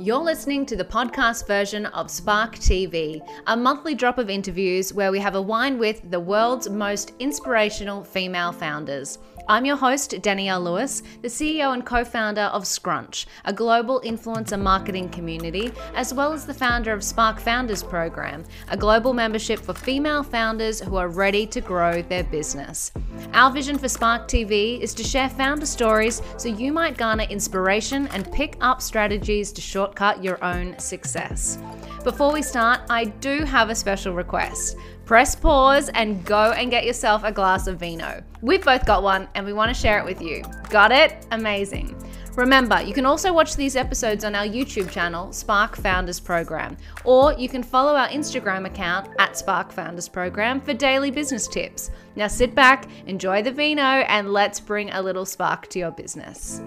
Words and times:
You're 0.00 0.16
listening 0.16 0.64
to 0.64 0.76
the 0.76 0.84
podcast 0.86 1.46
version 1.46 1.84
of 1.84 2.10
Spark 2.10 2.56
TV, 2.56 3.20
a 3.46 3.54
monthly 3.54 3.94
drop 3.94 4.16
of 4.16 4.30
interviews 4.30 4.94
where 4.94 5.12
we 5.12 5.18
have 5.18 5.34
a 5.34 5.42
wine 5.42 5.78
with 5.78 6.10
the 6.10 6.18
world's 6.18 6.70
most 6.70 7.12
inspirational 7.18 8.02
female 8.02 8.50
founders. 8.50 9.18
I'm 9.50 9.64
your 9.64 9.76
host, 9.76 10.14
Danielle 10.22 10.60
Lewis, 10.60 11.02
the 11.22 11.28
CEO 11.28 11.74
and 11.74 11.84
co 11.84 12.04
founder 12.04 12.42
of 12.42 12.68
Scrunch, 12.68 13.26
a 13.44 13.52
global 13.52 14.00
influencer 14.02 14.56
marketing 14.56 15.08
community, 15.08 15.72
as 15.96 16.14
well 16.14 16.32
as 16.32 16.46
the 16.46 16.54
founder 16.54 16.92
of 16.92 17.02
Spark 17.02 17.40
Founders 17.40 17.82
Program, 17.82 18.44
a 18.68 18.76
global 18.76 19.12
membership 19.12 19.58
for 19.58 19.74
female 19.74 20.22
founders 20.22 20.78
who 20.80 20.94
are 20.94 21.08
ready 21.08 21.48
to 21.48 21.60
grow 21.60 22.00
their 22.00 22.22
business. 22.22 22.92
Our 23.34 23.50
vision 23.50 23.76
for 23.76 23.88
Spark 23.88 24.28
TV 24.28 24.78
is 24.78 24.94
to 24.94 25.02
share 25.02 25.28
founder 25.28 25.66
stories 25.66 26.22
so 26.36 26.48
you 26.48 26.72
might 26.72 26.96
garner 26.96 27.24
inspiration 27.24 28.06
and 28.12 28.30
pick 28.30 28.56
up 28.60 28.80
strategies 28.80 29.50
to 29.54 29.60
shortcut 29.60 30.22
your 30.22 30.42
own 30.44 30.78
success. 30.78 31.58
Before 32.04 32.32
we 32.32 32.42
start, 32.42 32.82
I 32.88 33.06
do 33.06 33.42
have 33.42 33.68
a 33.68 33.74
special 33.74 34.14
request 34.14 34.76
press 35.10 35.34
pause 35.34 35.88
and 35.94 36.24
go 36.24 36.52
and 36.52 36.70
get 36.70 36.86
yourself 36.86 37.24
a 37.24 37.32
glass 37.32 37.66
of 37.66 37.80
vino. 37.80 38.22
We've 38.42 38.64
both 38.64 38.86
got 38.86 39.02
one 39.02 39.26
and 39.34 39.44
we 39.44 39.52
want 39.52 39.68
to 39.68 39.74
share 39.74 39.98
it 39.98 40.04
with 40.04 40.22
you. 40.22 40.44
Got 40.68 40.92
it? 40.92 41.26
Amazing. 41.32 42.00
Remember, 42.36 42.80
you 42.80 42.94
can 42.94 43.04
also 43.04 43.32
watch 43.32 43.56
these 43.56 43.74
episodes 43.74 44.24
on 44.24 44.36
our 44.36 44.44
YouTube 44.44 44.88
channel, 44.88 45.32
Spark 45.32 45.74
Founders 45.78 46.20
Program, 46.20 46.76
or 47.02 47.32
you 47.32 47.48
can 47.48 47.64
follow 47.64 47.96
our 47.96 48.06
Instagram 48.06 48.66
account 48.66 49.08
at 49.18 49.36
Spark 49.36 49.72
Founders 49.72 50.08
Program 50.08 50.60
for 50.60 50.74
daily 50.74 51.10
business 51.10 51.48
tips. 51.48 51.90
Now 52.14 52.28
sit 52.28 52.54
back, 52.54 52.88
enjoy 53.08 53.42
the 53.42 53.50
vino, 53.50 53.82
and 53.82 54.32
let's 54.32 54.60
bring 54.60 54.90
a 54.90 55.02
little 55.02 55.24
spark 55.24 55.66
to 55.70 55.80
your 55.80 55.90
business. 55.90 56.62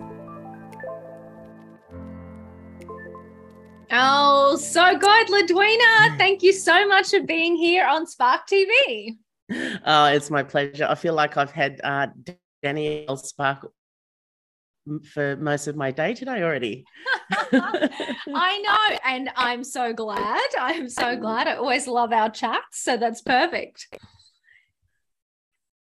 Oh, 3.95 4.55
so 4.55 4.97
good, 4.97 5.27
Ludwina. 5.27 6.17
Thank 6.17 6.41
you 6.41 6.52
so 6.52 6.88
much 6.88 7.11
for 7.11 7.22
being 7.22 7.55
here 7.55 7.86
on 7.86 8.08
Spark 8.08 8.47
TV. 8.47 9.17
Oh, 9.85 10.05
it's 10.05 10.31
my 10.31 10.41
pleasure. 10.41 10.88
I 10.89 10.95
feel 10.95 11.13
like 11.13 11.38
I've 11.38 11.52
had 11.52 11.80
uh, 11.83 12.08
Danielle 12.63 13.17
Spark 13.17 13.72
for 15.13 15.35
most 15.35 15.67
of 15.67 15.75
my 15.75 15.91
day 15.91 16.16
today 16.16 16.41
already. 16.41 16.85
I 17.31 18.59
know. 18.66 18.97
And 19.05 19.30
I'm 19.35 19.63
so 19.63 19.94
glad. 19.94 20.41
I'm 20.59 20.89
so 20.89 21.16
glad. 21.16 21.47
I 21.47 21.55
always 21.55 21.88
love 21.88 22.11
our 22.11 22.31
chats. 22.31 22.81
So 22.81 22.97
that's 22.97 23.22
perfect. 23.22 23.88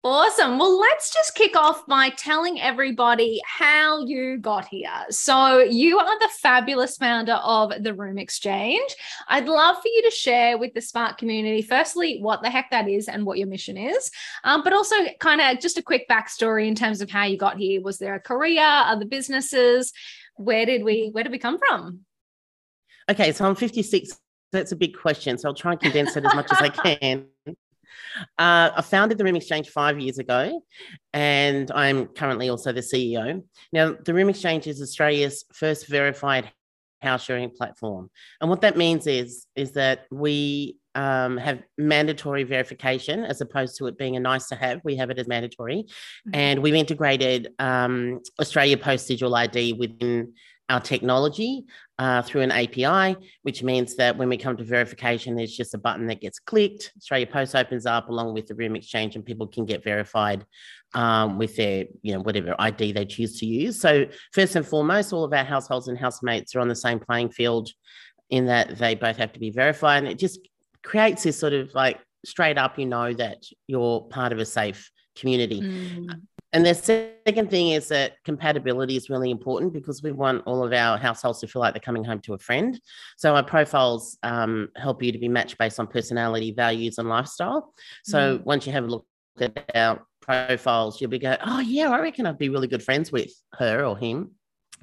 Awesome. 0.03 0.59
Well, 0.59 0.80
let's 0.80 1.12
just 1.12 1.34
kick 1.34 1.58
off 1.58 1.86
by 1.88 2.09
telling 2.09 2.62
everybody 2.62 3.42
how 3.45 4.06
you 4.06 4.38
got 4.38 4.67
here. 4.67 4.89
So, 5.09 5.59
you 5.59 5.98
are 5.98 6.20
the 6.20 6.30
fabulous 6.39 6.98
founder 6.98 7.34
of 7.34 7.73
the 7.81 7.94
Room 7.94 8.17
Xchange. 8.17 8.92
I'd 9.28 9.48
love 9.48 9.76
for 9.78 9.88
you 9.88 10.04
to 10.04 10.12
share 10.12 10.58
with 10.58 10.73
the 10.76 10.81
Spark 10.81 11.17
community, 11.17 11.64
firstly, 11.64 12.20
what 12.22 12.44
the 12.44 12.50
heck 12.50 12.70
that 12.70 12.88
is 12.88 13.08
and 13.08 13.26
what 13.26 13.39
your 13.39 13.48
mission 13.48 13.76
is, 13.76 14.12
um, 14.44 14.64
but 14.64 14.72
also 14.72 14.95
kind 15.20 15.42
of 15.42 15.59
just 15.59 15.80
a 15.80 15.84
quick 15.84 16.08
backstory 16.08 16.67
in 16.67 16.76
terms 16.76 17.02
of 17.02 17.09
how 17.09 17.26
you 17.26 17.38
got 17.38 17.58
here. 17.58 17.82
Was 17.82 17.98
there 17.98 18.16
a 18.16 18.20
career, 18.20 18.64
other 18.64 19.06
businesses? 19.06 19.92
Where 20.36 20.66
did 20.67 20.84
we 20.84 21.09
where 21.11 21.23
did 21.23 21.32
we 21.32 21.39
come 21.39 21.58
from? 21.58 22.02
Okay, 23.09 23.32
so 23.32 23.45
I'm 23.45 23.56
56. 23.56 24.17
That's 24.52 24.72
a 24.72 24.76
big 24.76 24.95
question. 24.95 25.38
So 25.38 25.50
I'll 25.50 25.56
try 25.56 25.72
and 25.72 25.82
condense 25.82 26.16
it 26.16 26.23
as 26.23 26.36
much 26.36 26.52
as 26.52 26.59
I 26.61 26.70
can. 27.00 27.26
Uh, 28.38 28.71
I 28.75 28.81
founded 28.81 29.17
the 29.17 29.23
Room 29.23 29.35
Xchange 29.35 29.67
five 29.67 29.99
years 29.99 30.17
ago, 30.19 30.61
and 31.13 31.71
I'm 31.71 32.07
currently 32.07 32.49
also 32.49 32.71
the 32.71 32.81
CEO. 32.81 33.43
Now, 33.71 33.95
the 34.03 34.13
Room 34.13 34.30
Xchange 34.30 34.67
is 34.67 34.81
Australia's 34.81 35.45
first 35.53 35.88
verified 35.88 36.52
house 37.02 37.23
sharing 37.23 37.49
platform, 37.49 38.09
and 38.41 38.49
what 38.49 38.61
that 38.61 38.77
means 38.77 39.08
is 39.08 39.47
is 39.55 39.73
that 39.73 40.05
we 40.11 40.77
um, 40.95 41.38
have 41.38 41.61
mandatory 41.77 42.43
verification 42.43 43.23
as 43.23 43.39
opposed 43.39 43.77
to 43.77 43.86
it 43.86 43.99
being 43.99 44.15
a 44.15 44.20
nice 44.20 44.47
to 44.47 44.55
have. 44.55 44.81
We 44.83 44.95
have 44.95 45.11
it 45.11 45.20
as 45.20 45.27
mandatory, 45.27 45.83
mm-hmm. 45.83 46.31
and 46.33 46.61
we've 46.61 46.73
integrated 46.73 47.49
um, 47.59 48.21
Australia 48.39 48.77
Post 48.77 49.08
Digital 49.08 49.36
ID 49.36 49.73
within 49.73 50.33
our 50.70 50.82
technology 50.82 51.66
uh, 51.98 52.22
through 52.22 52.42
an 52.42 52.52
API, 52.52 53.16
which 53.44 53.64
means 53.64 53.95
that 53.95 54.17
when 54.17 54.30
we 54.30 54.38
come 54.38 54.58
to 54.58 54.64
verification, 54.64 55.36
there's 55.36 55.55
just 55.55 55.73
a 55.73 55.78
button 55.78 56.08
that 56.08 56.20
gets 56.22 56.39
clicked. 56.39 56.92
Australia 56.98 57.26
Post 57.26 57.55
opens 57.55 57.86
up 57.86 58.10
along 58.10 58.33
with 58.33 58.48
the 58.48 58.55
Room 58.55 58.73
Xchange, 58.73 59.16
and 59.16 59.26
people 59.26 59.48
can 59.48 59.66
get 59.66 59.83
verified 59.83 60.45
um, 60.94 61.38
with 61.38 61.56
their, 61.56 61.86
you 62.02 62.14
know, 62.14 62.20
whatever 62.20 62.54
ID 62.60 62.92
they 62.92 63.06
choose 63.06 63.39
to 63.39 63.45
use. 63.45 63.80
So 63.80 64.06
first 64.33 64.56
and 64.56 64.66
foremost, 64.66 65.14
all 65.14 65.23
of 65.23 65.33
our 65.33 65.45
households 65.45 65.88
and 65.88 65.98
housemates 65.98 66.56
are 66.56 66.60
on 66.60 66.67
the 66.67 66.76
same 66.76 67.00
playing 67.00 67.32
field 67.32 67.70
in 68.30 68.48
that 68.48 68.77
they 68.77 68.94
both 68.94 69.17
have 69.17 69.32
to 69.33 69.39
be 69.39 69.52
verified, 69.52 70.04
and 70.04 70.08
it 70.08 70.20
just 70.20 70.39
creates 70.83 71.23
this 71.23 71.39
sort 71.39 71.54
of 71.54 71.73
like 71.73 72.00
straight 72.26 72.58
up, 72.58 72.77
you 72.77 72.86
know, 72.86 73.14
that 73.14 73.44
you're 73.67 74.02
part 74.02 74.33
of 74.33 74.39
a 74.39 74.45
safe 74.45 74.92
community. 75.16 75.61
Mm. 75.61 76.22
And 76.53 76.65
the 76.65 76.73
second 76.73 77.49
thing 77.49 77.69
is 77.69 77.89
that 77.89 78.13
compatibility 78.23 78.95
is 78.95 79.09
really 79.09 79.31
important 79.31 79.73
because 79.73 80.02
we 80.02 80.13
want 80.13 80.43
all 80.45 80.63
of 80.63 80.71
our 80.71 80.97
households 80.97 81.41
to 81.41 81.47
feel 81.47 81.61
like 81.61 81.73
they're 81.73 81.81
coming 81.81 82.05
home 82.05 82.21
to 82.21 82.33
a 82.33 82.37
friend. 82.37 82.80
So 83.17 83.35
our 83.35 83.43
profiles 83.43 84.17
um, 84.23 84.69
help 84.77 85.03
you 85.03 85.11
to 85.11 85.19
be 85.19 85.27
matched 85.27 85.58
based 85.58 85.80
on 85.80 85.87
personality, 85.87 86.53
values, 86.53 86.99
and 86.99 87.09
lifestyle. 87.09 87.73
So 88.03 88.37
mm. 88.37 88.45
once 88.45 88.65
you 88.65 88.71
have 88.73 88.85
a 88.85 88.87
look 88.87 89.05
at 89.41 89.69
our 89.75 90.05
profiles, 90.21 91.02
you'll 91.02 91.09
be 91.09 91.19
going, 91.19 91.37
oh 91.45 91.59
yeah, 91.59 91.89
I 91.89 91.99
reckon 91.99 92.25
I'd 92.25 92.37
be 92.37 92.49
really 92.49 92.67
good 92.67 92.83
friends 92.83 93.11
with 93.11 93.31
her 93.53 93.83
or 93.85 93.97
him. 93.97 94.31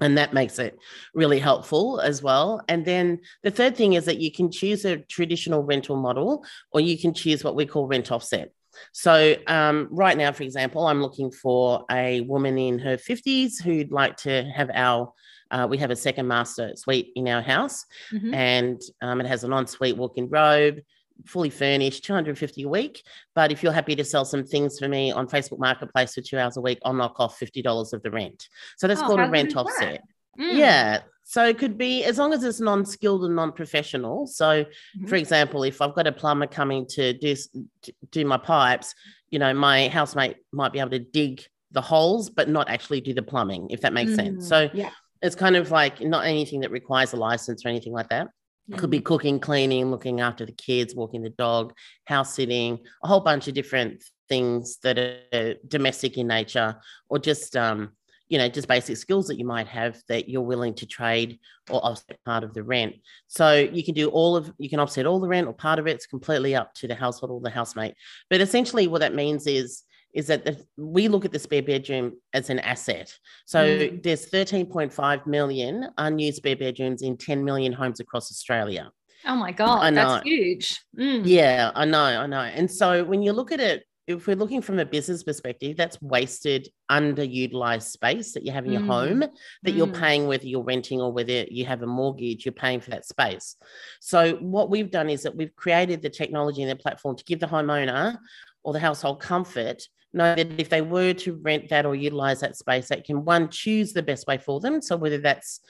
And 0.01 0.19
that 0.19 0.35
makes 0.35 0.59
it 0.59 0.77
really 1.15 1.39
helpful 1.39 2.01
as 2.01 2.23
well. 2.23 2.61
And 2.69 2.85
then 2.85 3.21
the 3.43 3.51
third 3.51 3.77
thing 3.77 3.93
is 3.93 4.07
that 4.07 4.21
you 4.21 4.33
can 4.33 4.51
choose 4.51 4.85
a 4.85 4.99
traditional 4.99 5.63
rental 5.63 5.97
model 5.97 6.45
or 6.73 6.81
you 6.81 6.99
can 6.99 7.15
choose 7.15 7.45
what 7.45 7.55
we 7.55 7.65
call 7.65 7.87
rent 7.87 8.11
offset. 8.11 8.51
So, 8.93 9.37
um, 9.47 9.89
right 9.91 10.17
now, 10.17 10.33
for 10.33 10.43
example, 10.43 10.87
I'm 10.87 11.03
looking 11.03 11.31
for 11.31 11.85
a 11.91 12.23
woman 12.23 12.59
in 12.59 12.79
her 12.79 12.97
50s 12.97 13.63
who'd 13.63 13.93
like 13.93 14.17
to 14.19 14.45
have 14.55 14.71
our 14.75 15.13
uh, 15.51 15.67
we 15.69 15.79
have 15.79 15.91
a 15.91 15.97
second 15.97 16.27
master 16.27 16.73
suite 16.75 17.13
in 17.15 17.29
our 17.29 17.43
house, 17.43 17.85
mm-hmm. 18.13 18.35
and 18.35 18.81
um, 19.03 19.21
it 19.21 19.27
has 19.27 19.45
an 19.45 19.53
ensuite 19.53 19.97
walk-in 19.97 20.29
robe, 20.29 20.81
fully 21.27 21.51
furnished, 21.51 22.05
250 22.05 22.63
a 22.63 22.69
week. 22.69 23.03
But 23.35 23.53
if 23.53 23.63
you're 23.63 23.73
happy 23.73 23.95
to 23.95 24.05
sell 24.05 24.25
some 24.25 24.45
things 24.45 24.79
for 24.79 24.89
me 24.89 25.13
on 25.13 25.29
Facebook 25.29 25.59
Marketplace 25.59 26.15
for 26.15 26.23
two 26.23 26.39
hours 26.39 26.57
a 26.57 26.61
week, 26.61 26.79
I'll 26.85 26.93
knock 26.93 27.17
off 27.19 27.39
$50 27.39 27.93
of 27.93 28.03
the 28.03 28.11
rent. 28.11 28.49
So 28.79 28.89
that's 28.89 29.01
oh, 29.01 29.07
called 29.07 29.21
a 29.21 29.29
rent 29.29 29.57
offset. 29.57 30.03
Mm. 30.39 30.57
Yeah. 30.57 31.01
So 31.25 31.45
it 31.45 31.59
could 31.59 31.79
be 31.79 32.05
as 32.05 32.19
long 32.19 32.33
as 32.33 32.45
it's 32.45 32.61
non-skilled 32.61 33.25
and 33.25 33.35
non-professional. 33.35 34.27
So, 34.27 34.65
mm-hmm. 34.65 35.07
for 35.07 35.17
example, 35.17 35.63
if 35.65 35.81
I've 35.81 35.95
got 35.95 36.07
a 36.07 36.13
plumber 36.13 36.47
coming 36.47 36.87
to 36.91 37.15
do 37.15 37.35
to 37.35 37.95
do 38.11 38.25
my 38.27 38.37
pipes, 38.37 38.95
you 39.31 39.39
know, 39.39 39.53
my 39.55 39.89
housemate 39.89 40.37
might 40.53 40.73
be 40.73 40.81
able 40.81 40.91
to 40.91 40.99
dig 40.99 41.43
the 41.73 41.81
holes, 41.81 42.31
but 42.31 42.49
not 42.49 42.69
actually 42.69 43.01
do 43.01 43.15
the 43.15 43.23
plumbing, 43.23 43.69
if 43.71 43.81
that 43.81 43.93
makes 43.93 44.13
mm-hmm. 44.13 44.37
sense. 44.37 44.49
So, 44.49 44.69
yeah. 44.75 44.91
it's 45.23 45.35
kind 45.35 45.57
of 45.57 45.71
like 45.71 46.01
not 46.01 46.27
anything 46.27 46.61
that 46.61 46.71
requires 46.71 47.15
a 47.15 47.17
license 47.17 47.65
or 47.65 47.71
anything 47.71 47.95
like 47.95 48.11
that. 48.11 48.27
Mm-hmm. 48.27 48.79
Could 48.79 48.91
be 48.91 48.99
mm-hmm. 48.99 49.05
cooking, 49.05 49.41
cleaning, 49.41 49.91
looking 49.91 50.21
after 50.21 50.45
the 50.45 50.53
kids, 50.53 50.95
walking 50.95 51.23
the 51.23 51.31
dog, 51.31 51.73
house 52.07 52.35
sitting, 52.35 52.79
a 53.03 53.09
whole 53.09 53.21
bunch 53.21 53.49
of 53.49 53.55
different 53.55 54.05
things 54.29 54.79
that 54.83 54.99
are 54.99 55.55
domestic 55.67 56.17
in 56.17 56.27
nature, 56.27 56.77
or 57.09 57.19
just 57.19 57.57
um, 57.57 57.93
you 58.29 58.39
know, 58.39 58.49
just 58.49 58.69
basic 58.69 58.97
skills 58.97 59.27
that 59.29 59.39
you 59.39 59.45
might 59.45 59.67
have 59.67 60.01
that 60.09 60.29
you're 60.29 60.43
willing 60.43 60.75
to 60.75 60.87
trade 60.87 61.39
or 61.71 61.85
offset 61.85 62.19
part 62.25 62.43
of 62.43 62.55
the 62.55 62.63
rent. 62.63 62.95
So 63.27 63.55
you 63.55 63.85
can 63.85 63.95
do 63.95 64.09
all 64.09 64.37
of, 64.37 64.53
you 64.59 64.71
can 64.71 64.81
offset 64.81 65.07
all 65.07 65.21
the 65.21 65.29
rent 65.29 65.47
or 65.47 65.53
part 65.53 65.79
of 65.79 65.87
it. 65.87 65.93
It's 65.93 66.07
completely 66.07 66.55
up 66.55 66.73
to 66.75 66.89
the 66.89 66.95
household 66.95 67.31
or 67.31 67.41
the 67.41 67.51
housemate. 67.51 67.95
But 68.31 68.41
essentially, 68.41 68.87
what 68.87 69.01
that 69.01 69.15
means 69.15 69.47
is, 69.47 69.83
is 70.15 70.29
that 70.29 70.45
the, 70.45 70.65
we 70.77 71.09
look 71.09 71.25
at 71.25 71.33
the 71.33 71.39
spare 71.39 71.63
bedroom 71.63 72.15
as 72.33 72.49
an 72.49 72.61
asset. 72.61 73.13
So 73.47 73.59
mm. 73.59 74.03
there's 74.03 74.31
13.5 74.31 75.27
million 75.27 75.89
unused 75.99 76.37
spare 76.37 76.57
bedrooms 76.57 77.03
in 77.03 77.17
10 77.17 77.45
million 77.45 77.73
homes 77.73 78.01
across 78.01 78.31
Australia. 78.31 78.91
Oh 79.27 79.37
my 79.37 79.53
God, 79.53 79.95
that's 79.95 80.23
huge. 80.23 80.81
Mm. 80.99 81.23
Yeah, 81.25 81.73
I 81.75 81.85
know, 81.85 81.99
I 81.99 82.27
know. 82.27 82.41
And 82.41 82.71
so 82.71 83.05
when 83.05 83.23
you 83.23 83.33
look 83.33 83.53
at 83.53 83.61
it 83.61 83.85
if 84.07 84.27
we're 84.27 84.37
looking 84.37 84.61
from 84.61 84.79
a 84.79 84.85
business 84.85 85.23
perspective, 85.23 85.77
that's 85.77 86.01
wasted, 86.03 86.69
underutilized 86.91 87.85
space 87.85 88.33
that 88.33 88.45
you 88.45 88.53
have 88.53 88.67
in 88.67 88.73
your 88.73 88.83
mm. 88.83 88.87
home 88.87 89.21
that 89.21 89.31
mm. 89.65 89.77
you're 89.77 89.87
paying, 89.87 90.27
whether 90.27 90.47
you're 90.47 90.63
renting 90.63 91.01
or 91.01 91.13
whether 91.13 91.45
you 91.45 91.65
have 91.65 91.83
a 91.83 91.87
mortgage, 91.87 92.45
you're 92.45 92.53
paying 92.53 92.81
for 92.81 92.91
that 92.91 93.07
space. 93.07 93.57
So, 94.01 94.35
what 94.37 94.71
we've 94.71 94.91
done 94.91 95.09
is 95.09 95.23
that 95.23 95.37
we've 95.37 95.55
created 95.57 96.03
the 96.03 96.11
technology 96.11 96.63
and 96.63 96.71
the 96.71 96.77
platform 96.77 97.17
to 97.17 97.25
give 97.25 97.41
the 97.41 97.47
homeowner 97.47 98.19
or 98.63 98.73
the 98.73 98.81
household 98.81 99.21
comfort 99.21 99.83
know 100.15 100.35
that 100.35 100.61
if 100.61 100.69
they 100.69 100.81
were 100.81 101.13
to 101.13 101.35
rent 101.43 101.69
that 101.69 101.87
or 101.87 101.95
utilize 101.95 102.41
that 102.41 102.57
space, 102.57 102.89
they 102.89 103.01
can 103.01 103.25
one 103.25 103.49
choose 103.49 103.93
the 103.93 104.03
best 104.03 104.27
way 104.27 104.39
for 104.39 104.61
them. 104.61 104.81
So 104.81 104.97
whether 104.97 105.19
that's 105.19 105.61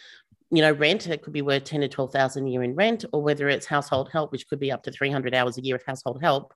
you 0.50 0.62
know, 0.62 0.72
rent, 0.72 1.06
it 1.06 1.22
could 1.22 1.32
be 1.32 1.42
worth 1.42 1.64
10 1.64 1.80
to 1.80 1.88
12,000 1.88 2.46
a 2.46 2.50
year 2.50 2.62
in 2.62 2.74
rent, 2.74 3.04
or 3.12 3.22
whether 3.22 3.48
it's 3.48 3.66
household 3.66 4.10
help, 4.12 4.32
which 4.32 4.48
could 4.48 4.60
be 4.60 4.72
up 4.72 4.82
to 4.84 4.92
300 4.92 5.34
hours 5.34 5.58
a 5.58 5.62
year 5.62 5.76
of 5.76 5.82
household 5.86 6.22
help, 6.22 6.52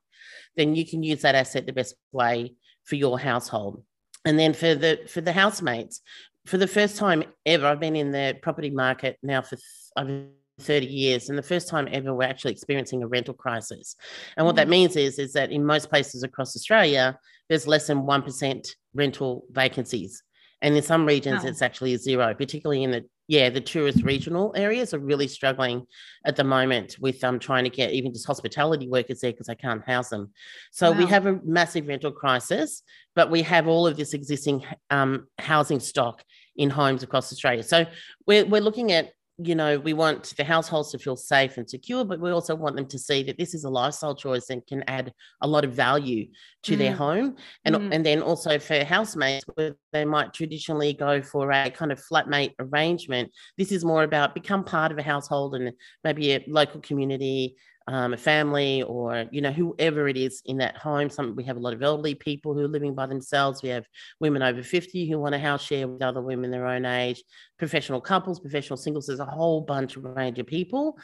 then 0.57 0.75
you 0.75 0.87
can 0.87 1.03
use 1.03 1.23
that 1.23 1.35
asset 1.35 1.67
the 1.67 1.73
best 1.73 1.95
way 2.13 2.55
for 2.85 2.97
your 2.97 3.19
household. 3.19 3.83
And 4.25 4.39
then 4.39 4.53
for 4.53 4.75
the 4.75 5.01
for 5.09 5.21
the 5.21 5.33
housemates, 5.33 6.01
for 6.47 6.59
the 6.59 6.67
first 6.67 6.97
time 6.97 7.25
ever, 7.47 7.67
I've 7.67 7.81
been 7.81 7.97
in 7.97 8.11
the 8.11 8.37
property 8.43 8.71
market 8.71 9.19
now 9.23 9.43
for 9.43 9.57
over 9.97 10.27
30 10.61 10.87
years, 10.87 11.29
and 11.29 11.39
the 11.39 11.43
first 11.43 11.69
time 11.69 11.89
ever 11.93 12.15
we're 12.15 12.25
actually 12.25 12.53
experiencing 12.53 13.03
a 13.03 13.07
rental 13.07 13.35
crisis. 13.35 13.97
And 14.37 14.45
what 14.45 14.57
that 14.57 14.67
mm. 14.67 14.71
means 14.71 14.97
is, 14.97 15.19
is 15.19 15.33
that 15.35 15.53
in 15.53 15.65
most 15.65 15.89
places 15.89 16.23
across 16.23 16.57
Australia, 16.57 17.19
there's 17.49 17.67
less 17.67 17.87
than 17.87 18.03
1% 18.03 18.69
rental 18.95 19.45
vacancies. 19.51 20.23
And 20.61 20.77
in 20.77 20.83
some 20.83 21.07
regions, 21.07 21.45
it's 21.45 21.63
actually 21.63 21.97
zero, 21.97 22.35
particularly 22.35 22.83
in 22.83 22.91
the 22.91 23.05
yeah, 23.29 23.51
the 23.51 23.61
tourist 23.61 24.03
regional 24.03 24.53
areas 24.57 24.95
are 24.95 24.99
really 24.99 25.29
struggling 25.29 25.87
at 26.25 26.35
the 26.35 26.45
moment 26.45 26.97
with 26.99 27.23
um, 27.23 27.39
trying 27.39 27.65
to 27.65 27.71
get 27.71 27.93
even 27.93 28.13
just 28.13 28.27
hospitality 28.27 28.89
workers 28.89 29.21
there 29.21 29.33
because 29.33 29.47
they 29.47 29.55
can't 29.55 29.85
house 29.87 30.09
them. 30.09 30.33
So 30.73 30.91
wow. 30.91 30.99
we 30.99 31.07
have 31.07 31.27
a 31.27 31.39
massive 31.45 31.87
rental 31.87 32.11
crisis, 32.11 32.83
but 33.15 33.31
we 33.31 33.43
have 33.43 33.69
all 33.69 33.87
of 33.87 33.99
this 33.99 34.15
existing 34.15 34.65
um, 34.89 35.29
housing 35.39 35.79
stock 35.79 36.25
in 36.57 36.71
homes 36.71 37.03
across 37.03 37.31
Australia. 37.31 37.63
So 37.63 37.85
we're, 38.27 38.47
we're 38.47 38.63
looking 38.63 38.93
at 38.93 39.13
you 39.41 39.55
know, 39.55 39.79
we 39.79 39.93
want 39.93 40.35
the 40.37 40.43
households 40.43 40.91
to 40.91 40.99
feel 40.99 41.17
safe 41.17 41.59
and 41.59 41.71
secure, 41.71 42.05
but 42.05 42.19
we 42.19 42.31
also 42.31 42.57
want 42.57 42.75
them 42.75 42.87
to 42.87 42.99
see 42.99 43.23
that 43.23 43.39
this 43.39 43.55
is 43.55 43.63
a 43.63 43.71
lifestyle 43.71 44.15
choice 44.15 44.51
and 44.51 44.67
can 44.67 44.83
add 44.89 45.13
a 45.43 45.47
lot 45.47 45.65
of 45.65 45.73
value 45.73 46.27
to 46.65 46.75
mm. 46.75 46.79
their 46.79 46.93
home. 46.93 47.37
And, 47.65 47.77
mm. 47.77 47.95
and 47.95 48.05
then 48.05 48.21
also 48.21 48.59
for 48.59 48.83
housemates, 48.83 49.45
where 49.55 49.77
they 49.93 50.05
might 50.05 50.35
traditionally 50.35 50.93
go 50.93 51.23
for 51.23 51.53
a 51.53 51.71
kind 51.71 51.93
of 51.93 52.03
flatmate 52.05 52.55
arrangement, 52.59 53.31
this 53.57 53.71
is 53.71 53.85
more 53.85 54.03
about 54.03 54.35
become 54.35 54.65
part 54.65 54.91
of 54.91 54.99
a 54.99 55.03
household 55.03 55.55
and 55.55 55.73
maybe 56.03 56.33
a 56.33 56.45
local 56.49 56.81
community 56.81 57.57
um, 57.89 58.13
a 58.13 58.19
family 58.19 58.83
or 58.83 59.25
you 59.31 59.41
know 59.41 59.51
whoever 59.51 60.09
it 60.09 60.17
is 60.17 60.43
in 60.45 60.59
that 60.59 60.77
home. 60.77 61.09
Some 61.09 61.35
we 61.35 61.45
have 61.45 61.57
a 61.57 61.61
lot 61.61 61.73
of 61.73 61.83
elderly 61.83 62.15
people 62.15 62.53
who 62.53 62.61
are 62.61 62.69
living 62.69 62.95
by 62.95 63.07
themselves. 63.07 63.63
We 63.63 63.71
have 63.71 63.87
women 64.21 64.43
over 64.43 64.63
50 64.63 65.11
who 65.11 65.19
want 65.19 65.35
a 65.35 65.39
house 65.39 65.65
share 65.65 65.89
with 65.89 66.03
other 66.03 66.21
women 66.21 66.51
their 66.51 66.67
own 66.67 66.85
age. 66.85 67.25
Professional 67.59 68.01
couples 68.01 68.41
professional 68.41 68.77
singles 68.77 69.07
there's 69.07 69.21
a 69.21 69.25
whole 69.25 69.63
bunch 69.63 69.97
of 69.97 70.05
range 70.05 70.39
of 70.39 70.47
people. 70.47 70.99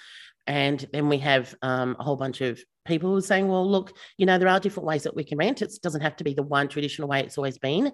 And 0.46 0.86
then 0.92 1.08
we 1.08 1.18
have 1.18 1.54
um, 1.62 1.96
a 1.98 2.04
whole 2.04 2.16
bunch 2.16 2.42
of 2.42 2.60
people 2.84 3.08
who 3.10 3.16
are 3.16 3.22
saying 3.22 3.48
well 3.48 3.68
look 3.68 3.96
you 4.18 4.26
know 4.26 4.36
there 4.36 4.48
are 4.48 4.60
different 4.60 4.86
ways 4.86 5.04
that 5.04 5.16
we 5.16 5.24
can 5.24 5.38
rent. 5.38 5.62
It 5.62 5.72
doesn't 5.82 6.02
have 6.02 6.16
to 6.16 6.24
be 6.24 6.34
the 6.34 6.42
one 6.42 6.68
traditional 6.68 7.08
way 7.08 7.20
it's 7.20 7.38
always 7.38 7.56
been. 7.56 7.92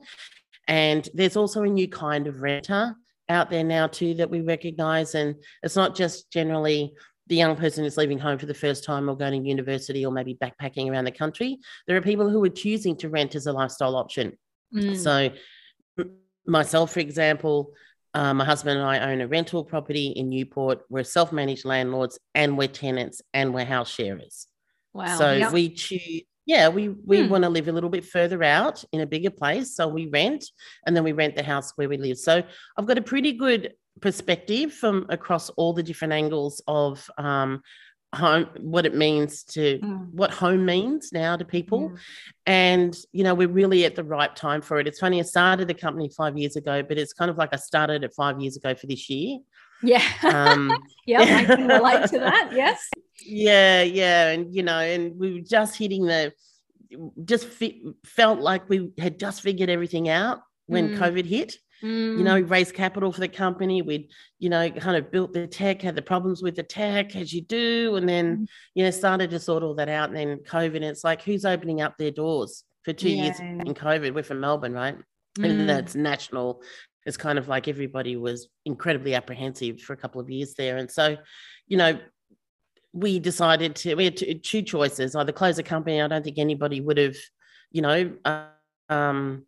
And 0.66 1.08
there's 1.14 1.36
also 1.36 1.62
a 1.62 1.69
new 1.69 1.88
kind 1.88 2.26
of 2.26 2.43
renter 2.43 2.96
out 3.28 3.48
there 3.48 3.64
now 3.64 3.86
too 3.86 4.14
that 4.14 4.28
we 4.28 4.40
recognize. 4.40 5.14
And 5.14 5.36
it's 5.62 5.76
not 5.76 5.94
just 5.94 6.31
generally 6.32 6.93
the 7.31 7.37
young 7.37 7.55
person 7.55 7.85
is 7.85 7.97
leaving 7.97 8.19
home 8.19 8.38
for 8.38 8.47
the 8.47 8.55
first 8.55 8.82
time 8.82 9.09
or 9.09 9.17
going 9.17 9.41
to 9.41 9.49
university 9.49 10.05
or 10.05 10.11
maybe 10.11 10.35
backpacking 10.35 10.91
around 10.91 11.05
the 11.05 11.12
country. 11.12 11.59
There 11.87 11.97
are 11.97 12.03
people 12.03 12.29
who 12.29 12.44
are 12.44 12.50
choosing 12.50 12.97
to 12.97 13.09
rent 13.09 13.37
as 13.37 13.47
a 13.47 13.53
lifestyle 13.53 13.94
option. 13.94 14.37
Mm. 14.75 14.97
So, 14.97 15.31
myself, 16.44 16.93
for 16.93 16.99
example, 16.99 17.73
uh, 18.15 18.35
my 18.35 18.44
husband 18.44 18.81
and 18.81 18.87
I 18.87 19.12
own 19.12 19.21
a 19.21 19.29
rental 19.29 19.65
property 19.65 20.09
in 20.09 20.29
Newport. 20.29 20.81
We're 20.91 21.05
self 21.05 21.32
managed 21.32 21.65
landlords 21.65 22.19
and 22.35 22.59
we're 22.59 22.67
tenants 22.67 23.23
and 23.32 23.55
we're 23.55 23.65
house 23.65 23.91
sharers. 23.91 24.49
Wow. 24.93 25.17
So, 25.17 25.32
yep. 25.32 25.53
we 25.53 25.71
choose. 25.71 26.23
Yeah, 26.47 26.69
we 26.69 26.88
we 26.88 27.23
hmm. 27.23 27.29
want 27.29 27.44
to 27.44 27.49
live 27.49 27.69
a 27.69 27.73
little 27.73 27.91
bit 27.91 28.05
further 28.05 28.43
out 28.43 28.82
in 28.91 29.03
a 29.03 29.06
bigger 29.06 29.31
place, 29.31 29.77
so 29.77 29.87
we 29.87 30.06
rent, 30.06 30.47
and 30.85 30.97
then 30.97 31.05
we 31.05 31.12
rent 31.12 31.37
the 31.37 31.44
house 31.44 31.71
where 31.77 31.88
we 31.88 31.97
live. 31.97 32.19
So 32.19 32.43
I've 32.77 32.87
got 32.87 32.99
a 32.99 33.03
pretty 33.03 33.35
good 33.35 33.75
perspective 34.00 34.72
from 34.72 35.06
across 35.08 35.50
all 35.50 35.72
the 35.72 35.82
different 35.82 36.12
angles 36.12 36.62
of 36.66 37.10
um, 37.19 37.62
home 38.14 38.48
what 38.58 38.84
it 38.87 38.94
means 38.94 39.44
to 39.44 39.78
mm. 39.78 40.10
what 40.12 40.32
home 40.32 40.64
means 40.64 41.12
now 41.12 41.37
to 41.37 41.44
people 41.44 41.90
mm. 41.90 41.98
and 42.44 42.96
you 43.12 43.22
know 43.22 43.34
we're 43.34 43.46
really 43.46 43.84
at 43.84 43.94
the 43.94 44.02
right 44.02 44.34
time 44.34 44.60
for 44.60 44.81
it 44.81 44.88
it's 44.88 44.98
funny 44.98 45.20
i 45.20 45.22
started 45.22 45.69
the 45.69 45.75
company 45.75 46.10
five 46.16 46.37
years 46.37 46.56
ago 46.56 46.82
but 46.82 46.98
it's 46.98 47.12
kind 47.12 47.31
of 47.31 47.38
like 47.38 47.50
i 47.52 47.56
started 47.56 48.02
it 48.02 48.12
five 48.12 48.40
years 48.40 48.56
ago 48.56 48.75
for 48.75 48.88
this 48.88 49.08
year 49.08 49.38
yeah 49.82 50.02
um 50.25 50.76
yeah 51.06 51.20
i 51.20 51.44
can 51.44 51.69
relate 51.69 52.08
to 52.08 52.19
that 52.19 52.50
yes 52.52 52.88
yeah 53.25 53.82
yeah 53.82 54.31
and 54.31 54.52
you 54.52 54.64
know 54.64 54.78
and 54.78 55.16
we 55.16 55.34
were 55.34 55.46
just 55.46 55.76
hitting 55.76 56.04
the 56.04 56.32
just 57.25 57.46
felt 58.04 58.40
like 58.40 58.69
we 58.69 58.90
had 58.98 59.20
just 59.20 59.40
figured 59.40 59.70
everything 59.70 60.08
out 60.08 60.40
when 60.66 60.88
mm. 60.88 60.98
covid 60.98 61.25
hit 61.25 61.58
Mm. 61.82 62.19
You 62.19 62.25
know, 62.25 62.35
we 62.35 62.43
raised 62.43 62.75
capital 62.75 63.11
for 63.12 63.21
the 63.21 63.29
company. 63.29 63.82
We'd, 63.82 64.11
you 64.38 64.50
know, 64.50 64.71
kind 64.71 64.97
of 64.97 65.11
built 65.11 65.32
the 65.32 65.47
tech, 65.47 65.82
had 65.82 65.97
the 65.97 66.03
problems 66.03 66.43
with 66.43 66.56
the 66.56 66.62
tech 66.62 67.17
as 67.17 67.32
you 67.32 67.43
do, 67.43 67.97
and 67.97 68.09
then, 68.09 68.37
mm. 68.37 68.47
you 68.75 68.85
know, 68.85 68.91
started 68.91 69.31
to 69.31 69.38
sort 69.38 69.62
all 69.62 69.75
that 69.75 69.88
out. 69.88 70.09
And 70.09 70.17
then 70.17 70.38
COVID, 70.38 70.77
and 70.77 70.85
it's 70.85 71.05
like, 71.05 71.23
who's 71.23 71.44
opening 71.44 71.81
up 71.81 71.97
their 71.97 72.11
doors 72.11 72.65
for 72.85 72.93
two 72.93 73.11
yeah. 73.11 73.25
years 73.25 73.41
in 73.41 73.75
COVID? 73.75 74.15
We're 74.15 74.23
from 74.23 74.41
Melbourne, 74.41 74.75
right? 74.75 74.97
Mm. 75.38 75.44
And 75.44 75.69
that's 75.69 75.94
national. 75.94 76.62
It's 77.06 77.17
kind 77.17 77.38
of 77.38 77.49
like 77.49 77.67
everybody 77.67 78.17
was 78.17 78.49
incredibly 78.67 79.15
apprehensive 79.15 79.81
for 79.81 79.94
a 79.94 79.97
couple 79.97 80.21
of 80.21 80.29
years 80.29 80.55
there. 80.55 80.77
And 80.77 80.91
so, 80.91 81.17
you 81.67 81.79
know, 81.79 81.99
we 82.93 83.19
decided 83.19 83.77
to, 83.77 83.94
we 83.94 84.05
had 84.05 84.43
two 84.43 84.62
choices 84.62 85.15
either 85.15 85.32
close 85.32 85.56
the 85.56 85.62
company. 85.62 86.03
I 86.03 86.09
don't 86.09 86.25
think 86.25 86.38
anybody 86.38 86.81
would 86.81 86.99
have, 86.99 87.17
you 87.71 87.82
know, 87.82 88.12
um, 88.88 89.47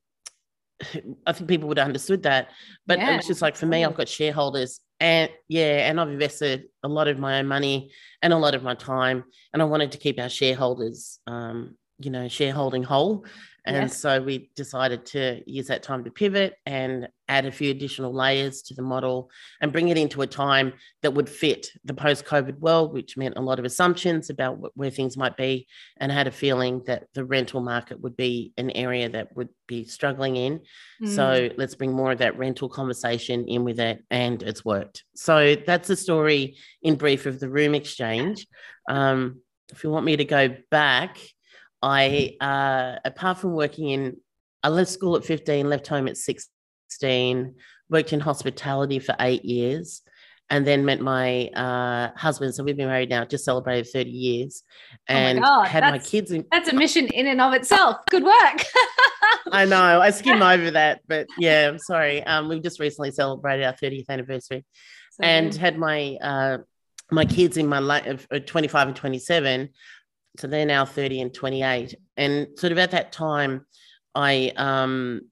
I 1.26 1.32
think 1.32 1.49
people 1.49 1.69
would 1.69 1.79
have 1.79 1.87
understood 1.87 2.23
that. 2.25 2.50
But 2.87 2.99
yeah, 2.99 3.17
it's 3.17 3.26
just 3.26 3.43
like 3.43 3.56
for 3.56 3.67
me, 3.67 3.84
I've 3.84 3.94
got 3.94 4.08
shareholders 4.08 4.81
and 5.00 5.31
yeah, 5.49 5.88
and 5.88 6.00
I've 6.00 6.08
invested 6.08 6.64
a 6.82 6.88
lot 6.88 7.08
of 7.08 7.19
my 7.19 7.40
own 7.40 7.49
money 7.49 7.90
and 8.23 8.32
a 8.32 8.38
lot 8.38 8.55
of 8.55 8.62
my 8.62 8.75
time. 8.75 9.25
And 9.52 9.61
I 9.61 9.64
wanted 9.64 9.93
to 9.93 9.99
keep 9.99 10.20
our 10.20 10.29
shareholders 10.29 11.19
um, 11.26 11.76
you 12.02 12.10
know, 12.10 12.28
shareholding 12.28 12.82
whole. 12.82 13.25
And 13.64 13.76
yes. 13.76 13.99
so 13.99 14.20
we 14.20 14.50
decided 14.56 15.06
to 15.06 15.40
use 15.46 15.69
that 15.69 15.84
time 15.84 16.02
to 16.02 16.10
pivot 16.10 16.54
and 16.66 17.08
add 17.28 17.46
a 17.46 17.52
few 17.52 17.70
additional 17.70 18.12
layers 18.12 18.60
to 18.62 18.75
the 18.75 18.82
model 18.82 19.31
and 19.60 19.70
bring 19.70 19.88
it 19.88 19.96
into 19.96 20.22
a 20.22 20.26
time 20.26 20.72
that 21.02 21.14
would 21.14 21.28
fit 21.28 21.69
the 21.84 21.94
post 21.94 22.25
COVID 22.25 22.58
world, 22.58 22.93
which 22.93 23.16
meant 23.16 23.37
a 23.37 23.40
lot 23.40 23.60
of 23.60 23.64
assumptions 23.64 24.31
about 24.31 24.76
where 24.76 24.90
things 24.90 25.16
might 25.16 25.37
be, 25.37 25.69
and 25.99 26.10
had 26.10 26.26
a 26.26 26.32
feeling 26.32 26.82
that 26.87 27.04
the 27.14 27.25
rental 27.25 27.60
market 27.60 28.00
would 28.00 28.16
be 28.16 28.52
an 28.56 28.70
area 28.72 29.08
that 29.08 29.37
would 29.37 29.48
be 29.69 29.84
struggling 29.84 30.34
in. 30.34 30.60
Mm. 31.00 31.14
So 31.14 31.48
let's 31.56 31.76
bring 31.76 31.93
more 31.93 32.10
of 32.10 32.19
that 32.19 32.37
rental 32.37 32.69
conversation 32.69 33.46
in 33.46 33.62
with 33.62 33.78
it, 33.78 34.02
and 34.10 34.43
it's 34.43 34.64
worked. 34.64 35.05
So 35.14 35.55
that's 35.55 35.87
the 35.87 35.96
story 35.96 36.56
in 36.82 36.96
brief 36.96 37.26
of 37.26 37.38
the 37.38 37.48
Room 37.48 37.75
Xchange. 37.75 38.44
Um, 38.88 39.40
if 39.70 39.84
you 39.84 39.90
want 39.90 40.05
me 40.05 40.16
to 40.16 40.25
go 40.25 40.56
back, 40.69 41.19
I, 41.82 42.37
uh, 42.40 42.99
apart 43.05 43.38
from 43.38 43.55
working 43.55 43.88
in, 43.88 44.17
I 44.62 44.69
left 44.69 44.90
school 44.90 45.17
at 45.17 45.25
15, 45.25 45.69
left 45.69 45.88
home 45.88 46.06
at 46.06 46.17
16, 46.17 47.55
worked 47.90 48.12
in 48.12 48.20
hospitality 48.20 49.00
for 49.00 49.17
eight 49.19 49.44
years, 49.44 50.02
and 50.49 50.67
then 50.67 50.84
met 50.84 51.00
my 51.00 51.48
uh, 51.48 52.10
husband. 52.17 52.55
So 52.55 52.62
we've 52.62 52.77
been 52.77 52.89
married 52.89 53.10
now, 53.10 53.24
just 53.24 53.44
celebrated 53.44 53.91
30 53.91 54.10
years, 54.10 54.62
and 55.08 55.39
oh 55.39 55.43
my 55.43 55.69
had 55.69 55.82
my 55.82 55.98
kids. 55.98 56.31
In- 56.31 56.46
that's 56.53 56.69
a 56.69 56.74
mission 56.74 57.06
in 57.08 57.27
and 57.27 57.41
of 57.41 57.55
itself. 57.55 57.96
Good 58.10 58.22
work. 58.22 58.65
I 59.53 59.65
know. 59.65 60.01
I 60.01 60.10
skim 60.10 60.43
over 60.43 60.70
that, 60.72 61.01
but 61.08 61.27
yeah, 61.39 61.69
I'm 61.69 61.79
sorry. 61.79 62.22
Um, 62.22 62.48
we've 62.48 62.62
just 62.62 62.79
recently 62.79 63.10
celebrated 63.10 63.65
our 63.65 63.72
30th 63.72 64.08
anniversary, 64.08 64.65
so 65.12 65.24
and 65.24 65.55
had 65.55 65.79
my 65.79 66.17
uh, 66.20 66.58
my 67.10 67.24
kids 67.24 67.56
in 67.56 67.67
my 67.67 67.79
life, 67.79 68.27
uh, 68.31 68.39
25 68.39 68.89
and 68.89 68.96
27 68.96 69.69
so 70.39 70.46
they're 70.46 70.67
now 70.67 70.84
30 70.84 71.20
and 71.20 71.34
28 71.34 71.94
and 72.17 72.48
sort 72.56 72.72
of 72.72 72.79
at 72.79 72.91
that 72.93 73.12
time 73.12 73.67
i 74.15 74.53
um 74.56 75.22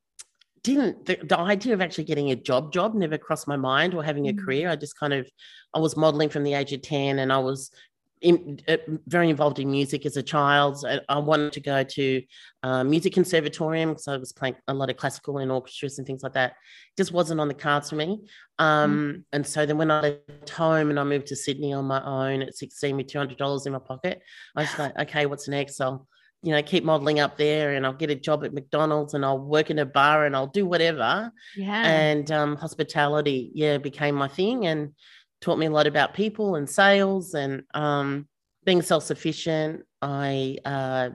didn't 0.62 1.06
the, 1.06 1.18
the, 1.22 1.38
idea 1.38 1.72
of 1.72 1.80
actually 1.80 2.04
getting 2.04 2.30
a 2.30 2.36
job 2.36 2.72
job 2.72 2.94
never 2.94 3.16
crossed 3.16 3.48
my 3.48 3.56
mind 3.56 3.94
or 3.94 4.04
having 4.04 4.28
a 4.28 4.32
mm. 4.32 4.44
career 4.44 4.68
i 4.68 4.76
just 4.76 4.98
kind 4.98 5.12
of 5.12 5.28
i 5.74 5.78
was 5.78 5.96
modeling 5.96 6.28
from 6.28 6.44
the 6.44 6.54
age 6.54 6.72
of 6.72 6.82
10 6.82 7.18
and 7.18 7.32
i 7.32 7.38
was 7.38 7.70
in, 8.20 8.60
uh, 8.68 8.76
very 9.06 9.30
involved 9.30 9.58
in 9.58 9.70
music 9.70 10.04
as 10.04 10.16
a 10.16 10.22
child. 10.22 10.84
I, 10.86 11.00
I 11.08 11.18
wanted 11.18 11.52
to 11.54 11.60
go 11.60 11.82
to 11.82 12.22
uh, 12.62 12.84
music 12.84 13.14
conservatorium 13.14 13.90
because 13.90 14.08
I 14.08 14.16
was 14.16 14.32
playing 14.32 14.56
a 14.68 14.74
lot 14.74 14.90
of 14.90 14.96
classical 14.96 15.38
and 15.38 15.50
orchestras 15.50 15.98
and 15.98 16.06
things 16.06 16.22
like 16.22 16.34
that. 16.34 16.50
It 16.50 16.98
just 16.98 17.12
wasn't 17.12 17.40
on 17.40 17.48
the 17.48 17.54
cards 17.54 17.90
for 17.90 17.96
me. 17.96 18.20
Um, 18.58 18.92
mm. 18.92 19.24
And 19.32 19.46
so 19.46 19.64
then 19.64 19.78
when 19.78 19.90
I 19.90 20.00
left 20.28 20.50
home 20.50 20.90
and 20.90 21.00
I 21.00 21.04
moved 21.04 21.28
to 21.28 21.36
Sydney 21.36 21.72
on 21.72 21.86
my 21.86 22.04
own 22.04 22.42
at 22.42 22.54
16 22.54 22.96
with 22.96 23.06
$200 23.06 23.66
in 23.66 23.72
my 23.72 23.78
pocket, 23.78 24.20
I 24.54 24.62
was 24.62 24.78
like, 24.78 24.98
okay, 24.98 25.26
what's 25.26 25.48
next? 25.48 25.80
I'll, 25.80 26.06
you 26.42 26.52
know, 26.52 26.62
keep 26.62 26.84
modeling 26.84 27.20
up 27.20 27.36
there 27.36 27.74
and 27.74 27.86
I'll 27.86 27.92
get 27.92 28.10
a 28.10 28.14
job 28.14 28.44
at 28.44 28.54
McDonald's 28.54 29.14
and 29.14 29.24
I'll 29.24 29.38
work 29.38 29.70
in 29.70 29.78
a 29.78 29.86
bar 29.86 30.24
and 30.24 30.36
I'll 30.36 30.46
do 30.46 30.66
whatever. 30.66 31.32
Yeah. 31.56 31.86
And 31.86 32.30
um, 32.30 32.56
hospitality, 32.56 33.50
yeah, 33.54 33.78
became 33.78 34.14
my 34.14 34.28
thing. 34.28 34.66
And 34.66 34.94
taught 35.40 35.58
me 35.58 35.66
a 35.66 35.70
lot 35.70 35.86
about 35.86 36.14
people 36.14 36.56
and 36.56 36.68
sales 36.68 37.34
and 37.34 37.62
um, 37.74 38.28
being 38.64 38.82
self 38.82 39.04
sufficient. 39.04 39.82
I 40.02 40.58
uh, 40.64 41.10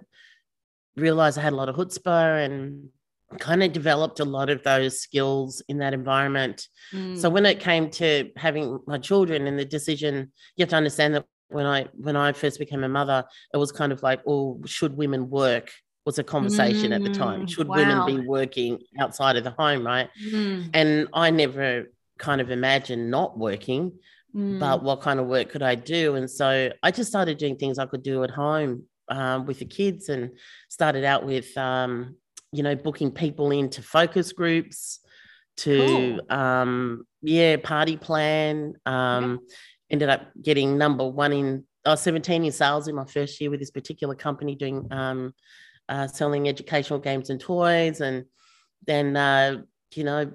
realized 0.96 1.38
I 1.38 1.42
had 1.42 1.54
a 1.54 1.56
lot 1.56 1.70
of 1.70 1.76
chutzpah 1.76 2.46
and 2.46 2.90
kind 3.40 3.64
of 3.64 3.74
developed 3.74 4.20
a 4.20 4.26
lot 4.26 4.50
of 4.50 4.64
those 4.64 5.02
skills 5.02 5.62
in 5.68 5.80
that 5.80 5.94
environment. 5.94 6.68
Mm. 6.94 7.18
So 7.18 7.30
when 7.30 7.46
it 7.46 7.60
came 7.60 7.90
to 7.92 8.30
having 8.36 8.80
my 8.88 8.98
children 8.98 9.48
and 9.48 9.58
the 9.58 9.66
decision, 9.66 10.32
you 10.56 10.64
have 10.64 10.70
to 10.70 10.76
understand 10.76 11.16
that 11.16 11.26
when 11.50 11.66
I 11.66 11.88
when 11.94 12.16
I 12.16 12.32
first 12.32 12.60
became 12.60 12.84
a 12.84 12.90
mother, 12.90 13.26
it 13.54 13.58
was 13.58 13.72
kind 13.72 13.92
of 13.92 14.02
like, 14.04 14.22
oh, 14.28 14.62
should 14.66 14.98
women 14.98 15.30
work 15.30 15.72
was 16.06 16.20
a 16.20 16.24
conversation 16.24 16.92
mm, 16.92 16.96
at 16.96 17.04
the 17.04 17.10
time. 17.10 17.42
Mm, 17.42 17.50
Should 17.50 17.68
wow. 17.68 17.78
women 17.78 18.06
be 18.06 18.28
working 18.28 18.80
outside 19.00 19.38
of 19.38 19.44
the 19.44 19.52
home, 19.52 19.86
right? 19.86 20.10
Mm. 20.32 20.70
And 20.74 21.08
I 21.14 21.32
never 21.32 21.92
kind 22.20 22.42
of 22.42 22.52
imagined 22.52 23.10
not 23.10 23.38
working, 23.38 23.94
mm. 24.36 24.60
but 24.60 24.84
what 24.84 25.02
kind 25.02 25.20
of 25.20 25.28
work 25.28 25.50
could 25.50 25.64
I 25.64 25.76
do? 25.76 26.16
And 26.16 26.30
so 26.30 26.72
I 26.84 26.92
just 26.92 27.10
started 27.10 27.38
doing 27.38 27.56
things 27.58 27.80
I 27.80 27.86
could 27.86 28.04
do 28.04 28.24
at 28.24 28.30
home 28.30 28.84
um, 29.10 29.46
with 29.46 29.60
the 29.60 29.66
kids 29.66 30.10
and 30.10 30.32
started 30.70 31.04
out 31.04 31.26
with, 31.26 31.56
um, 31.58 32.16
you 32.52 32.64
know, 32.64 32.76
booking 32.76 33.12
people 33.12 33.52
into 33.52 33.82
focus 33.82 34.32
groups 34.34 35.00
to, 35.58 36.20
cool. 36.28 36.38
um, 36.38 37.06
yeah, 37.22 37.58
party 37.58 37.98
plan. 37.98 38.74
Um, 38.86 39.40
yeah. 39.48 39.56
Ended 39.92 40.10
up 40.10 40.22
getting 40.42 40.78
number 40.80 41.08
one 41.08 41.32
in 41.32 41.64
uh, 41.86 41.96
17 41.96 42.44
in 42.44 42.52
sales 42.52 42.88
in 42.88 42.96
my 42.96 43.06
first 43.06 43.40
year 43.40 43.52
with 43.52 43.60
this 43.60 43.70
particular 43.70 44.16
company 44.16 44.56
doing 44.56 44.88
um, 44.92 45.34
uh, 45.88 46.08
selling 46.08 46.50
educational 46.50 46.98
games 46.98 47.30
and 47.30 47.40
toys. 47.40 48.02
And 48.02 48.26
then, 48.88 49.16
uh, 49.16 49.62
you 49.96 50.04
know, 50.04 50.32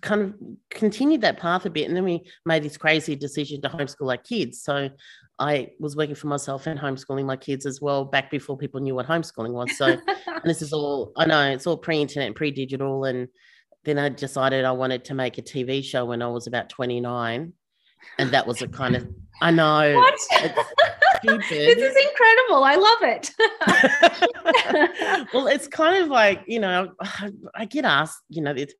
kind 0.00 0.22
of 0.22 0.34
continued 0.70 1.22
that 1.22 1.38
path 1.38 1.66
a 1.66 1.70
bit. 1.70 1.88
And 1.88 1.96
then 1.96 2.04
we 2.04 2.22
made 2.44 2.62
this 2.62 2.76
crazy 2.76 3.16
decision 3.16 3.60
to 3.62 3.68
homeschool 3.68 4.10
our 4.10 4.16
kids. 4.16 4.62
So 4.62 4.90
I 5.38 5.70
was 5.78 5.96
working 5.96 6.14
for 6.14 6.28
myself 6.28 6.66
and 6.66 6.78
homeschooling 6.78 7.24
my 7.24 7.36
kids 7.36 7.66
as 7.66 7.80
well 7.80 8.04
back 8.04 8.30
before 8.30 8.56
people 8.56 8.80
knew 8.80 8.94
what 8.94 9.06
homeschooling 9.06 9.52
was. 9.52 9.76
So, 9.76 9.86
and 10.26 10.44
this 10.44 10.62
is 10.62 10.72
all, 10.72 11.12
I 11.16 11.26
know 11.26 11.50
it's 11.50 11.66
all 11.66 11.76
pre 11.76 12.00
internet 12.00 12.26
and 12.26 12.36
pre 12.36 12.50
digital. 12.50 13.04
And 13.04 13.28
then 13.84 13.98
I 13.98 14.10
decided 14.10 14.64
I 14.64 14.72
wanted 14.72 15.04
to 15.06 15.14
make 15.14 15.38
a 15.38 15.42
TV 15.42 15.82
show 15.82 16.04
when 16.04 16.22
I 16.22 16.28
was 16.28 16.46
about 16.46 16.68
29. 16.68 17.52
And 18.18 18.30
that 18.30 18.46
was 18.46 18.62
a 18.62 18.68
kind 18.68 18.96
of, 18.96 19.08
I 19.42 19.50
know. 19.50 19.94
What? 21.22 21.48
This 21.50 21.50
is 21.50 21.96
incredible. 21.96 22.64
I 22.64 22.76
love 22.76 23.02
it. 23.02 23.30
well, 25.34 25.48
it's 25.48 25.68
kind 25.68 26.02
of 26.02 26.08
like, 26.08 26.42
you 26.46 26.60
know, 26.60 26.92
I 27.54 27.66
get 27.66 27.84
asked, 27.84 28.22
you 28.30 28.40
know, 28.40 28.52
it's 28.56 28.72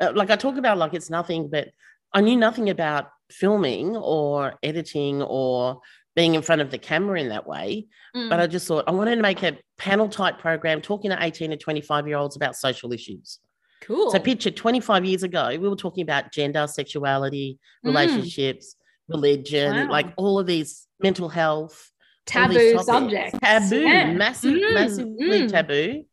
uh, 0.00 0.12
like 0.14 0.30
I 0.30 0.36
talk 0.36 0.56
about 0.56 0.78
like 0.78 0.94
it's 0.94 1.10
nothing, 1.10 1.48
but 1.48 1.68
I 2.12 2.20
knew 2.20 2.36
nothing 2.36 2.70
about 2.70 3.08
filming 3.30 3.96
or 3.96 4.54
editing 4.62 5.22
or 5.22 5.80
being 6.14 6.34
in 6.34 6.42
front 6.42 6.62
of 6.62 6.70
the 6.70 6.78
camera 6.78 7.20
in 7.20 7.28
that 7.30 7.46
way. 7.46 7.86
Mm. 8.14 8.30
But 8.30 8.40
I 8.40 8.46
just 8.46 8.66
thought 8.68 8.84
I 8.86 8.92
wanted 8.92 9.16
to 9.16 9.22
make 9.22 9.42
a 9.42 9.58
panel 9.78 10.08
type 10.08 10.38
program 10.38 10.80
talking 10.80 11.10
to 11.10 11.18
18 11.20 11.50
to 11.50 11.56
25 11.56 12.06
year 12.06 12.16
olds 12.16 12.36
about 12.36 12.56
social 12.56 12.92
issues. 12.92 13.40
Cool. 13.82 14.10
So 14.10 14.18
picture 14.18 14.50
25 14.50 15.04
years 15.04 15.22
ago, 15.22 15.48
we 15.50 15.68
were 15.68 15.76
talking 15.76 16.02
about 16.02 16.32
gender, 16.32 16.66
sexuality, 16.66 17.58
mm. 17.84 17.88
relationships, 17.88 18.76
religion, 19.08 19.74
wow. 19.74 19.90
like 19.90 20.06
all 20.16 20.38
of 20.38 20.46
these 20.46 20.86
mental 21.00 21.28
health. 21.28 21.90
Taboo 22.26 22.78
subjects. 22.82 23.38
Taboo, 23.38 23.80
yeah. 23.80 24.12
massive, 24.12 24.54
mm. 24.54 24.74
massively 24.74 25.42
mm. 25.42 25.50
taboo. 25.50 26.04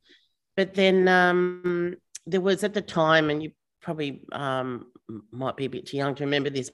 But 0.57 0.73
then 0.73 1.07
um, 1.07 1.95
there 2.25 2.41
was 2.41 2.63
at 2.63 2.73
the 2.73 2.81
time, 2.81 3.29
and 3.29 3.41
you 3.41 3.51
probably 3.81 4.23
um, 4.31 4.87
might 5.31 5.57
be 5.57 5.65
a 5.65 5.69
bit 5.69 5.87
too 5.87 5.97
young 5.97 6.15
to 6.15 6.23
remember 6.23 6.49
this, 6.49 6.71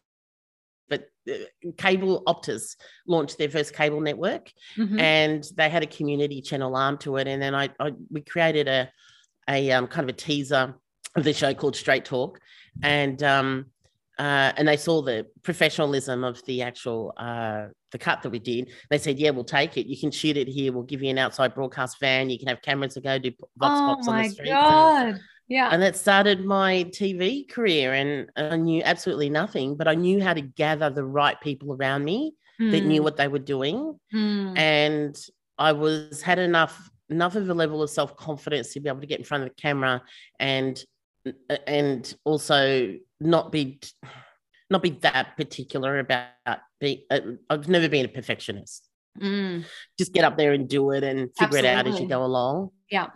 but 0.89 1.10
uh, 1.30 1.36
cable 1.77 2.24
Optus 2.25 2.75
launched 3.08 3.38
their 3.38 3.50
first 3.50 3.74
cable 3.74 4.01
network, 4.01 4.51
mm-hmm. 4.77 5.00
and 5.00 5.44
they 5.56 5.70
had 5.70 5.84
a 5.84 5.88
community 5.88 6.42
channel 6.42 6.75
arm 6.75 6.98
to 7.00 7.18
it. 7.18 7.27
And 7.27 7.42
then 7.42 7.56
I, 7.56 7.70
I 7.80 7.94
we 8.10 8.22
created 8.22 8.68
a 8.68 8.89
a 9.50 9.72
um, 9.72 9.88
kind 9.88 10.10
of 10.10 10.13
a 10.13 10.18
teaser 10.18 10.75
of 11.16 11.24
the 11.24 11.34
show 11.34 11.54
called 11.54 11.75
Straight 11.75 12.06
Talk, 12.06 12.39
and 12.84 13.22
um, 13.24 13.68
uh, 14.20 14.51
and 14.58 14.68
they 14.68 14.77
saw 14.77 15.01
the 15.01 15.27
professionalism 15.44 16.24
of 16.24 16.44
the 16.46 16.63
actual 16.63 17.13
uh, 17.18 17.68
the 17.92 17.98
cut 17.98 18.22
that 18.24 18.30
we 18.30 18.39
did. 18.39 18.72
They 18.89 18.98
said, 18.98 19.20
"Yeah, 19.20 19.30
we'll 19.30 19.44
take 19.44 19.77
it. 19.77 19.88
You 19.88 19.98
can 19.98 20.12
shoot 20.12 20.38
it 20.38 20.48
here. 20.48 20.74
We'll 20.74 20.84
give 20.84 21.01
you 21.01 21.10
an 21.10 21.18
outside 21.18 21.54
broadcast 21.54 22.00
van. 22.00 22.30
You 22.30 22.39
can 22.39 22.48
have 22.48 22.62
cameras 22.62 22.96
to 22.96 23.01
go 23.01 23.18
do 23.20 23.32
vox 23.58 23.80
oh 23.80 23.96
pops 23.96 24.08
on 24.08 24.24
the 24.24 24.30
street." 24.30 24.50
God. 24.50 25.20
Yeah. 25.48 25.70
And 25.72 25.82
that 25.82 25.96
started 25.96 26.46
my 26.46 26.86
TV 26.89 27.48
career. 27.50 27.94
And 27.94 28.30
I 28.36 28.58
knew 28.58 28.82
absolutely 28.84 29.30
nothing, 29.30 29.75
but 29.75 29.88
I 29.88 29.96
knew 29.96 30.22
how 30.22 30.34
to 30.34 30.42
gather 30.42 30.89
the 30.89 31.06
right 31.06 31.39
people 31.39 31.74
around 31.74 32.04
me 32.04 32.34
mm. 32.60 32.72
that 32.72 32.84
knew 32.84 33.00
hmm. 33.00 33.04
what 33.04 33.18
they 33.18 33.27
were 33.27 33.39
doing. 33.39 33.98
Mm. 34.13 34.58
And 34.58 35.18
I 35.58 35.72
was 35.72 36.22
had 36.22 36.39
enough 36.39 36.89
enough 37.10 37.36
of 37.36 37.50
a 37.50 37.54
level 37.54 37.82
of 37.82 37.89
self-confidence 37.89 38.74
to 38.74 38.82
be 38.82 38.89
able 38.89 39.00
to 39.00 39.08
get 39.08 39.20
in 39.20 39.25
front 39.25 39.44
of 39.44 39.50
the 39.50 39.56
camera 39.56 40.04
and 40.39 40.84
and 41.66 42.13
also 42.25 42.96
not 43.20 43.51
be 43.51 43.80
not 44.70 44.82
be 44.82 44.92
that 45.01 45.38
particular 45.38 46.00
about 46.00 46.27
being 46.80 47.01
uh, 47.10 47.20
I've 47.50 47.70
never 47.70 47.89
been 47.89 48.06
a 48.06 48.10
perfectionist. 48.10 48.88
Mm. 49.20 49.66
Just 49.98 50.13
get 50.13 50.25
up 50.25 50.38
there 50.38 50.54
and 50.54 50.68
do 50.68 50.92
it 50.92 51.04
and 51.04 51.30
figure 51.38 51.58
Absolutely. 51.58 51.70
it 51.70 51.74
out 51.74 51.88
as 51.88 52.00
you 52.00 52.08
go 52.08 52.24
along. 52.24 52.70
Yeah. 52.92 53.08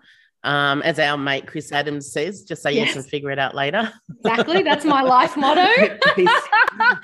Um, 0.43 0.81
as 0.81 0.97
our 0.97 1.17
mate 1.17 1.45
Chris 1.45 1.71
Adams 1.71 2.11
says, 2.11 2.43
just 2.43 2.63
say 2.63 2.71
yes, 2.71 2.87
yes 2.87 2.95
and 2.95 3.05
figure 3.05 3.29
it 3.29 3.37
out 3.37 3.53
later. 3.53 3.91
Exactly. 4.23 4.63
That's 4.63 4.85
my 4.85 5.01
life 5.01 5.37
motto. 5.37 5.67
he's, 6.15 6.29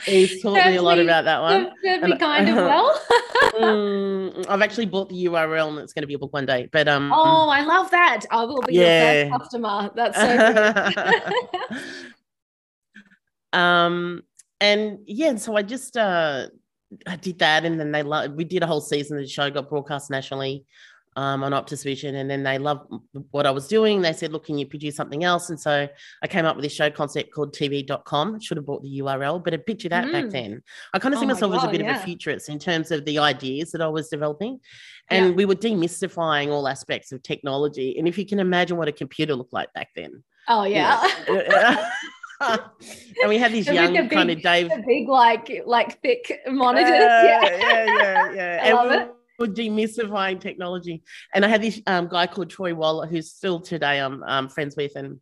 he's, 0.06 0.42
taught 0.42 0.66
me 0.66 0.78
a 0.78 0.82
lot 0.82 0.98
about 0.98 1.26
that 1.26 1.42
one. 1.42 1.72
Served 1.84 2.04
me 2.04 2.18
kind 2.18 2.50
of 2.50 2.56
well. 2.56 3.00
um, 3.60 4.44
I've 4.50 4.64
actually 4.64 4.88
bought 4.88 5.10
the 5.10 5.26
URL 5.26 5.70
and 5.70 5.78
it's 5.80 5.94
going 5.94 6.02
to 6.02 6.08
be 6.08 6.16
a 6.16 6.20
book 6.20 6.34
one 6.34 6.48
day. 6.48 6.68
But 6.72 6.88
um 6.88 7.12
Oh, 7.14 7.50
I 7.50 7.62
love 7.62 7.92
that. 7.92 8.26
I 8.32 8.44
will 8.44 8.62
be 8.64 8.74
yeah. 8.74 9.26
your 9.26 9.30
first 9.30 9.42
customer. 9.42 9.92
That's 9.96 10.18
so 10.18 10.94
good. 11.64 11.84
um 13.60 14.24
and 14.60 15.00
yeah, 15.06 15.36
so 15.36 15.56
I 15.56 15.62
just 15.62 15.96
uh 15.96 16.48
I 17.06 17.18
did 17.18 17.40
that, 17.40 17.66
and 17.66 17.78
then 17.80 17.92
they 17.92 18.02
love. 18.02 18.32
We 18.32 18.46
did 18.46 18.64
a 18.64 18.68
whole 18.68 18.80
season. 18.80 19.18
Of 19.18 19.24
the 19.24 19.30
show 19.30 19.52
got 19.52 19.70
broadcast 19.70 20.10
nationally 20.10 20.66
um, 21.18 21.44
on 21.44 21.52
Optus 21.52 21.84
Vision, 21.84 22.16
and 22.16 22.30
then 22.30 22.44
they 22.44 22.60
loved 22.60 22.94
what 23.32 23.48
I 23.48 23.52
was 23.52 23.68
doing. 23.68 24.02
They 24.02 24.14
said, 24.14 24.32
"Look, 24.32 24.46
can 24.46 24.60
you 24.60 24.68
produce 24.68 24.96
something 24.96 25.24
else?" 25.24 25.50
And 25.50 25.60
so 25.60 25.90
I 26.22 26.28
came 26.28 26.46
up 26.46 26.56
with 26.56 26.64
this 26.64 26.74
show 26.74 26.92
concept 26.92 27.34
called 27.34 27.56
TV.com. 27.56 28.40
Should 28.40 28.58
have 28.58 28.68
bought 28.68 28.84
the 28.84 29.00
URL, 29.00 29.44
but 29.44 29.54
I 29.56 29.58
picture 29.58 29.90
that 29.90 30.06
mm. 30.06 30.12
back 30.12 30.30
then. 30.30 30.62
I 30.94 31.00
kind 31.00 31.16
of 31.16 31.18
oh 31.18 31.22
see 31.22 31.28
myself 31.28 31.52
God, 31.52 31.58
as 31.58 31.64
a 31.64 31.72
bit 31.72 31.82
yeah. 31.82 31.96
of 31.96 32.02
a 32.04 32.06
futurist 32.06 32.50
in 32.50 32.60
terms 32.60 32.92
of 32.92 33.04
the 33.06 33.18
ideas 33.18 33.72
that 33.72 33.82
I 33.82 33.88
was 33.88 34.10
developing, 34.10 34.60
and 35.10 35.30
yeah. 35.30 35.32
we 35.32 35.46
were 35.46 35.56
demystifying 35.56 36.50
all 36.50 36.68
aspects 36.68 37.12
of 37.12 37.24
technology. 37.24 37.98
And 37.98 38.08
if 38.08 38.16
you 38.20 38.26
can 38.26 38.40
imagine 38.40 38.78
what 38.78 38.88
a 38.88 38.94
computer 38.94 39.36
looked 39.36 39.54
like 39.54 39.74
back 39.74 39.90
then. 39.96 40.24
Oh 40.48 40.66
yeah. 40.66 41.02
and 42.42 43.28
we 43.28 43.40
had 43.40 43.52
these 43.52 43.66
young 43.66 43.94
big, 43.94 44.12
kind 44.12 44.30
of 44.30 44.40
Dave, 44.44 44.70
big 44.86 45.08
like 45.08 45.64
like 45.66 46.00
thick 46.04 46.32
monitors. 46.46 46.92
Uh, 46.92 46.94
yeah, 47.26 47.58
yeah, 47.58 47.86
yeah, 47.86 48.36
yeah. 48.36 48.62
I 48.64 48.72
love 48.74 48.92
it 48.92 49.12
demystifying 49.46 50.40
technology. 50.40 51.04
And 51.34 51.46
I 51.46 51.48
had 51.48 51.62
this 51.62 51.82
um, 51.88 52.08
guy 52.08 52.28
called 52.28 52.50
Troy 52.50 52.74
Waller, 52.74 53.08
who's 53.08 53.32
still 53.32 53.60
today 53.60 54.00
I'm 54.00 54.24
um, 54.24 54.50
friends 54.50 54.76
with, 54.76 54.96
and 54.96 55.20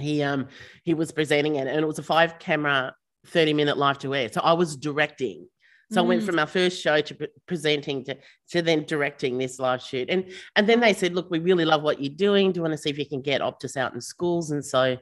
he 0.00 0.22
um 0.22 0.48
he 0.84 0.94
was 0.94 1.12
presenting 1.12 1.56
it, 1.56 1.66
and 1.66 1.80
it 1.80 1.86
was 1.86 1.98
a 1.98 2.02
five 2.02 2.38
camera, 2.38 2.94
30 3.26 3.52
minute 3.54 3.78
live 3.78 3.98
to 4.00 4.14
air. 4.14 4.28
So 4.32 4.40
I 4.40 4.52
was 4.52 4.76
directing. 4.76 5.46
So 5.90 6.00
mm. 6.00 6.04
I 6.04 6.08
went 6.08 6.22
mm. 6.22 6.26
from 6.26 6.38
our 6.38 6.46
first 6.46 6.82
show 6.82 7.00
to 7.00 7.14
pre- 7.14 7.28
presenting 7.46 8.04
to, 8.04 8.16
to 8.50 8.62
then 8.62 8.84
directing 8.84 9.38
this 9.38 9.58
live 9.58 9.82
shoot. 9.82 10.08
And 10.10 10.32
and 10.56 10.68
then 10.68 10.80
they 10.80 10.94
said, 10.94 11.14
look, 11.14 11.30
we 11.30 11.38
really 11.38 11.64
love 11.64 11.82
what 11.82 12.02
you're 12.02 12.14
doing. 12.14 12.52
Do 12.52 12.58
you 12.58 12.62
want 12.62 12.72
to 12.72 12.78
see 12.78 12.90
if 12.90 12.98
you 12.98 13.06
can 13.06 13.20
get 13.20 13.40
Optus 13.40 13.76
out 13.76 13.94
in 13.94 14.00
schools? 14.00 14.50
And 14.50 14.64
so 14.64 14.96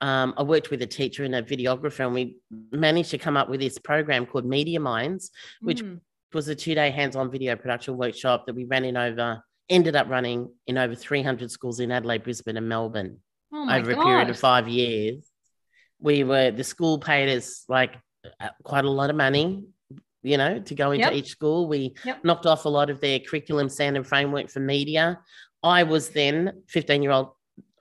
um, 0.00 0.34
I 0.36 0.42
worked 0.42 0.70
with 0.70 0.82
a 0.82 0.86
teacher 0.86 1.22
and 1.22 1.34
a 1.36 1.42
videographer, 1.42 2.04
and 2.04 2.12
we 2.12 2.36
managed 2.72 3.12
to 3.12 3.18
come 3.18 3.36
up 3.36 3.48
with 3.48 3.60
this 3.60 3.78
program 3.78 4.26
called 4.26 4.44
Media 4.44 4.80
Minds, 4.80 5.30
which 5.60 5.82
mm 5.82 6.00
was 6.34 6.48
a 6.48 6.54
two 6.54 6.74
day 6.74 6.90
hands 6.90 7.16
on 7.16 7.30
video 7.30 7.56
production 7.56 7.96
workshop 7.96 8.46
that 8.46 8.54
we 8.54 8.64
ran 8.64 8.84
in 8.84 8.96
over, 8.96 9.42
ended 9.68 9.96
up 9.96 10.08
running 10.08 10.50
in 10.66 10.78
over 10.78 10.94
300 10.94 11.50
schools 11.50 11.80
in 11.80 11.90
Adelaide, 11.90 12.24
Brisbane, 12.24 12.56
and 12.56 12.68
Melbourne 12.68 13.18
oh 13.52 13.70
over 13.70 13.92
a 13.92 13.96
period 13.96 14.30
of 14.30 14.38
five 14.38 14.68
years. 14.68 15.24
We 16.00 16.24
were, 16.24 16.50
the 16.50 16.64
school 16.64 16.98
paid 16.98 17.28
us 17.36 17.64
like 17.68 17.94
uh, 18.40 18.48
quite 18.64 18.84
a 18.84 18.90
lot 18.90 19.10
of 19.10 19.16
money, 19.16 19.64
you 20.22 20.36
know, 20.36 20.58
to 20.60 20.74
go 20.74 20.90
into 20.90 21.06
yep. 21.06 21.12
each 21.12 21.28
school. 21.28 21.68
We 21.68 21.94
yep. 22.04 22.24
knocked 22.24 22.46
off 22.46 22.64
a 22.64 22.68
lot 22.68 22.90
of 22.90 23.00
their 23.00 23.20
curriculum 23.20 23.68
standard 23.68 24.06
framework 24.06 24.50
for 24.50 24.60
media. 24.60 25.20
I 25.62 25.84
was 25.84 26.10
then 26.10 26.62
15 26.68 27.02
year 27.02 27.12
old 27.12 27.30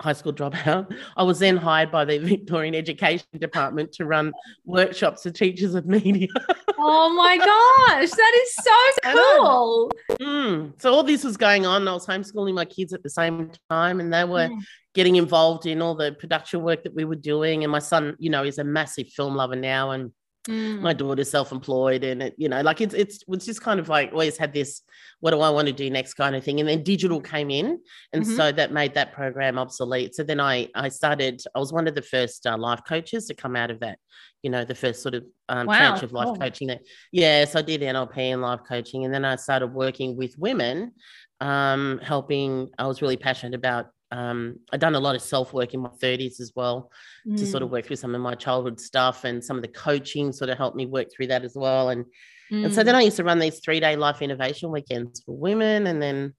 high 0.02 0.14
school 0.14 0.34
dropout. 0.34 0.94
I 1.18 1.24
was 1.24 1.40
then 1.40 1.58
hired 1.58 1.92
by 1.92 2.06
the 2.06 2.18
Victorian 2.34 2.76
Education 2.76 3.28
Department 3.40 3.92
to 3.94 4.06
run 4.06 4.34
workshops 4.66 5.24
for 5.24 5.32
teachers 5.32 5.76
of 5.76 5.86
media. 5.86 6.28
oh 6.80 7.14
my 7.16 7.38
gosh, 7.38 8.10
that 8.10 8.34
is 8.44 8.56
so 8.56 9.12
cool. 9.12 9.92
Mm. 10.20 10.82
So 10.82 10.94
all 10.94 11.04
this 11.04 11.24
was 11.24 11.38
going 11.38 11.66
on. 11.66 11.88
I 11.88 11.94
was 11.94 12.06
homeschooling 12.06 12.54
my 12.54 12.66
kids 12.66 12.94
at 12.94 13.04
the 13.04 13.10
same 13.10 13.52
time, 13.70 14.00
and 14.00 14.14
they 14.14 14.24
were 14.24 14.48
mm. 14.48 14.60
getting 14.94 15.16
involved 15.16 15.66
in 15.66 15.82
all 15.82 15.96
the 15.96 16.14
production 16.14 16.62
work 16.62 16.84
that 16.84 16.96
we 16.96 17.06
were 17.06 17.16
doing. 17.16 17.64
And 17.64 17.72
my 17.72 17.80
son, 17.80 18.16
you 18.20 18.30
know, 18.30 18.44
is 18.44 18.58
a 18.58 18.64
massive 18.64 19.10
film 19.10 19.36
lover 19.36 19.56
now, 19.56 19.92
and 19.92 20.12
Mm. 20.48 20.82
My 20.82 20.94
daughter's 20.94 21.30
self-employed, 21.30 22.04
and 22.04 22.24
it, 22.24 22.36
you 22.36 22.50
know, 22.50 22.62
like 22.62 22.82
it's 22.82 22.96
it's 22.96 23.24
it's 23.28 23.46
just 23.46 23.62
kind 23.62 23.80
of 23.80 23.90
like 23.90 24.12
always 24.12 24.38
had 24.38 24.54
this, 24.54 24.82
what 25.20 25.32
do 25.32 25.40
I 25.40 25.52
want 25.52 25.68
to 25.68 25.74
do 25.74 25.88
next 25.90 26.16
kind 26.16 26.36
of 26.36 26.44
thing. 26.44 26.60
And 26.60 26.68
then 26.68 26.82
digital 26.82 27.22
came 27.22 27.52
in, 27.52 27.80
and 28.12 28.24
mm-hmm. 28.24 28.36
so 28.36 28.52
that 28.52 28.72
made 28.72 28.96
that 28.96 29.14
program 29.14 29.60
obsolete. 29.60 30.16
So 30.16 30.24
then 30.24 30.40
I 30.40 30.68
I 30.74 30.90
started. 30.90 31.42
I 31.54 31.60
was 31.60 31.72
one 31.72 31.88
of 31.88 31.94
the 31.94 32.02
first 32.02 32.48
uh, 32.48 32.58
life 32.58 32.82
coaches 32.88 33.28
to 33.28 33.36
come 33.36 33.56
out 33.56 33.70
of 33.70 33.82
that. 33.82 34.00
You 34.42 34.50
know, 34.50 34.66
the 34.66 34.74
first 34.74 35.04
sort 35.04 35.14
of 35.14 35.26
um, 35.48 35.68
wow. 35.68 35.78
tranche 35.78 36.02
of 36.02 36.12
life 36.12 36.30
oh. 36.30 36.36
coaching. 36.36 36.70
That 36.70 36.82
yes, 37.12 37.56
I 37.56 37.62
did 37.62 37.82
NLP 37.82 38.18
and 38.18 38.42
life 38.42 38.62
coaching, 38.68 39.06
and 39.06 39.14
then 39.14 39.26
I 39.26 39.36
started 39.36 39.68
working 39.68 40.18
with 40.18 40.36
women 40.40 40.94
um, 41.40 42.00
helping. 42.02 42.70
I 42.80 42.88
was 42.88 43.02
really 43.04 43.18
passionate 43.18 43.54
about. 43.54 43.88
Um, 44.12 44.58
I'd 44.72 44.82
done 44.82 44.96
a 44.96 45.00
lot 45.00 45.16
of 45.16 45.22
self 45.22 45.54
work 45.54 45.74
in 45.74 45.80
my 45.82 45.90
30s 46.02 46.42
as 46.42 46.52
well 46.56 46.92
mm. 47.26 47.38
to 47.38 47.46
sort 47.46 47.64
of 47.64 47.70
mm. 47.70 47.74
work 47.74 47.86
through 47.86 47.96
some 47.96 48.14
of 48.14 48.22
my 48.22 48.36
childhood 48.36 48.80
stuff 48.80 49.24
and 49.24 49.44
some 49.44 49.56
of 49.56 49.62
the 49.62 49.70
coaching 49.70 50.34
sort 50.34 50.50
of 50.50 50.58
helped 50.58 50.76
me 50.76 50.86
work 50.86 51.08
through 51.16 51.28
that 51.28 51.44
as 51.44 51.56
well. 51.56 51.90
And 51.90 52.06
mm. 52.52 52.66
and 52.66 52.74
so 52.74 52.84
then 52.84 52.96
mm. 52.96 53.00
I 53.00 53.02
used 53.04 53.18
to 53.18 53.24
run 53.24 53.40
these 53.40 53.60
three 53.60 53.80
day 53.80 53.96
life 53.96 54.22
innovation 54.22 54.72
weekends 54.72 55.22
for 55.22 55.36
women, 55.36 55.88
and 55.88 56.02
then 56.02 56.34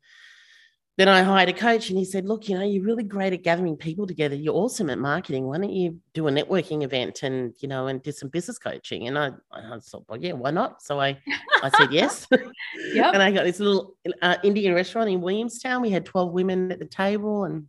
then 0.98 1.08
I 1.08 1.22
hired 1.22 1.48
a 1.48 1.54
coach 1.54 1.88
and 1.88 1.98
he 1.98 2.04
said, 2.04 2.26
Look, 2.26 2.48
you 2.48 2.58
know, 2.58 2.64
you're 2.64 2.84
really 2.84 3.02
great 3.02 3.32
at 3.32 3.42
gathering 3.42 3.76
people 3.76 4.06
together. 4.06 4.34
You're 4.34 4.54
awesome 4.54 4.90
at 4.90 4.98
marketing. 4.98 5.46
Why 5.46 5.56
don't 5.56 5.72
you 5.72 5.98
do 6.12 6.28
a 6.28 6.30
networking 6.30 6.82
event 6.82 7.22
and, 7.22 7.54
you 7.60 7.68
know, 7.68 7.86
and 7.86 8.02
do 8.02 8.12
some 8.12 8.28
business 8.28 8.58
coaching? 8.58 9.08
And 9.08 9.18
I, 9.18 9.30
I 9.50 9.78
thought, 9.78 10.04
Well, 10.08 10.20
yeah, 10.20 10.32
why 10.32 10.50
not? 10.50 10.82
So 10.82 11.00
I, 11.00 11.18
I 11.62 11.70
said 11.70 11.92
yes. 11.92 12.26
yep. 12.30 12.42
and 13.14 13.22
I 13.22 13.32
got 13.32 13.44
this 13.44 13.58
little 13.58 13.94
uh, 14.20 14.36
Indian 14.42 14.74
restaurant 14.74 15.08
in 15.08 15.22
Williamstown. 15.22 15.80
We 15.80 15.90
had 15.90 16.04
12 16.04 16.32
women 16.32 16.70
at 16.70 16.78
the 16.78 16.86
table 16.86 17.44
and 17.44 17.68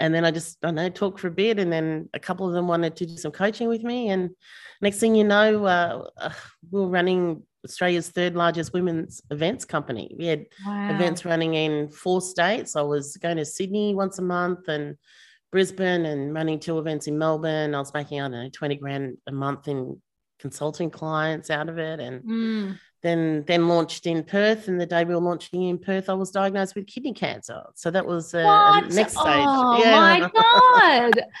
and 0.00 0.12
then 0.12 0.24
I 0.24 0.32
just, 0.32 0.58
I 0.62 0.68
don't 0.68 0.74
know, 0.74 0.88
talked 0.88 1.20
for 1.20 1.28
a 1.28 1.32
bit. 1.32 1.58
And 1.60 1.72
then 1.72 2.08
a 2.14 2.18
couple 2.18 2.48
of 2.48 2.52
them 2.52 2.66
wanted 2.66 2.96
to 2.96 3.06
do 3.06 3.16
some 3.16 3.30
coaching 3.30 3.68
with 3.68 3.84
me. 3.84 4.08
And 4.08 4.30
next 4.80 4.98
thing 4.98 5.14
you 5.14 5.22
know, 5.22 5.64
uh, 5.64 6.08
uh 6.16 6.32
we 6.70 6.80
were 6.80 6.88
running 6.88 7.44
Australia's 7.64 8.10
third 8.10 8.34
largest 8.34 8.72
women's 8.72 9.22
events 9.30 9.64
company. 9.64 10.14
We 10.18 10.26
had 10.26 10.46
wow. 10.66 10.90
events 10.90 11.24
running 11.24 11.54
in 11.54 11.88
four 11.88 12.20
states. 12.20 12.76
I 12.76 12.82
was 12.82 13.16
going 13.16 13.38
to 13.38 13.44
Sydney 13.44 13.94
once 13.94 14.18
a 14.18 14.22
month 14.22 14.68
and 14.68 14.96
Brisbane 15.50 16.04
and 16.04 16.34
running 16.34 16.58
two 16.58 16.78
events 16.78 17.06
in 17.06 17.16
Melbourne. 17.16 17.74
I 17.74 17.78
was 17.78 17.94
making, 17.94 18.20
I 18.20 18.28
don't 18.28 18.32
know, 18.32 18.50
20 18.52 18.76
grand 18.76 19.18
a 19.26 19.32
month 19.32 19.68
in 19.68 20.00
consulting 20.38 20.90
clients 20.90 21.48
out 21.48 21.68
of 21.68 21.78
it. 21.78 22.00
And 22.00 22.22
mm. 22.22 22.78
then 23.02 23.44
then 23.46 23.68
launched 23.68 24.06
in 24.06 24.24
Perth. 24.24 24.68
And 24.68 24.80
the 24.80 24.86
day 24.86 25.04
we 25.04 25.14
were 25.14 25.20
launching 25.20 25.62
in 25.62 25.78
Perth, 25.78 26.08
I 26.08 26.14
was 26.14 26.30
diagnosed 26.30 26.74
with 26.74 26.86
kidney 26.86 27.12
cancer. 27.12 27.62
So 27.74 27.90
that 27.90 28.04
was 28.04 28.34
uh, 28.34 28.80
next 28.80 29.12
stage. 29.12 29.44
Oh 29.46 29.80
yeah. 29.82 30.00
my 30.00 30.30
God. 30.34 31.12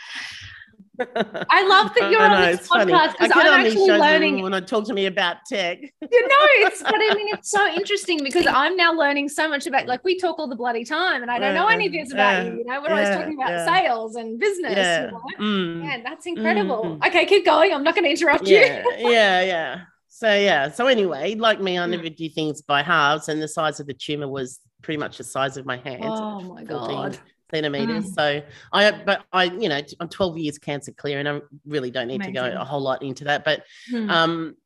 I 1.00 1.66
love 1.66 1.92
that 1.94 2.10
you're 2.10 2.20
know, 2.20 2.34
on 2.34 2.42
this 2.42 2.68
podcast 2.68 3.12
because 3.12 3.32
I'm 3.34 3.66
actually 3.66 3.90
learning 3.90 4.42
when 4.42 4.54
I 4.54 4.60
talk 4.60 4.86
to 4.86 4.94
me 4.94 5.06
about 5.06 5.38
tech. 5.46 5.80
you 5.80 5.88
know, 6.28 6.46
it's 6.66 6.82
but 6.82 6.94
I 6.94 7.14
mean 7.14 7.28
it's 7.34 7.50
so 7.50 7.66
interesting 7.74 8.22
because 8.22 8.46
I'm 8.46 8.76
now 8.76 8.92
learning 8.92 9.28
so 9.28 9.48
much 9.48 9.66
about 9.66 9.86
like 9.86 10.04
we 10.04 10.18
talk 10.18 10.38
all 10.38 10.48
the 10.48 10.56
bloody 10.56 10.84
time 10.84 11.22
and 11.22 11.30
I 11.30 11.38
don't 11.38 11.54
know 11.54 11.66
any 11.66 11.86
of 11.86 11.92
this 11.92 12.12
about 12.12 12.46
you. 12.46 12.58
You 12.58 12.64
know, 12.64 12.80
we're 12.80 12.88
yeah, 12.88 12.94
always 12.94 13.08
talking 13.08 13.34
about 13.34 13.66
sales 13.66 14.16
and 14.16 14.38
business. 14.38 14.76
Yeah, 14.76 15.06
you 15.06 15.10
know? 15.10 15.22
mm. 15.40 15.82
Man, 15.82 16.02
that's 16.04 16.26
incredible. 16.26 16.84
Mm. 16.84 17.06
Okay, 17.08 17.26
keep 17.26 17.44
going. 17.44 17.72
I'm 17.72 17.82
not 17.82 17.94
going 17.94 18.04
to 18.04 18.10
interrupt 18.10 18.46
you. 18.46 18.58
yeah, 18.58 19.42
yeah. 19.42 19.80
So 20.08 20.32
yeah. 20.32 20.70
So 20.70 20.86
anyway, 20.86 21.34
like 21.34 21.60
me, 21.60 21.78
I 21.78 21.86
never 21.86 22.08
do 22.08 22.28
things 22.28 22.62
by 22.62 22.82
halves, 22.82 23.28
and 23.28 23.42
the 23.42 23.48
size 23.48 23.80
of 23.80 23.86
the 23.86 23.94
tumor 23.94 24.28
was 24.28 24.60
pretty 24.82 24.98
much 24.98 25.18
the 25.18 25.24
size 25.24 25.56
of 25.56 25.66
my 25.66 25.78
hand. 25.78 26.04
Oh 26.04 26.40
my 26.40 26.64
14. 26.64 26.66
god 26.66 27.18
centimeters. 27.54 28.10
Mm. 28.10 28.14
So 28.14 28.42
I, 28.72 28.90
but 28.90 29.24
I, 29.32 29.44
you 29.44 29.68
know, 29.68 29.80
I'm 30.00 30.08
12 30.08 30.38
years 30.38 30.58
cancer 30.58 30.92
clear, 30.92 31.18
and 31.20 31.28
I 31.28 31.40
really 31.66 31.90
don't 31.90 32.08
need 32.08 32.16
Amazing. 32.16 32.34
to 32.34 32.40
go 32.40 32.60
a 32.60 32.64
whole 32.64 32.80
lot 32.80 33.02
into 33.02 33.24
that. 33.24 33.44
But 33.44 33.64
mm. 33.92 34.10
um, 34.10 34.56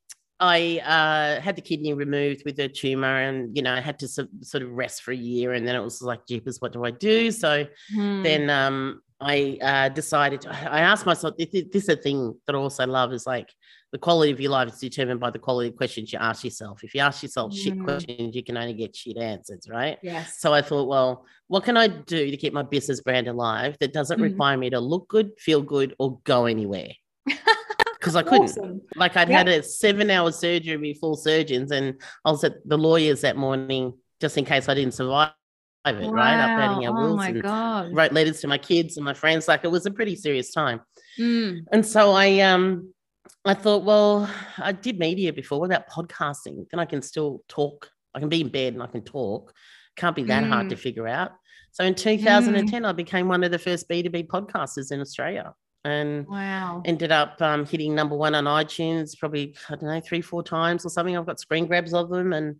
I 0.41 0.81
uh, 0.85 1.41
had 1.41 1.57
the 1.57 1.63
kidney 1.63 1.93
removed 1.95 2.43
with 2.45 2.59
a 2.61 2.69
tumor, 2.69 3.21
and 3.21 3.57
you 3.57 3.63
know, 3.63 3.75
I 3.75 3.81
had 3.81 3.99
to 4.01 4.09
so, 4.09 4.27
sort 4.41 4.63
of 4.63 4.71
rest 4.71 5.03
for 5.03 5.13
a 5.13 5.17
year, 5.17 5.53
and 5.53 5.67
then 5.67 5.75
it 5.75 5.83
was 5.83 6.01
like, 6.01 6.27
jeepers, 6.27 6.61
what 6.61 6.73
do 6.73 6.85
I 6.85 6.91
do? 6.91 7.31
So 7.31 7.67
mm. 7.95 8.23
then 8.23 8.49
um, 8.51 9.03
I 9.21 9.59
uh, 9.61 9.89
decided. 9.89 10.43
To, 10.43 10.51
I 10.51 10.81
asked 10.81 11.07
myself, 11.07 11.37
this, 11.37 11.49
this 11.51 11.85
is 11.85 11.89
a 11.89 11.97
thing 11.97 12.35
that 12.47 12.55
I 12.55 12.59
also 12.59 12.87
love 12.87 13.13
is 13.13 13.27
like 13.27 13.53
the 13.91 13.99
quality 13.99 14.31
of 14.31 14.41
your 14.41 14.53
life 14.53 14.69
is 14.69 14.79
determined 14.79 15.19
by 15.19 15.31
the 15.31 15.39
quality 15.39 15.71
of 15.71 15.77
questions 15.77 16.13
you 16.13 16.19
ask 16.19 16.45
yourself. 16.45 16.85
If 16.85 16.95
you 16.95 17.01
ask 17.01 17.23
yourself 17.23 17.53
mm. 17.53 17.57
shit 17.57 17.83
questions, 17.83 18.37
you 18.37 18.45
can 18.45 18.57
only 18.57 18.75
get 18.75 18.95
shit 18.95 19.17
answers, 19.17 19.67
right? 19.69 19.99
Yes. 20.03 20.39
So 20.39 20.53
I 20.53 20.63
thought, 20.63 20.89
well, 20.89 21.25
what 21.49 21.65
can 21.65 21.77
I 21.77 21.89
do 21.89 22.31
to 22.31 22.37
keep 22.37 22.53
my 22.53 22.63
business 22.63 23.01
brand 23.01 23.27
alive 23.27 23.77
that 23.81 23.93
doesn't 23.93 24.21
mm. 24.21 24.25
require 24.25 24.57
me 24.57 24.71
to 24.71 24.79
look 24.79 25.09
good, 25.09 25.33
feel 25.39 25.63
good, 25.63 25.95
or 25.99 26.21
go 26.25 26.47
anywhere? 26.47 26.91
Because 27.99 28.15
I 28.15 28.23
couldn't. 28.23 28.51
Awesome. 28.51 28.81
Like 28.95 29.17
I'd 29.17 29.29
yep. 29.29 29.39
had 29.39 29.49
a 29.49 29.61
seven-hour 29.61 30.31
surgery 30.31 30.77
before 30.77 31.17
surgeons, 31.17 31.73
and 31.73 32.01
I 32.25 32.31
was 32.31 32.45
at 32.45 32.55
the 32.65 32.79
lawyers 32.79 33.23
that 33.23 33.37
morning 33.37 33.93
just 34.21 34.39
in 34.39 34.45
case 34.45 34.69
I 34.69 34.75
didn't 34.75 34.95
survive 34.95 35.33
it, 35.97 36.07
wow. 36.07 36.13
right? 36.13 36.37
Updating 36.37 36.89
our 36.89 36.95
wills. 36.95 37.13
Oh 37.13 37.17
my 37.17 37.33
god! 37.33 37.95
Wrote 37.95 38.13
letters 38.13 38.41
to 38.41 38.49
my 38.49 38.59
kids 38.59 38.97
and 38.97 39.05
my 39.05 39.15
friends. 39.15 39.49
Like 39.49 39.65
it 39.65 39.71
was 39.71 39.87
a 39.87 39.91
pretty 39.91 40.17
serious 40.17 40.53
time. 40.53 40.81
Mm. 41.19 41.65
And 41.73 41.85
so 41.85 42.13
I 42.13 42.41
um 42.41 42.93
I 43.45 43.55
thought, 43.55 43.85
well, 43.85 44.31
I 44.59 44.73
did 44.73 44.99
media 44.99 45.33
before. 45.33 45.61
What 45.61 45.67
about 45.67 45.89
podcasting? 45.89 46.69
Then 46.71 46.81
I 46.81 46.85
can 46.85 47.03
still 47.03 47.43
talk. 47.49 47.91
I 48.15 48.21
can 48.21 48.29
be 48.29 48.41
in 48.41 48.49
bed 48.49 48.75
and 48.75 48.83
I 48.83 48.87
can 48.87 49.03
talk. 49.03 49.53
Can't 49.97 50.17
be 50.17 50.25
that 50.25 50.45
mm. 50.45 50.49
hard 50.49 50.69
to 50.71 50.77
mm. 50.77 50.79
figure 50.79 51.09
out. 51.09 51.33
So 51.73 51.85
in 51.85 51.95
2010, 51.95 52.83
mm. 52.83 52.87
I 52.87 52.93
became 52.93 53.29
one 53.29 53.45
of 53.45 53.51
the 53.51 53.59
first 53.59 53.89
B2B 53.89 54.27
podcasters 54.27 54.93
in 54.93 55.01
Australia 55.01 55.55
and 55.85 56.27
wow. 56.27 56.83
ended 56.85 57.13
up 57.13 57.41
um, 57.41 57.65
hitting 57.65 57.95
number 57.95 58.17
one 58.17 58.35
on 58.35 58.45
iTunes 58.45 59.17
probably, 59.19 59.55
I 59.69 59.77
don't 59.77 59.89
know, 59.89 60.01
three, 60.01 60.21
four 60.21 60.43
times 60.43 60.85
or 60.85 60.91
something. 60.91 61.17
I've 61.17 61.27
got 61.27 61.41
screen 61.41 61.67
grabs 61.67 61.95
of 61.95 62.11
them 62.11 62.33
and, 62.33 62.57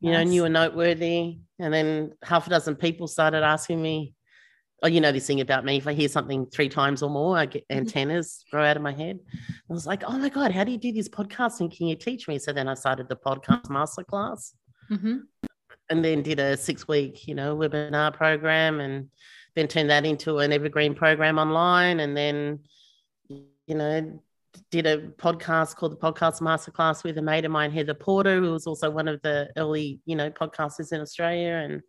you 0.00 0.12
know, 0.12 0.22
new 0.22 0.44
and 0.44 0.54
noteworthy. 0.54 1.38
And 1.58 1.72
then 1.72 2.12
half 2.22 2.46
a 2.46 2.50
dozen 2.50 2.76
people 2.76 3.06
started 3.06 3.42
asking 3.42 3.80
me, 3.80 4.14
oh, 4.82 4.88
you 4.88 5.00
know 5.00 5.12
this 5.12 5.26
thing 5.26 5.40
about 5.40 5.64
me. 5.64 5.76
If 5.76 5.86
I 5.86 5.92
hear 5.92 6.08
something 6.08 6.46
three 6.46 6.68
times 6.68 7.02
or 7.02 7.10
more, 7.10 7.36
I 7.36 7.46
get 7.46 7.68
mm-hmm. 7.68 7.80
antennas 7.80 8.44
grow 8.50 8.64
out 8.64 8.76
of 8.76 8.82
my 8.82 8.92
head. 8.92 9.18
I 9.34 9.72
was 9.72 9.86
like, 9.86 10.02
oh 10.06 10.18
my 10.18 10.30
God, 10.30 10.52
how 10.52 10.64
do 10.64 10.72
you 10.72 10.78
do 10.78 10.92
this 10.92 11.08
podcasting? 11.08 11.76
Can 11.76 11.86
you 11.86 11.96
teach 11.96 12.28
me? 12.28 12.38
So 12.38 12.52
then 12.52 12.68
I 12.68 12.74
started 12.74 13.08
the 13.08 13.16
podcast 13.16 13.66
masterclass 13.66 14.52
mm-hmm. 14.90 15.18
and 15.90 16.04
then 16.04 16.22
did 16.22 16.40
a 16.40 16.56
six 16.56 16.88
week, 16.88 17.28
you 17.28 17.34
know, 17.34 17.56
webinar 17.56 18.14
program 18.14 18.80
and 18.80 19.10
then 19.54 19.68
turned 19.68 19.90
that 19.90 20.06
into 20.06 20.38
an 20.38 20.52
evergreen 20.52 20.94
program 20.94 21.38
online. 21.38 22.00
And 22.00 22.16
then, 22.16 22.60
you 23.28 23.74
know, 23.74 24.22
did 24.70 24.86
a 24.86 25.08
podcast 25.08 25.76
called 25.76 25.92
the 25.92 25.96
Podcast 25.96 26.40
Masterclass 26.40 27.04
with 27.04 27.18
a 27.18 27.22
mate 27.22 27.44
of 27.44 27.50
mine, 27.50 27.70
Heather 27.70 27.94
Porter, 27.94 28.40
who 28.40 28.52
was 28.52 28.66
also 28.66 28.90
one 28.90 29.08
of 29.08 29.20
the 29.22 29.50
early, 29.56 30.00
you 30.06 30.16
know, 30.16 30.30
podcasters 30.30 30.92
in 30.92 31.00
Australia. 31.00 31.54
And 31.64 31.82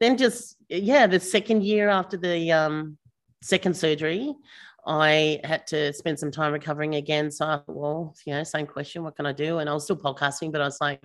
then 0.00 0.16
just 0.16 0.56
yeah, 0.68 1.06
the 1.06 1.20
second 1.20 1.62
year 1.64 1.88
after 1.88 2.16
the 2.16 2.52
um, 2.52 2.98
second 3.42 3.76
surgery, 3.76 4.34
I 4.86 5.40
had 5.44 5.66
to 5.68 5.92
spend 5.92 6.18
some 6.18 6.30
time 6.30 6.52
recovering 6.52 6.96
again. 6.96 7.30
So 7.30 7.46
I 7.46 7.56
thought, 7.56 7.64
well, 7.68 8.14
you 8.26 8.34
know, 8.34 8.44
same 8.44 8.66
question, 8.66 9.02
what 9.02 9.16
can 9.16 9.26
I 9.26 9.32
do? 9.32 9.58
And 9.58 9.68
I 9.68 9.74
was 9.74 9.84
still 9.84 9.96
podcasting, 9.96 10.52
but 10.52 10.60
I 10.60 10.64
was 10.64 10.78
like, 10.80 11.00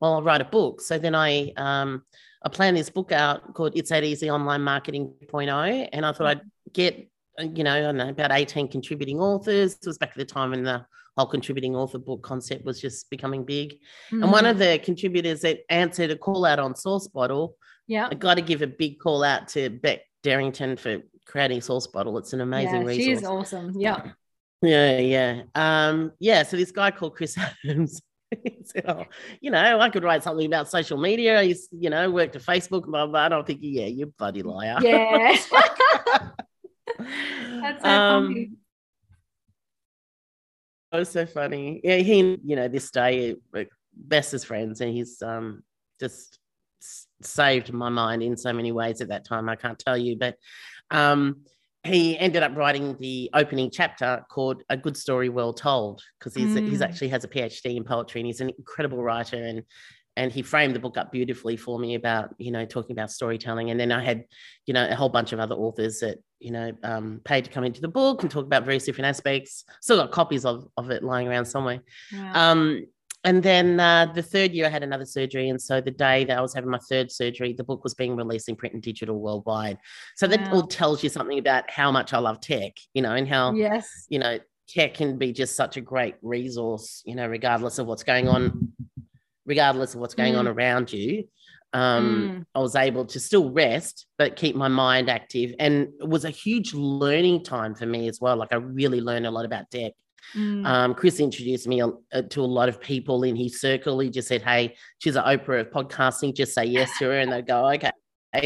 well, 0.00 0.14
I'll 0.14 0.22
write 0.22 0.40
a 0.40 0.44
book. 0.44 0.80
So 0.80 0.98
then 0.98 1.14
I 1.14 1.52
um, 1.56 2.04
I 2.46 2.48
planned 2.48 2.76
this 2.76 2.90
book 2.90 3.10
out 3.10 3.54
called 3.54 3.72
It's 3.74 3.90
That 3.90 4.04
Easy 4.04 4.30
Online 4.30 4.62
Marketing 4.62 5.12
0.0. 5.26 5.88
And 5.92 6.06
I 6.06 6.12
thought 6.12 6.26
I'd 6.28 6.40
get, 6.72 7.08
you 7.38 7.64
know, 7.64 7.74
I 7.74 7.80
don't 7.80 7.96
know, 7.96 8.08
about 8.08 8.32
18 8.32 8.68
contributing 8.68 9.20
authors. 9.20 9.74
It 9.74 9.86
was 9.86 9.98
back 9.98 10.10
at 10.10 10.16
the 10.16 10.24
time 10.24 10.50
when 10.50 10.64
the 10.64 10.84
whole 11.16 11.26
contributing 11.26 11.74
author 11.74 11.98
book 11.98 12.22
concept 12.22 12.64
was 12.64 12.80
just 12.80 13.08
becoming 13.10 13.44
big. 13.44 13.72
Mm-hmm. 14.10 14.22
And 14.22 14.32
one 14.32 14.46
of 14.46 14.58
the 14.58 14.80
contributors 14.82 15.40
that 15.42 15.60
answered 15.70 16.10
a 16.10 16.16
call 16.16 16.44
out 16.44 16.58
on 16.58 16.74
Source 16.74 17.08
Bottle 17.08 17.56
yeah. 17.86 18.08
I 18.10 18.14
got 18.14 18.34
to 18.34 18.42
give 18.42 18.62
a 18.62 18.66
big 18.66 18.98
call 18.98 19.22
out 19.22 19.48
to 19.48 19.70
Bec 19.70 20.00
Derrington 20.22 20.78
for 20.78 21.02
creating 21.26 21.60
Source 21.60 21.86
Bottle. 21.86 22.18
It's 22.18 22.32
an 22.32 22.40
amazing 22.40 22.82
yeah, 22.82 22.86
resource. 22.86 23.04
She's 23.04 23.24
awesome. 23.24 23.72
Yeah. 23.78 24.12
Yeah, 24.62 24.98
yeah. 24.98 25.42
Um, 25.54 26.12
yeah. 26.18 26.42
So 26.42 26.56
this 26.56 26.72
guy 26.72 26.90
called 26.90 27.14
Chris 27.14 27.36
Adams. 27.64 28.00
said, 28.64 28.84
oh, 28.88 29.04
you 29.40 29.52
know, 29.52 29.78
I 29.78 29.88
could 29.88 30.02
write 30.02 30.24
something 30.24 30.46
about 30.46 30.68
social 30.68 30.98
media. 30.98 31.42
He's, 31.42 31.68
you 31.70 31.90
know, 31.90 32.10
worked 32.10 32.34
at 32.34 32.42
Facebook, 32.42 32.84
blah, 32.86 33.06
blah. 33.06 33.20
I 33.20 33.28
don't 33.28 33.46
think, 33.46 33.60
yeah, 33.62 33.86
you 33.86 34.12
bloody 34.18 34.42
liar. 34.42 34.78
Yeah. 34.80 35.36
That's 37.60 37.82
so 37.82 37.88
um, 37.88 38.26
funny. 38.26 38.50
That 40.92 40.98
was 40.98 41.08
so 41.10 41.26
funny. 41.26 41.80
Yeah, 41.82 41.96
he, 41.96 42.38
you 42.44 42.56
know, 42.56 42.68
this 42.68 42.90
day, 42.90 43.36
best 43.94 44.34
as 44.34 44.44
friends, 44.44 44.80
and 44.80 44.92
he's 44.92 45.22
um 45.22 45.62
just 46.00 46.38
saved 47.22 47.72
my 47.72 47.88
mind 47.88 48.22
in 48.22 48.36
so 48.36 48.52
many 48.52 48.72
ways 48.72 49.00
at 49.00 49.08
that 49.08 49.24
time. 49.24 49.48
I 49.48 49.56
can't 49.56 49.78
tell 49.78 49.96
you, 49.96 50.16
but 50.16 50.36
um, 50.90 51.42
he 51.84 52.18
ended 52.18 52.42
up 52.42 52.56
writing 52.56 52.96
the 53.00 53.30
opening 53.34 53.70
chapter 53.70 54.24
called 54.30 54.62
"A 54.68 54.76
Good 54.76 54.96
Story 54.96 55.28
Well 55.28 55.52
Told" 55.52 56.02
because 56.18 56.34
he's 56.34 56.54
mm. 56.54 56.68
he's 56.68 56.82
actually 56.82 57.08
has 57.08 57.24
a 57.24 57.28
PhD 57.28 57.76
in 57.76 57.84
poetry 57.84 58.20
and 58.20 58.26
he's 58.26 58.40
an 58.40 58.50
incredible 58.58 59.02
writer 59.02 59.36
and 59.36 59.62
and 60.16 60.32
he 60.32 60.42
framed 60.42 60.74
the 60.74 60.80
book 60.80 60.96
up 60.96 61.12
beautifully 61.12 61.56
for 61.56 61.78
me 61.78 61.94
about 61.94 62.34
you 62.38 62.50
know 62.50 62.64
talking 62.64 62.92
about 62.92 63.10
storytelling 63.10 63.70
and 63.70 63.78
then 63.78 63.92
i 63.92 64.02
had 64.02 64.24
you 64.64 64.74
know 64.74 64.88
a 64.88 64.94
whole 64.94 65.08
bunch 65.08 65.32
of 65.32 65.40
other 65.40 65.54
authors 65.54 66.00
that 66.00 66.18
you 66.38 66.50
know 66.50 66.72
um, 66.82 67.20
paid 67.24 67.44
to 67.44 67.50
come 67.50 67.64
into 67.64 67.80
the 67.80 67.88
book 67.88 68.22
and 68.22 68.30
talk 68.30 68.44
about 68.44 68.64
various 68.64 68.84
different 68.84 69.06
aspects 69.06 69.64
still 69.80 69.96
got 69.96 70.10
copies 70.10 70.44
of, 70.44 70.68
of 70.76 70.90
it 70.90 71.02
lying 71.02 71.28
around 71.28 71.44
somewhere 71.44 71.80
wow. 72.12 72.52
um, 72.52 72.86
and 73.26 73.42
then 73.42 73.80
uh, 73.80 74.06
the 74.14 74.22
third 74.22 74.52
year, 74.52 74.66
I 74.66 74.68
had 74.68 74.84
another 74.84 75.04
surgery. 75.04 75.48
And 75.48 75.60
so 75.60 75.80
the 75.80 75.90
day 75.90 76.24
that 76.24 76.38
I 76.38 76.40
was 76.40 76.54
having 76.54 76.70
my 76.70 76.78
third 76.78 77.10
surgery, 77.10 77.52
the 77.52 77.64
book 77.64 77.82
was 77.82 77.92
being 77.92 78.14
released 78.14 78.48
in 78.48 78.54
print 78.54 78.74
and 78.74 78.82
digital 78.82 79.18
worldwide. 79.18 79.78
So 80.14 80.28
wow. 80.28 80.36
that 80.36 80.52
all 80.52 80.64
tells 80.64 81.02
you 81.02 81.08
something 81.08 81.40
about 81.40 81.68
how 81.68 81.90
much 81.90 82.12
I 82.12 82.18
love 82.18 82.40
tech, 82.40 82.74
you 82.94 83.02
know, 83.02 83.14
and 83.14 83.26
how, 83.26 83.52
yes, 83.54 84.06
you 84.08 84.20
know, 84.20 84.38
tech 84.68 84.94
can 84.94 85.18
be 85.18 85.32
just 85.32 85.56
such 85.56 85.76
a 85.76 85.80
great 85.80 86.14
resource, 86.22 87.02
you 87.04 87.16
know, 87.16 87.26
regardless 87.26 87.80
of 87.80 87.88
what's 87.88 88.04
going 88.04 88.28
on, 88.28 88.72
regardless 89.44 89.94
of 89.94 90.00
what's 90.00 90.14
going 90.14 90.34
mm. 90.34 90.38
on 90.38 90.46
around 90.46 90.92
you. 90.92 91.26
Um, 91.76 92.38
mm. 92.40 92.46
I 92.54 92.60
was 92.60 92.74
able 92.74 93.04
to 93.04 93.20
still 93.20 93.50
rest, 93.50 94.06
but 94.16 94.34
keep 94.34 94.56
my 94.56 94.68
mind 94.68 95.10
active. 95.10 95.54
And 95.58 95.88
it 96.00 96.08
was 96.08 96.24
a 96.24 96.30
huge 96.30 96.72
learning 96.72 97.44
time 97.44 97.74
for 97.74 97.84
me 97.84 98.08
as 98.08 98.18
well. 98.18 98.36
Like 98.36 98.52
I 98.52 98.56
really 98.56 99.02
learned 99.02 99.26
a 99.26 99.30
lot 99.30 99.44
about 99.44 99.70
tech. 99.70 99.92
Mm. 100.34 100.66
Um, 100.66 100.94
Chris 100.94 101.20
introduced 101.20 101.68
me 101.68 101.82
uh, 101.82 101.90
to 102.30 102.40
a 102.40 102.46
lot 102.46 102.70
of 102.70 102.80
people 102.80 103.24
in 103.24 103.36
his 103.36 103.60
circle. 103.60 103.98
He 103.98 104.08
just 104.08 104.26
said, 104.26 104.40
Hey, 104.40 104.74
she's 105.00 105.16
an 105.16 105.24
Oprah 105.24 105.60
of 105.60 105.70
podcasting. 105.70 106.34
Just 106.34 106.54
say 106.54 106.64
yes 106.64 106.90
to 106.98 107.04
her. 107.04 107.18
And 107.18 107.30
they 107.30 107.42
go, 107.42 107.68
Okay. 107.72 107.90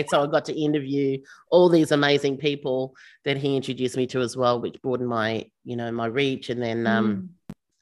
So 0.09 0.23
I 0.23 0.27
got 0.27 0.45
to 0.47 0.61
interview 0.61 1.19
all 1.51 1.69
these 1.69 1.93
amazing 1.93 2.37
people 2.37 2.95
that 3.25 3.37
he 3.37 3.57
introduced 3.57 3.97
me 3.97 4.07
to 4.09 4.21
as 4.21 4.37
well, 4.37 4.61
which 4.61 4.81
broadened 4.83 5.09
my, 5.09 5.47
you 5.65 5.77
know, 5.77 5.91
my 5.93 6.07
reach. 6.07 6.51
And 6.51 6.61
then, 6.61 6.87
um, 6.87 7.31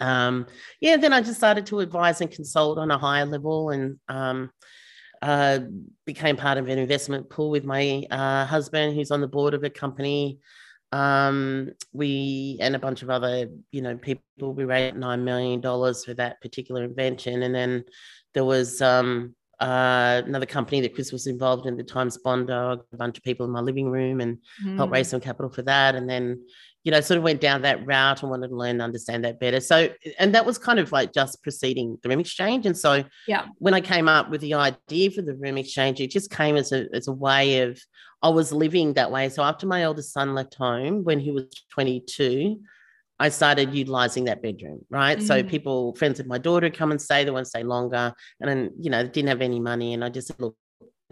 mm. 0.01 0.07
um, 0.07 0.47
yeah, 0.81 0.97
then 0.99 1.13
I 1.13 1.21
just 1.23 1.39
started 1.39 1.67
to 1.67 1.81
advise 1.81 2.21
and 2.21 2.31
consult 2.31 2.79
on 2.79 2.91
a 2.91 2.99
higher 2.99 3.27
level 3.27 3.71
and, 3.71 3.99
um, 4.09 4.51
uh, 5.23 5.61
became 6.05 6.37
part 6.37 6.59
of 6.59 6.69
an 6.69 6.79
investment 6.79 7.29
pool 7.29 7.51
with 7.51 7.65
my 7.65 8.05
uh, 8.11 8.47
husband, 8.47 8.95
who's 8.95 9.11
on 9.11 9.21
the 9.21 9.29
board 9.29 9.55
of 9.55 9.65
a 9.65 9.71
company. 9.71 10.39
Um, 10.91 11.73
we 11.93 12.57
and 12.61 12.75
a 12.75 12.79
bunch 12.79 13.03
of 13.03 13.11
other, 13.11 13.49
you 13.71 13.83
know, 13.83 13.97
people. 13.97 14.23
We 14.41 14.65
raised 14.65 14.97
nine 14.97 15.25
million 15.25 15.61
dollars 15.61 16.05
for 16.05 16.15
that 16.15 16.41
particular 16.41 16.85
invention, 16.85 17.43
and 17.43 17.55
then 17.55 17.85
there 18.35 18.45
was 18.45 18.81
um, 18.81 19.35
uh, 19.61 20.23
another 20.25 20.47
company 20.47 20.81
that 20.81 20.95
Chris 20.95 21.13
was 21.13 21.27
involved 21.27 21.67
in, 21.67 21.77
the 21.77 21.83
Times 21.83 22.17
Bond 22.19 22.47
Dog, 22.47 22.85
a 22.93 22.97
bunch 22.97 23.19
of 23.19 23.25
people 23.25 23.45
in 23.45 23.53
my 23.53 23.61
living 23.61 23.91
room 23.91 24.21
and 24.21 24.39
mm. 24.65 24.77
helped 24.77 24.93
raise 24.93 25.09
some 25.09 25.21
capital 25.21 25.51
for 25.51 25.63
that. 25.63 25.97
And 25.97 26.09
then 26.09 26.45
you 26.85 26.93
know, 26.93 27.01
sort 27.01 27.19
of 27.19 27.25
went 27.25 27.41
down 27.41 27.63
that 27.63 27.87
route 27.87 28.23
and 28.23 28.31
wanted 28.31 28.49
to 28.49 28.57
learn 28.57 28.71
and 28.71 28.83
understand 28.83 29.25
that 29.25 29.41
better. 29.41 29.61
So, 29.61 29.91
and 30.19 30.35
that 30.35 30.47
was 30.47 30.59
kind 30.59 30.79
of 30.79 30.93
like 30.93 31.13
just 31.13 31.43
preceding 31.43 31.99
the 32.03 32.09
Room 32.09 32.21
Xchange. 32.21 32.67
And 32.67 32.77
so, 32.77 33.05
yeah, 33.27 33.47
when 33.59 33.75
I 33.75 33.81
came 33.81 34.09
up 34.09 34.31
with 34.31 34.41
the 34.41 34.55
idea 34.55 35.11
for 35.11 35.23
the 35.23 35.35
Room 35.35 35.57
Xchange, 35.57 36.01
it 36.01 36.11
just 36.11 36.31
came 36.31 36.57
as 36.57 36.73
a, 36.73 36.87
as 36.95 37.09
a 37.09 37.13
way 37.13 37.63
of, 37.63 37.81
I 38.23 38.31
was 38.31 38.53
living 38.53 38.95
that 38.95 39.11
way. 39.11 39.29
So, 39.29 39.43
after 39.43 39.67
my 39.67 39.83
eldest 39.83 40.13
son 40.13 40.35
left 40.35 40.55
home 40.55 41.05
when 41.05 41.21
he 41.21 41.31
was 41.31 41.45
22, 41.73 42.59
I 43.21 43.31
started 43.31 43.75
utilizing 43.75 44.25
that 44.25 44.43
bedroom, 44.43 44.85
right? 44.91 45.19
Mm. 45.19 45.27
So 45.27 45.43
people, 45.43 45.95
friends 45.97 46.21
of 46.21 46.27
my 46.27 46.39
daughter 46.39 46.71
come 46.71 46.93
and 46.93 47.03
stay, 47.03 47.25
they 47.25 47.31
want 47.31 47.47
to 47.47 47.51
stay 47.51 47.65
longer. 47.65 48.13
And 48.41 48.49
then, 48.49 48.71
you 48.79 48.91
know, 48.91 49.05
didn't 49.07 49.29
have 49.29 49.43
any 49.43 49.59
money. 49.59 49.93
And 49.93 50.05
I 50.05 50.09
just 50.09 50.29
said, 50.29 50.37
look, 50.39 50.57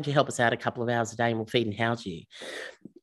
you 0.04 0.12
help 0.12 0.28
us 0.28 0.40
out 0.40 0.52
a 0.52 0.56
couple 0.56 0.82
of 0.82 0.88
hours 0.88 1.12
a 1.12 1.16
day 1.16 1.30
and 1.30 1.38
we'll 1.38 1.46
feed 1.46 1.66
and 1.66 1.76
house 1.76 2.04
you. 2.04 2.22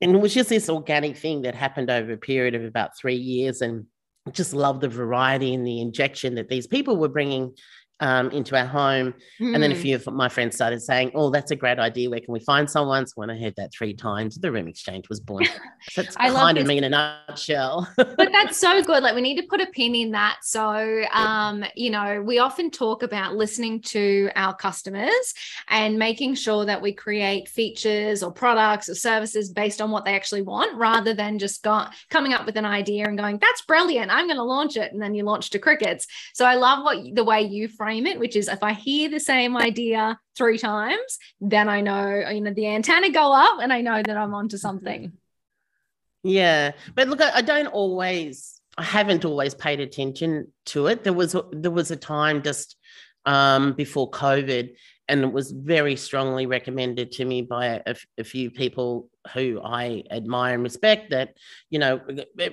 And 0.01 0.15
it 0.15 0.19
was 0.19 0.33
just 0.33 0.49
this 0.49 0.69
organic 0.69 1.17
thing 1.17 1.41
that 1.43 1.55
happened 1.55 1.89
over 1.89 2.13
a 2.13 2.17
period 2.17 2.55
of 2.55 2.63
about 2.63 2.97
three 2.97 3.15
years. 3.15 3.61
And 3.61 3.85
just 4.31 4.53
love 4.53 4.79
the 4.79 4.87
variety 4.87 5.53
and 5.53 5.65
the 5.65 5.81
injection 5.81 6.35
that 6.35 6.49
these 6.49 6.67
people 6.67 6.97
were 6.97 7.09
bringing 7.09 7.55
um, 7.99 8.31
into 8.31 8.57
our 8.57 8.65
home. 8.65 9.13
Mm. 9.39 9.53
And 9.53 9.63
then 9.63 9.71
a 9.71 9.75
hmm. 9.75 9.81
few 9.81 9.95
of 9.95 10.05
my 10.07 10.27
friends 10.27 10.55
started 10.55 10.81
saying, 10.81 11.11
Oh, 11.15 11.29
that's 11.29 11.51
a 11.51 11.55
great 11.55 11.79
idea. 11.79 12.09
Where 12.09 12.19
can 12.19 12.33
we 12.33 12.39
find 12.39 12.69
someone? 12.69 13.07
So 13.07 13.13
when 13.15 13.29
I 13.29 13.39
heard 13.39 13.55
that 13.57 13.73
three 13.73 13.93
times, 13.93 14.35
the 14.35 14.51
Room 14.51 14.67
Xchange 14.67 15.09
was 15.09 15.19
born. 15.19 15.45
So 15.91 16.01
that's 16.01 16.15
I 16.15 16.29
kind 16.29 16.57
of 16.57 16.65
me 16.65 16.77
in 16.77 16.85
a 16.85 16.89
nutshell. 16.89 17.89
but 17.97 18.31
that's 18.31 18.57
so 18.57 18.81
good. 18.83 19.03
Like 19.03 19.15
we 19.15 19.21
need 19.21 19.35
to 19.41 19.47
put 19.47 19.59
a 19.59 19.65
pin 19.65 19.95
in 19.95 20.11
that. 20.11 20.37
So, 20.41 21.03
um, 21.11 21.65
you 21.75 21.89
know, 21.89 22.21
we 22.21 22.39
often 22.39 22.71
talk 22.71 23.03
about 23.03 23.35
listening 23.35 23.81
to 23.81 24.29
our 24.37 24.55
customers 24.55 25.33
and 25.67 25.99
making 25.99 26.35
sure 26.35 26.65
that 26.65 26.81
we 26.81 26.93
create 26.93 27.49
features 27.49 28.23
or 28.23 28.31
products 28.31 28.87
or 28.87 28.95
services 28.95 29.51
based 29.51 29.81
on 29.81 29.91
what 29.91 30.05
they 30.05 30.15
actually 30.15 30.41
want 30.41 30.77
rather 30.77 31.13
than 31.13 31.37
just 31.37 31.63
go, 31.63 31.83
coming 32.09 32.31
up 32.31 32.45
with 32.45 32.55
an 32.55 32.65
idea 32.65 33.05
and 33.05 33.17
going, 33.17 33.37
that's 33.39 33.63
brilliant. 33.63 34.09
I'm 34.09 34.27
going 34.27 34.37
to 34.37 34.43
launch 34.43 34.77
it. 34.77 34.93
And 34.93 35.01
then 35.01 35.13
you 35.15 35.25
launch 35.25 35.49
to 35.49 35.59
crickets. 35.59 36.07
So 36.33 36.45
I 36.45 36.55
love 36.55 36.85
what 36.85 37.13
the 37.13 37.25
way 37.25 37.41
you 37.41 37.67
frame 37.83 38.07
it, 38.07 38.17
which 38.17 38.35
is 38.35 38.47
if 38.47 38.63
I 38.63 38.71
hear 38.71 39.09
the 39.09 39.19
same 39.19 39.57
idea 39.57 40.17
three 40.37 40.57
times, 40.57 41.19
then 41.41 41.67
I 41.67 41.81
know, 41.81 42.29
you 42.31 42.39
know, 42.39 42.53
the 42.53 42.67
antenna 42.67 43.09
go 43.09 43.33
up 43.33 43.59
and 43.61 43.73
I 43.73 43.81
know 43.81 44.01
that 44.01 44.15
I'm 44.15 44.33
onto 44.33 44.57
something. 44.57 45.11
Yeah. 46.23 46.71
But 46.95 47.09
look, 47.09 47.21
I, 47.21 47.41
don't 47.41 47.67
always, 47.67 48.61
I 48.77 48.83
haven't 48.83 49.25
always 49.25 49.53
paid 49.53 49.81
attention 49.81 50.47
to 50.67 50.87
it. 50.87 51.03
There 51.03 51.11
was, 51.11 51.35
there 51.51 51.71
was 51.71 51.91
a 51.91 51.97
time 51.97 52.41
just 52.41 52.77
um, 53.25 53.73
before 53.73 54.09
COVID 54.11 54.75
and 55.09 55.23
it 55.23 55.33
was 55.33 55.51
very 55.51 55.95
strongly 55.95 56.45
recommended 56.45 57.11
to 57.13 57.25
me 57.25 57.41
by 57.41 57.81
a, 57.85 57.95
a, 58.17 58.23
few 58.23 58.49
people 58.49 59.09
who 59.33 59.59
I 59.63 60.03
admire 60.11 60.53
and 60.53 60.63
respect. 60.63 61.09
That 61.09 61.35
you 61.69 61.79
know, 61.79 61.99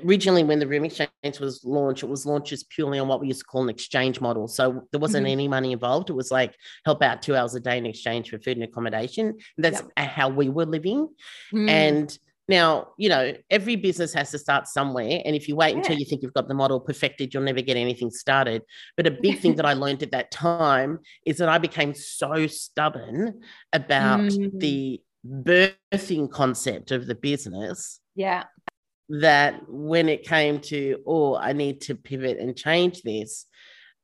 originally 0.05 0.43
when 0.43 0.59
the 0.59 0.67
Room 0.67 0.83
Xchange 0.83 1.41
was 1.41 1.65
launched, 1.65 2.03
it 2.03 2.09
was 2.09 2.27
launched 2.27 2.51
just 2.51 2.69
purely 2.69 2.99
on 2.99 3.09
what 3.09 3.21
we 3.21 3.29
used 3.29 3.41
to 3.41 3.47
call 3.47 3.63
an 3.63 3.69
exchange 3.69 4.21
model. 4.21 4.49
So 4.49 4.87
there 4.91 5.01
wasn't 5.01 5.27
mm-hmm. 5.27 5.33
any 5.33 5.49
money 5.49 5.73
involved. 5.73 6.11
It 6.11 6.15
was 6.15 6.31
like 6.31 6.55
help 6.85 7.03
out 7.03 7.23
two 7.23 7.37
hours 7.37 7.55
a 7.55 7.61
day 7.61 7.79
in 7.79 7.87
exchange 7.87 8.31
for 8.31 8.39
food 8.39 8.57
and 8.57 8.65
accommodation. 8.65 9.39
That's 9.57 9.83
yep. 9.97 10.09
how 10.09 10.29
we 10.29 10.49
were 10.49 10.67
living, 10.67 11.09
mm. 11.53 11.69
and 11.69 12.19
now, 12.51 12.89
you 12.99 13.09
know, 13.09 13.33
every 13.49 13.77
business 13.77 14.13
has 14.13 14.31
to 14.33 14.39
start 14.39 14.67
somewhere. 14.67 15.23
And 15.25 15.35
if 15.35 15.49
you 15.49 15.57
wait 15.57 15.71
yeah. 15.71 15.79
until 15.79 15.97
you 15.97 16.05
think 16.05 16.23
you've 16.23 16.35
got 16.35 16.49
the 16.49 16.55
model 16.55 16.81
perfected, 16.81 17.33
you'll 17.33 17.45
never 17.45 17.63
get 17.63 17.79
anything 17.79 18.11
started. 18.11 18.61
But 18.97 19.07
a 19.07 19.11
big 19.13 19.39
thing 19.39 19.55
that 19.57 19.65
I 19.65 19.73
learned 19.73 20.03
at 20.03 20.11
that 20.11 20.31
time 20.31 20.99
is 21.25 21.39
that 21.39 21.49
I 21.49 21.57
became 21.57 21.95
so 21.95 22.47
stubborn 22.49 23.41
about 23.73 24.21
mm. 24.21 24.51
the 24.61 25.01
birthing 25.25 26.31
concept 26.31 26.91
of 26.91 27.07
the 27.07 27.15
business. 27.15 28.01
Yeah. 28.15 28.45
That 29.09 29.63
when 29.67 30.09
it 30.09 30.25
came 30.25 30.61
to, 30.61 30.99
oh, 31.07 31.37
I 31.37 31.53
need 31.55 31.81
to 31.83 31.95
pivot 31.95 32.39
and 32.39 32.55
change 32.57 33.03
this, 33.03 33.47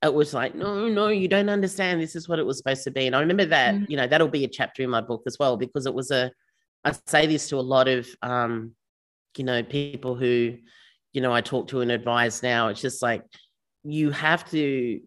it 0.02 0.14
was 0.14 0.32
like, 0.32 0.54
no, 0.54 0.88
no, 0.88 1.08
you 1.08 1.26
don't 1.26 1.48
understand. 1.48 2.00
This 2.00 2.16
is 2.16 2.28
what 2.28 2.38
it 2.38 2.46
was 2.46 2.58
supposed 2.58 2.84
to 2.84 2.90
be. 2.90 3.06
And 3.06 3.16
I 3.16 3.20
remember 3.20 3.46
that, 3.46 3.74
mm. 3.74 3.86
you 3.88 3.96
know, 3.96 4.06
that'll 4.06 4.28
be 4.28 4.44
a 4.44 4.48
chapter 4.48 4.82
in 4.82 4.90
my 4.90 5.00
book 5.00 5.22
as 5.26 5.36
well, 5.38 5.56
because 5.56 5.86
it 5.86 5.94
was 5.94 6.10
a, 6.10 6.30
I 6.86 6.94
say 7.06 7.26
this 7.26 7.48
to 7.48 7.56
a 7.56 7.60
lot 7.60 7.88
of, 7.88 8.08
um, 8.22 8.72
you 9.36 9.44
know, 9.44 9.62
people 9.62 10.14
who, 10.14 10.56
you 11.12 11.20
know, 11.20 11.32
I 11.32 11.40
talk 11.40 11.68
to 11.68 11.80
and 11.80 11.90
advise 11.90 12.42
now. 12.42 12.68
It's 12.68 12.80
just 12.80 13.02
like 13.02 13.24
you 13.82 14.12
have 14.12 14.48
to, 14.50 15.00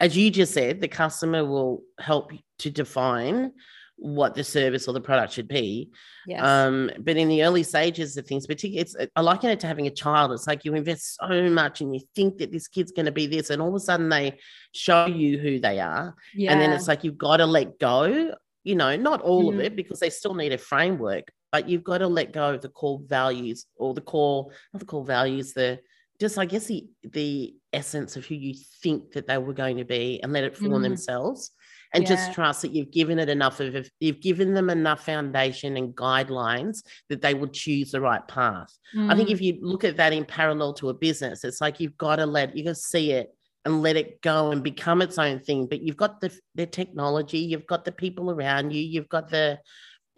as 0.00 0.16
you 0.16 0.30
just 0.30 0.54
said, 0.54 0.80
the 0.80 0.88
customer 0.88 1.44
will 1.44 1.82
help 1.98 2.32
to 2.60 2.70
define 2.70 3.52
what 3.96 4.34
the 4.34 4.42
service 4.42 4.88
or 4.88 4.94
the 4.94 5.00
product 5.00 5.34
should 5.34 5.48
be. 5.48 5.90
Yes. 6.26 6.42
Um, 6.42 6.90
but 6.98 7.18
in 7.18 7.28
the 7.28 7.44
early 7.44 7.62
stages 7.62 8.16
of 8.16 8.26
things, 8.26 8.46
particularly, 8.46 8.80
it's 8.80 8.96
I 9.14 9.20
liken 9.20 9.50
it 9.50 9.60
to 9.60 9.66
having 9.66 9.86
a 9.86 9.90
child. 9.90 10.32
It's 10.32 10.46
like 10.46 10.64
you 10.64 10.74
invest 10.74 11.18
so 11.20 11.50
much 11.50 11.82
and 11.82 11.94
you 11.94 12.00
think 12.16 12.38
that 12.38 12.50
this 12.50 12.68
kid's 12.68 12.90
going 12.90 13.06
to 13.06 13.12
be 13.12 13.26
this, 13.26 13.50
and 13.50 13.60
all 13.60 13.68
of 13.68 13.74
a 13.74 13.80
sudden 13.80 14.08
they 14.08 14.38
show 14.74 15.06
you 15.06 15.38
who 15.38 15.60
they 15.60 15.78
are, 15.78 16.16
yeah. 16.34 16.52
and 16.52 16.60
then 16.60 16.72
it's 16.72 16.88
like 16.88 17.04
you've 17.04 17.18
got 17.18 17.36
to 17.36 17.46
let 17.46 17.78
go 17.78 18.34
you 18.64 18.76
know, 18.76 18.96
not 18.96 19.20
all 19.22 19.50
mm-hmm. 19.50 19.60
of 19.60 19.64
it 19.66 19.76
because 19.76 20.00
they 20.00 20.10
still 20.10 20.34
need 20.34 20.52
a 20.52 20.58
framework, 20.58 21.28
but 21.50 21.68
you've 21.68 21.84
got 21.84 21.98
to 21.98 22.08
let 22.08 22.32
go 22.32 22.54
of 22.54 22.62
the 22.62 22.68
core 22.68 23.00
values 23.06 23.66
or 23.76 23.94
the 23.94 24.00
core, 24.00 24.50
not 24.72 24.80
the 24.80 24.86
core 24.86 25.04
values, 25.04 25.52
the 25.52 25.80
just 26.20 26.38
I 26.38 26.44
guess 26.44 26.66
the 26.66 26.86
the 27.02 27.54
essence 27.72 28.16
of 28.16 28.24
who 28.26 28.34
you 28.34 28.54
think 28.82 29.12
that 29.12 29.26
they 29.26 29.38
were 29.38 29.54
going 29.54 29.78
to 29.78 29.84
be 29.84 30.20
and 30.22 30.32
let 30.32 30.44
it 30.44 30.56
form 30.56 30.72
mm-hmm. 30.72 30.82
themselves 30.82 31.50
and 31.94 32.04
yeah. 32.04 32.08
just 32.08 32.32
trust 32.32 32.62
that 32.62 32.72
you've 32.72 32.90
given 32.90 33.18
it 33.18 33.28
enough 33.28 33.60
of 33.60 33.90
you've 34.00 34.20
given 34.20 34.54
them 34.54 34.70
enough 34.70 35.04
foundation 35.04 35.76
and 35.76 35.94
guidelines 35.94 36.82
that 37.08 37.20
they 37.20 37.34
will 37.34 37.48
choose 37.48 37.90
the 37.90 38.00
right 38.00 38.26
path. 38.28 38.72
Mm. 38.96 39.12
I 39.12 39.16
think 39.16 39.28
mm. 39.28 39.32
if 39.32 39.40
you 39.40 39.58
look 39.60 39.84
at 39.84 39.96
that 39.96 40.12
in 40.12 40.24
parallel 40.24 40.74
to 40.74 40.88
a 40.88 40.94
business, 40.94 41.44
it's 41.44 41.60
like 41.60 41.80
you've 41.80 41.98
got 41.98 42.16
to 42.16 42.26
let 42.26 42.56
you 42.56 42.64
got 42.64 42.70
to 42.70 42.74
see 42.76 43.12
it 43.12 43.34
and 43.64 43.82
let 43.82 43.96
it 43.96 44.20
go 44.22 44.50
and 44.50 44.62
become 44.62 45.02
its 45.02 45.18
own 45.18 45.40
thing. 45.40 45.66
But 45.66 45.82
you've 45.82 45.96
got 45.96 46.20
the 46.20 46.36
the 46.54 46.66
technology, 46.66 47.38
you've 47.38 47.66
got 47.66 47.84
the 47.84 47.92
people 47.92 48.30
around 48.30 48.72
you, 48.72 48.82
you've 48.82 49.08
got 49.08 49.28
the 49.28 49.58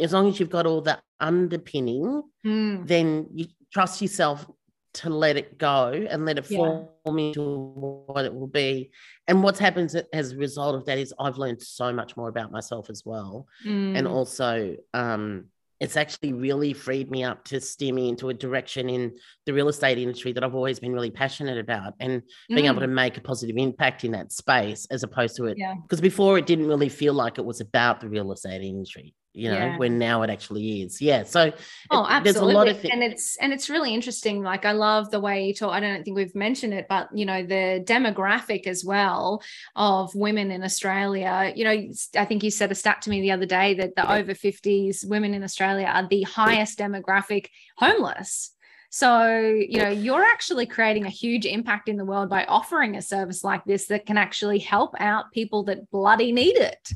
as 0.01 0.13
long 0.13 0.29
as 0.29 0.41
you've 0.41 0.51
got 0.51 0.67
all 0.67 0.81
the 0.81 0.99
underpinning, 1.21 2.23
mm. 2.45 2.87
then 2.87 3.29
you 3.33 3.47
trust 3.73 4.03
yourself 4.03 4.47
to 4.95 5.11
let 5.11 5.37
it 5.37 5.59
go 5.59 5.91
and 6.09 6.25
let 6.25 6.39
it 6.39 6.49
yeah. 6.49 6.57
form 7.05 7.19
into 7.19 8.05
what 8.07 8.25
it 8.25 8.33
will 8.33 8.47
be. 8.47 8.91
And 9.27 9.43
what's 9.43 9.59
happened 9.59 9.95
as 10.13 10.33
a 10.33 10.37
result 10.37 10.77
of 10.77 10.85
that 10.87 10.99
is 10.99 11.13
I've 11.19 11.37
learned 11.37 11.61
so 11.61 11.93
much 11.93 12.17
more 12.17 12.29
about 12.29 12.53
myself 12.53 12.91
as 12.91 13.03
well. 13.05 13.47
Mm. 13.67 13.99
And 13.99 14.09
also 14.09 14.77
um, 14.95 15.47
it's 15.81 15.97
actually 15.97 16.33
really 16.33 16.73
freed 16.73 17.11
me 17.11 17.25
up 17.25 17.45
to 17.45 17.61
steer 17.61 17.93
me 17.93 18.09
into 18.09 18.29
a 18.29 18.35
direction 18.35 18.89
in 18.89 19.13
the 19.47 19.53
real 19.53 19.69
estate 19.69 19.99
industry 19.99 20.33
that 20.33 20.45
I've 20.45 20.55
always 20.55 20.79
been 20.79 20.93
really 20.93 21.11
passionate 21.11 21.59
about 21.59 21.95
and 22.01 22.23
being 22.49 22.65
mm. 22.65 22.71
able 22.71 22.81
to 22.81 22.87
make 22.87 23.17
a 23.17 23.21
positive 23.21 23.57
impact 23.57 24.05
in 24.05 24.13
that 24.13 24.33
space 24.33 24.87
as 24.91 25.03
opposed 25.03 25.37
to 25.37 25.47
it. 25.47 25.57
Because 25.57 26.01
yeah. 26.01 26.03
before 26.03 26.39
it 26.39 26.47
didn't 26.47 26.69
really 26.69 26.89
feel 26.89 27.15
like 27.15 27.39
it 27.39 27.45
was 27.45 27.61
about 27.61 28.01
the 28.01 28.09
real 28.09 28.33
estate 28.33 28.63
industry 28.63 29.15
you 29.35 29.51
know 29.51 29.57
yeah. 29.57 29.77
when 29.77 29.99
now 29.99 30.23
it 30.23 30.31
actually 30.31 30.83
is 30.83 31.03
yeah 31.03 31.25
so 31.25 31.53
oh 31.91 32.07
absolutely 32.09 32.23
there's 32.23 32.37
a 32.37 32.45
lot 32.45 32.69
of 32.69 32.85
and 32.85 33.03
it's 33.03 33.37
and 33.39 33.53
it's 33.53 33.69
really 33.69 33.93
interesting 33.93 34.43
like 34.43 34.65
i 34.65 34.71
love 34.71 35.11
the 35.11 35.19
way 35.19 35.45
you 35.45 35.53
talk 35.53 35.73
i 35.73 35.81
don't 35.81 36.05
think 36.05 36.17
we've 36.17 36.35
mentioned 36.37 36.73
it 36.73 36.87
but 36.89 37.09
you 37.13 37.27
know 37.27 37.43
the 37.43 37.83
demographic 37.85 38.67
as 38.69 38.85
well 38.85 39.43
of 39.75 40.15
women 40.15 40.53
in 40.53 40.63
australia 40.63 41.53
you 41.57 41.65
know 41.65 41.89
i 42.17 42.25
think 42.25 42.45
you 42.45 42.51
said 42.51 42.71
a 42.71 42.75
stat 42.75 43.03
to 43.03 43.11
me 43.11 43.21
the 43.21 43.33
other 43.33 43.47
day 43.47 43.75
that 43.75 43.97
the 43.97 44.03
yeah. 44.03 44.15
over 44.15 44.33
50s 44.33 45.05
women 45.07 45.35
in 45.35 45.43
australia 45.43 45.87
are 45.87 46.07
the 46.07 46.23
highest 46.23 46.79
demographic 46.79 47.49
homeless 47.77 48.53
so, 48.91 49.27
you 49.27 49.79
know, 49.79 49.89
you're 49.89 50.23
actually 50.23 50.67
creating 50.67 51.05
a 51.05 51.11
huge 51.11 51.47
impact 51.47 51.89
in 51.89 51.97
the 51.97 52.05
world 52.05 52.31
by 52.31 52.45
offering 52.45 52.95
a 52.95 53.03
service 53.03 53.43
like 53.43 53.65
this 53.65 53.89
that 53.89 54.07
can 54.07 54.17
actually 54.17 54.61
help 54.61 54.95
out 55.01 55.33
people 55.33 55.65
that 55.65 55.91
bloody 55.91 56.31
need 56.31 56.55
it. 56.55 56.91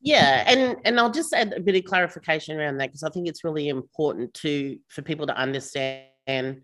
Yeah, 0.00 0.44
and 0.46 0.76
and 0.84 0.98
I'll 0.98 1.10
just 1.10 1.34
add 1.34 1.52
a 1.52 1.60
bit 1.60 1.76
of 1.76 1.84
clarification 1.84 2.58
around 2.58 2.78
that 2.78 2.88
because 2.88 3.02
I 3.02 3.10
think 3.10 3.28
it's 3.28 3.44
really 3.44 3.68
important 3.68 4.32
to 4.34 4.78
for 4.88 5.02
people 5.02 5.26
to 5.26 5.36
understand 5.36 6.62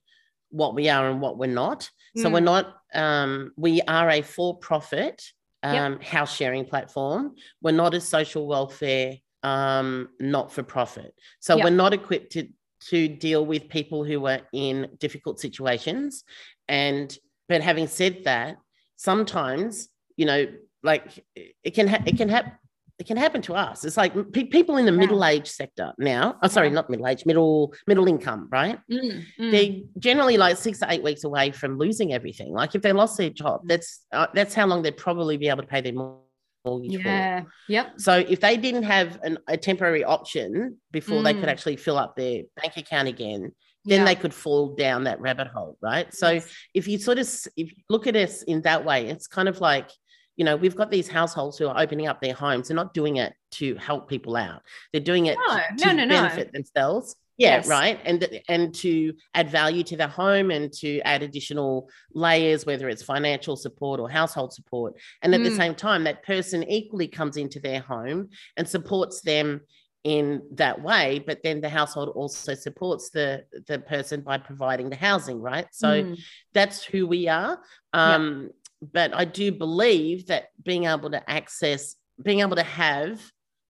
what 0.50 0.74
we 0.74 0.88
are 0.88 1.10
and 1.10 1.20
what 1.20 1.36
we're 1.36 1.46
not. 1.46 1.90
Mm. 2.16 2.22
So 2.22 2.30
we're 2.30 2.40
mm. 2.40 2.44
not 2.44 2.76
um, 2.94 3.52
we 3.56 3.82
are 3.82 4.08
a 4.08 4.22
for-profit 4.22 5.22
um, 5.62 5.74
yep. 5.74 6.02
house 6.02 6.34
sharing 6.34 6.64
platform. 6.64 7.34
We're 7.60 7.72
not 7.72 7.94
a 7.94 8.00
social 8.00 8.46
welfare 8.46 9.16
um, 9.42 10.08
not 10.18 10.50
for 10.50 10.62
profit. 10.62 11.14
So 11.40 11.56
yep. 11.56 11.64
we're 11.64 11.70
not 11.70 11.92
equipped 11.92 12.32
to 12.32 12.48
to 12.88 13.08
deal 13.08 13.44
with 13.44 13.68
people 13.68 14.04
who 14.04 14.26
are 14.26 14.40
in 14.52 14.88
difficult 14.98 15.40
situations. 15.40 16.24
And 16.68 17.16
but 17.48 17.60
having 17.60 17.86
said 17.86 18.24
that, 18.24 18.56
sometimes 18.96 19.88
you 20.16 20.24
know, 20.24 20.46
like 20.82 21.24
it 21.34 21.74
can 21.74 21.86
ha- 21.86 22.02
it 22.06 22.16
can 22.16 22.30
happen 22.30 22.52
it 22.98 23.06
can 23.06 23.16
happen 23.16 23.42
to 23.42 23.54
us. 23.54 23.84
It's 23.84 23.96
like 23.96 24.14
pe- 24.32 24.44
people 24.44 24.78
in 24.78 24.86
the 24.86 24.92
yeah. 24.92 24.98
middle 24.98 25.24
age 25.24 25.48
sector 25.48 25.92
now. 25.98 26.36
Oh, 26.42 26.48
sorry, 26.48 26.70
not 26.70 26.88
middle 26.88 27.06
age, 27.06 27.26
middle 27.26 27.74
middle 27.86 28.08
income, 28.08 28.48
right? 28.50 28.78
Mm, 28.90 29.22
mm. 29.38 29.50
They're 29.50 29.82
generally 29.98 30.38
like 30.38 30.56
six 30.56 30.78
to 30.78 30.86
eight 30.90 31.02
weeks 31.02 31.24
away 31.24 31.50
from 31.52 31.76
losing 31.76 32.14
everything. 32.14 32.52
Like 32.52 32.74
if 32.74 32.82
they 32.82 32.92
lost 32.92 33.18
their 33.18 33.30
job, 33.30 33.62
that's 33.64 34.06
uh, 34.12 34.28
that's 34.32 34.54
how 34.54 34.66
long 34.66 34.82
they'd 34.82 34.96
probably 34.96 35.36
be 35.36 35.48
able 35.48 35.62
to 35.62 35.68
pay 35.68 35.82
their 35.82 35.92
mortgage 35.92 36.92
yeah. 37.04 37.42
for. 37.42 37.48
Yep. 37.68 38.00
So 38.00 38.24
if 38.26 38.40
they 38.40 38.56
didn't 38.56 38.84
have 38.84 39.18
an, 39.22 39.38
a 39.46 39.58
temporary 39.58 40.02
option 40.02 40.78
before 40.90 41.20
mm. 41.20 41.24
they 41.24 41.34
could 41.34 41.44
mm. 41.44 41.52
actually 41.52 41.76
fill 41.76 41.98
up 41.98 42.16
their 42.16 42.42
bank 42.56 42.78
account 42.78 43.08
again, 43.08 43.52
then 43.84 44.00
yeah. 44.00 44.04
they 44.04 44.14
could 44.14 44.32
fall 44.32 44.74
down 44.74 45.04
that 45.04 45.20
rabbit 45.20 45.48
hole, 45.48 45.76
right? 45.82 46.12
So 46.14 46.32
yes. 46.32 46.50
if 46.72 46.88
you 46.88 46.98
sort 46.98 47.18
of 47.18 47.28
if 47.56 47.70
you 47.72 47.82
look 47.90 48.06
at 48.06 48.16
us 48.16 48.42
in 48.42 48.62
that 48.62 48.86
way, 48.86 49.06
it's 49.06 49.26
kind 49.26 49.48
of 49.48 49.60
like 49.60 49.90
you 50.36 50.44
know, 50.44 50.56
we've 50.56 50.76
got 50.76 50.90
these 50.90 51.08
households 51.08 51.58
who 51.58 51.66
are 51.66 51.80
opening 51.80 52.06
up 52.06 52.20
their 52.20 52.34
homes. 52.34 52.68
They're 52.68 52.76
not 52.76 52.94
doing 52.94 53.16
it 53.16 53.34
to 53.52 53.74
help 53.76 54.08
people 54.08 54.36
out. 54.36 54.62
They're 54.92 55.00
doing 55.00 55.26
it 55.26 55.36
no, 55.48 55.60
to, 55.78 55.94
no, 55.94 56.04
no, 56.04 56.08
benefit 56.08 56.52
themselves. 56.52 57.16
Yeah, 57.38 57.56
yes. 57.56 57.68
right. 57.68 58.00
And 58.04 58.40
and 58.48 58.74
to 58.76 59.12
add 59.34 59.50
value 59.50 59.82
to 59.84 59.96
their 59.96 60.08
home 60.08 60.50
and 60.50 60.72
to 60.74 61.00
add 61.00 61.22
additional 61.22 61.90
layers, 62.14 62.64
whether 62.64 62.88
it's 62.88 63.02
financial 63.02 63.56
support 63.56 64.00
or 64.00 64.08
household 64.08 64.54
support. 64.54 64.94
And 65.22 65.34
at 65.34 65.40
mm. 65.40 65.44
the 65.44 65.56
same 65.56 65.74
time, 65.74 66.04
that 66.04 66.24
person 66.24 66.62
equally 66.64 67.08
comes 67.08 67.36
into 67.36 67.60
their 67.60 67.80
home 67.80 68.30
and 68.56 68.66
supports 68.66 69.20
them 69.20 69.60
in 70.04 70.40
that 70.52 70.80
way 70.80 71.20
but 71.26 71.42
then 71.42 71.60
the 71.60 71.68
household 71.68 72.10
also 72.10 72.54
supports 72.54 73.10
the 73.10 73.42
the 73.66 73.80
person 73.80 74.20
by 74.20 74.38
providing 74.38 74.88
the 74.88 74.94
housing 74.94 75.40
right 75.40 75.66
so 75.72 76.00
mm. 76.00 76.16
that's 76.54 76.84
who 76.84 77.08
we 77.08 77.26
are 77.26 77.58
um 77.92 78.48
but 78.92 79.14
I 79.14 79.24
do 79.24 79.52
believe 79.52 80.26
that 80.26 80.48
being 80.62 80.84
able 80.84 81.10
to 81.10 81.30
access, 81.30 81.96
being 82.22 82.40
able 82.40 82.56
to 82.56 82.62
have 82.62 83.20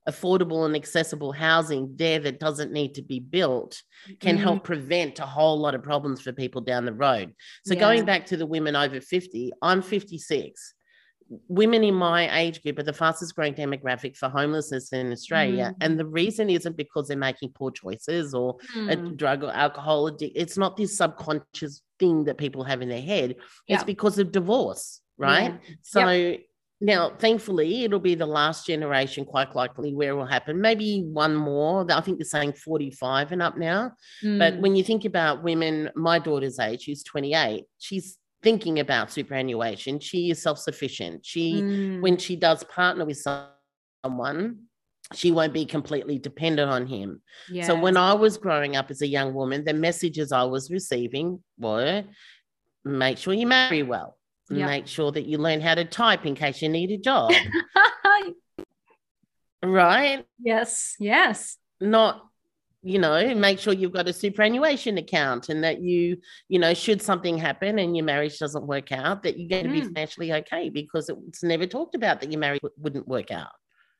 affordable 0.09 0.65
and 0.65 0.77
accessible 0.77 1.33
housing 1.33 1.93
there 1.97 2.21
that 2.21 2.39
doesn't 2.39 2.73
need 2.73 2.95
to 2.95 3.03
be 3.03 3.19
built 3.19 3.83
can 4.21 4.37
mm. 4.37 4.41
help 4.41 4.65
prevent 4.65 5.19
a 5.19 5.27
whole 5.27 5.59
lot 5.59 5.75
of 5.75 5.83
problems 5.83 6.21
for 6.21 6.33
people 6.33 6.61
down 6.61 6.85
the 6.85 6.93
road. 6.93 7.35
So 7.65 7.75
yeah. 7.75 7.81
going 7.81 8.05
back 8.05 8.27
to 8.27 8.37
the 8.37 8.47
women 8.47 8.77
over 8.77 9.01
50, 9.01 9.53
I'm 9.63 9.83
56. 9.83 10.75
Women 11.49 11.83
in 11.83 11.95
my 11.95 12.39
age 12.39 12.63
group 12.63 12.79
are 12.79 12.85
the 12.85 12.93
fastest 12.93 13.35
growing 13.35 13.55
demographic 13.55 14.17
for 14.17 14.29
homelessness 14.29 14.93
in 14.93 15.11
Australia. 15.11 15.73
Mm. 15.75 15.85
And 15.85 15.99
the 15.99 16.07
reason 16.07 16.51
isn't 16.51 16.77
because 16.77 17.09
they're 17.09 17.17
making 17.17 17.51
poor 17.51 17.73
choices 17.73 18.33
or 18.33 18.59
mm. 18.77 18.93
a 18.93 18.97
drug 19.17 19.43
or 19.43 19.51
alcohol 19.51 20.07
addict. 20.07 20.37
It's 20.37 20.57
not 20.57 20.77
this 20.77 20.97
subconscious 20.97 21.83
thing 21.99 22.25
that 22.25 22.39
people 22.39 22.63
have 22.63 22.81
in 22.81 22.89
their 22.89 23.03
head. 23.03 23.37
Yeah. 23.67 23.75
It's 23.75 23.85
because 23.85 24.21
of 24.21 24.31
divorce, 24.31 25.01
right? 25.19 25.53
Yeah. 25.53 25.75
So 25.83 26.09
yep. 26.09 26.41
now, 26.81 27.13
thankfully, 27.19 27.85
it'll 27.85 28.01
be 28.01 28.15
the 28.15 28.27
last 28.27 28.67
generation, 28.67 29.25
quite 29.25 29.55
likely, 29.55 29.95
where 29.95 30.11
it 30.11 30.17
will 30.17 30.27
happen. 30.27 30.61
Maybe 30.61 31.03
one 31.03 31.35
more. 31.35 31.87
I 31.91 32.01
think 32.01 32.19
they're 32.19 32.25
saying 32.25 32.55
45 32.55 33.33
and 33.33 33.43
up 33.43 33.57
now. 33.57 33.93
Mm. 34.25 34.39
But 34.39 34.59
when 34.59 34.77
you 34.77 34.85
think 34.85 35.05
about 35.05 35.43
women, 35.43 35.91
my 35.95 36.19
daughter's 36.19 36.59
age, 36.59 36.85
who's 36.87 37.03
28, 37.03 37.65
she's 37.79 38.19
thinking 38.43 38.79
about 38.79 39.11
superannuation. 39.11 40.01
She 40.01 40.31
is 40.31 40.43
self 40.43 40.59
sufficient. 40.59 41.25
She, 41.25 41.55
mm. 41.55 42.01
when 42.01 42.17
she 42.17 42.37
does 42.37 42.63
partner 42.65 43.05
with 43.05 43.25
someone, 44.05 44.67
she 45.15 45.31
won't 45.31 45.53
be 45.53 45.65
completely 45.65 46.19
dependent 46.19 46.71
on 46.71 46.87
him. 46.87 47.23
Yes. 47.51 47.67
So 47.67 47.79
when 47.79 47.97
I 47.97 48.15
was 48.15 48.39
growing 48.39 48.77
up 48.77 48.91
as 48.91 49.03
a 49.03 49.07
young 49.07 49.35
woman, 49.35 49.65
the 49.65 49.75
messages 49.75 50.33
I 50.33 50.45
was 50.45 50.71
receiving 50.71 51.43
were 51.59 52.05
make 52.85 53.19
sure 53.19 53.35
you 53.35 53.47
marry 53.47 53.83
well. 53.83 54.17
Yep. 54.51 54.69
Make 54.69 54.87
sure 54.87 55.11
that 55.13 55.27
you 55.27 55.39
learn 55.39 55.61
how 55.61 55.75
to 55.75 55.85
type 55.85 56.25
in 56.25 56.35
case 56.35 56.63
you 56.63 56.69
need 56.69 56.91
a 56.93 56.99
job. 56.99 57.33
right? 59.65 60.25
Yes. 60.39 60.95
Yes. 60.99 61.57
Not 61.81 62.23
you 62.83 63.01
know 63.01 63.35
make 63.35 63.59
sure 63.59 63.73
you've 63.73 63.93
got 63.93 64.07
a 64.07 64.13
superannuation 64.13 64.97
account 64.97 65.49
and 65.49 65.65
that 65.65 65.83
you 65.83 66.17
you 66.49 66.59
know 66.59 66.73
should 66.73 67.03
something 67.03 67.37
happen 67.37 67.81
and 67.81 67.97
your 67.97 68.05
marriage 68.05 68.39
doesn't 68.39 68.67
work 68.67 68.93
out 68.93 69.25
that 69.25 69.37
you're 69.37 69.49
going 69.49 69.65
to 69.65 69.71
mm. 69.71 69.81
be 69.81 69.87
financially 69.87 70.33
okay 70.33 70.69
because 70.69 71.09
it's 71.09 71.43
never 71.43 71.67
talked 71.67 71.97
about 71.97 72.21
that 72.21 72.31
your 72.31 72.39
marriage 72.39 72.61
wouldn't 72.79 73.09
work 73.09 73.33
out 73.33 73.51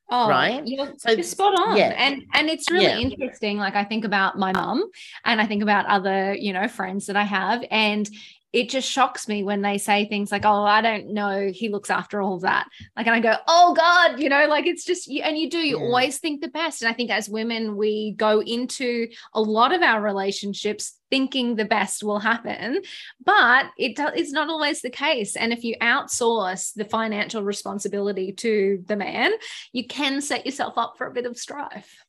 Oh, 0.09 0.29
right. 0.29 0.63
You're, 0.65 0.93
so, 0.99 1.11
you're 1.11 1.23
spot 1.25 1.59
on. 1.59 1.77
Yeah. 1.77 1.93
And 1.97 2.23
and 2.33 2.49
it's 2.49 2.71
really 2.71 2.85
yeah. 2.85 2.99
interesting. 2.99 3.59
Like 3.59 3.75
I 3.75 3.83
think 3.83 4.05
about 4.05 4.39
my 4.39 4.53
mum 4.53 4.85
and 5.25 5.41
I 5.41 5.47
think 5.47 5.63
about 5.63 5.87
other, 5.87 6.33
you 6.35 6.53
know, 6.53 6.69
friends 6.69 7.07
that 7.07 7.17
I 7.17 7.25
have. 7.25 7.65
And 7.73 8.09
it 8.53 8.69
just 8.69 8.91
shocks 8.91 9.29
me 9.29 9.43
when 9.43 9.63
they 9.63 9.79
say 9.79 10.07
things 10.07 10.33
like, 10.33 10.45
"Oh, 10.45 10.65
I 10.65 10.81
don't 10.81 11.13
know, 11.13 11.51
he 11.53 11.69
looks 11.69 11.91
after 11.91 12.21
all 12.21 12.37
of 12.37 12.43
that." 12.43 12.67
Like, 12.97 13.07
and 13.07 13.15
I 13.17 13.21
go, 13.21 13.37
"Oh 13.47 13.75
God," 13.75 14.21
you 14.21 14.29
know, 14.29 14.47
like 14.47 14.67
it's 14.67 14.85
just, 14.85 15.09
and 15.09 15.37
you 15.37 15.51
do, 15.51 15.59
you 15.59 15.79
yeah. 15.79 15.85
always 15.85 16.19
think 16.19 16.41
the 16.41 16.49
best. 16.49 16.83
And 16.83 16.89
I 16.89 16.95
think 16.95 17.11
as 17.11 17.29
women, 17.29 17.77
we 17.77 18.15
go 18.17 18.41
into 18.41 19.09
a 19.35 19.41
lot 19.41 19.73
of 19.73 19.83
our 19.83 20.01
relationships 20.01 20.99
thinking 21.11 21.55
the 21.55 21.65
best 21.65 22.03
will 22.03 22.19
happen, 22.19 22.83
but 23.25 23.67
it 23.79 23.97
do, 23.97 24.09
it's 24.15 24.33
not 24.33 24.49
always 24.49 24.83
the 24.83 24.91
case. 24.91 25.37
And 25.37 25.53
if 25.53 25.63
you 25.63 25.77
outsource 25.81 26.75
the 26.75 26.85
financial 26.85 27.43
responsibility 27.43 28.33
to 28.33 28.83
the 28.87 28.97
man, 28.97 29.33
you 29.73 29.87
can 29.87 30.21
set 30.21 30.47
yourself 30.47 30.77
up 30.77 30.95
for 30.97 31.07
a 31.07 31.13
bit 31.13 31.27
of 31.27 31.39
strife. 31.39 32.05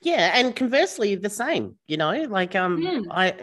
Yeah, 0.00 0.32
and 0.34 0.54
conversely, 0.54 1.14
the 1.14 1.30
same. 1.30 1.76
You 1.86 1.96
know, 1.96 2.26
like 2.28 2.54
um, 2.54 2.78
mm. 2.78 3.06
I 3.10 3.34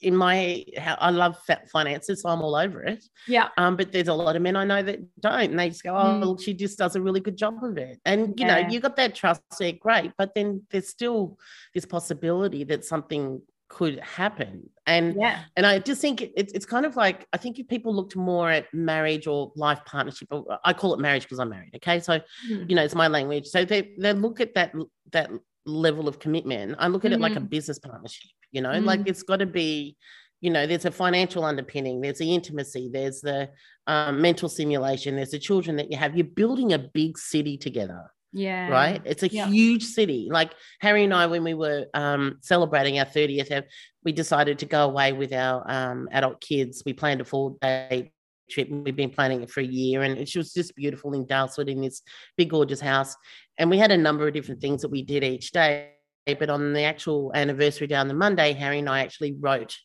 in 0.00 0.16
my 0.16 0.64
I 0.78 1.10
love 1.10 1.36
finances, 1.72 2.22
so 2.22 2.28
I'm 2.28 2.42
all 2.42 2.56
over 2.56 2.82
it. 2.82 3.04
Yeah. 3.26 3.48
Um, 3.56 3.76
but 3.76 3.92
there's 3.92 4.08
a 4.08 4.14
lot 4.14 4.36
of 4.36 4.42
men 4.42 4.56
I 4.56 4.64
know 4.64 4.82
that 4.82 5.00
don't, 5.20 5.50
and 5.50 5.58
they 5.58 5.68
just 5.68 5.82
go, 5.82 5.96
"Oh, 5.96 6.34
mm. 6.34 6.42
she 6.42 6.54
just 6.54 6.78
does 6.78 6.96
a 6.96 7.00
really 7.00 7.20
good 7.20 7.36
job 7.36 7.62
of 7.62 7.78
it." 7.78 8.00
And 8.04 8.38
you 8.38 8.46
yeah. 8.46 8.62
know, 8.62 8.68
you 8.68 8.80
got 8.80 8.96
that 8.96 9.14
trust 9.14 9.42
there, 9.58 9.72
great. 9.72 10.12
But 10.18 10.34
then 10.34 10.62
there's 10.70 10.88
still 10.88 11.38
this 11.74 11.84
possibility 11.84 12.64
that 12.64 12.84
something 12.84 13.40
could 13.68 13.98
happen. 14.00 14.70
And 14.86 15.16
yeah, 15.18 15.40
and 15.56 15.66
I 15.66 15.78
just 15.78 16.00
think 16.00 16.22
it's 16.22 16.52
it's 16.52 16.66
kind 16.66 16.86
of 16.86 16.96
like 16.96 17.26
I 17.32 17.38
think 17.38 17.58
if 17.58 17.66
people 17.68 17.94
looked 17.94 18.16
more 18.16 18.50
at 18.50 18.72
marriage 18.72 19.26
or 19.26 19.52
life 19.56 19.80
partnership, 19.86 20.28
or 20.30 20.58
I 20.64 20.72
call 20.72 20.94
it 20.94 21.00
marriage 21.00 21.22
because 21.22 21.40
I'm 21.40 21.48
married. 21.48 21.74
Okay, 21.76 22.00
so 22.00 22.20
mm. 22.50 22.68
you 22.68 22.76
know, 22.76 22.84
it's 22.84 22.94
my 22.94 23.08
language. 23.08 23.46
So 23.46 23.64
they 23.64 23.94
they 23.98 24.12
look 24.12 24.40
at 24.40 24.54
that 24.54 24.72
that 25.12 25.30
level 25.66 26.08
of 26.08 26.18
commitment. 26.18 26.76
I 26.78 26.88
look 26.88 27.04
at 27.04 27.10
mm-hmm. 27.10 27.20
it 27.20 27.22
like 27.22 27.32
a 27.32 27.36
mm-hmm. 27.36 27.46
business 27.46 27.78
partnership 27.78 28.30
you 28.54 28.62
know 28.62 28.70
mm. 28.70 28.84
like 28.84 29.00
it's 29.04 29.22
got 29.22 29.40
to 29.40 29.46
be 29.46 29.96
you 30.40 30.48
know 30.48 30.66
there's 30.66 30.86
a 30.86 30.90
financial 30.90 31.44
underpinning 31.44 32.00
there's 32.00 32.18
the 32.18 32.34
intimacy 32.34 32.88
there's 32.90 33.20
the 33.20 33.50
um, 33.86 34.22
mental 34.22 34.48
simulation 34.48 35.16
there's 35.16 35.32
the 35.32 35.38
children 35.38 35.76
that 35.76 35.90
you 35.90 35.98
have 35.98 36.16
you're 36.16 36.24
building 36.24 36.72
a 36.72 36.78
big 36.78 37.18
city 37.18 37.58
together 37.58 38.10
yeah 38.32 38.68
right 38.68 39.02
it's 39.04 39.22
a 39.22 39.28
yeah. 39.28 39.46
huge 39.46 39.84
city 39.84 40.28
like 40.30 40.52
harry 40.80 41.04
and 41.04 41.12
i 41.12 41.26
when 41.26 41.44
we 41.44 41.54
were 41.54 41.86
um, 41.94 42.38
celebrating 42.40 42.98
our 42.98 43.04
30th 43.04 43.64
we 44.04 44.12
decided 44.12 44.58
to 44.58 44.66
go 44.66 44.84
away 44.84 45.12
with 45.12 45.32
our 45.32 45.68
um, 45.70 46.08
adult 46.12 46.40
kids 46.40 46.82
we 46.86 46.92
planned 46.92 47.20
a 47.20 47.24
full 47.24 47.58
day 47.60 48.10
trip 48.50 48.68
we've 48.70 48.96
been 48.96 49.10
planning 49.10 49.42
it 49.42 49.50
for 49.50 49.60
a 49.60 49.64
year 49.64 50.02
and 50.02 50.18
it 50.18 50.36
was 50.36 50.52
just 50.52 50.74
beautiful 50.76 51.14
in 51.14 51.24
Daylesford 51.24 51.68
in 51.68 51.80
this 51.80 52.02
big 52.36 52.50
gorgeous 52.50 52.80
house 52.80 53.16
and 53.58 53.70
we 53.70 53.78
had 53.78 53.90
a 53.90 53.96
number 53.96 54.26
of 54.26 54.34
different 54.34 54.60
things 54.60 54.82
that 54.82 54.90
we 54.90 55.02
did 55.02 55.24
each 55.24 55.52
day 55.52 55.90
but 56.26 56.48
on 56.48 56.72
the 56.72 56.82
actual 56.82 57.32
anniversary 57.34 57.86
down 57.86 58.08
the 58.08 58.14
Monday, 58.14 58.52
Harry 58.52 58.78
and 58.78 58.88
I 58.88 59.00
actually 59.00 59.36
wrote 59.38 59.76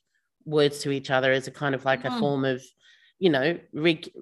words 0.45 0.79
to 0.79 0.91
each 0.91 1.11
other 1.11 1.31
as 1.31 1.47
a 1.47 1.51
kind 1.51 1.75
of 1.75 1.83
like 1.83 2.05
a 2.05 2.11
hmm. 2.11 2.19
form 2.19 2.45
of, 2.45 2.63
you 3.19 3.29
know, 3.29 3.59
re- 3.73 4.13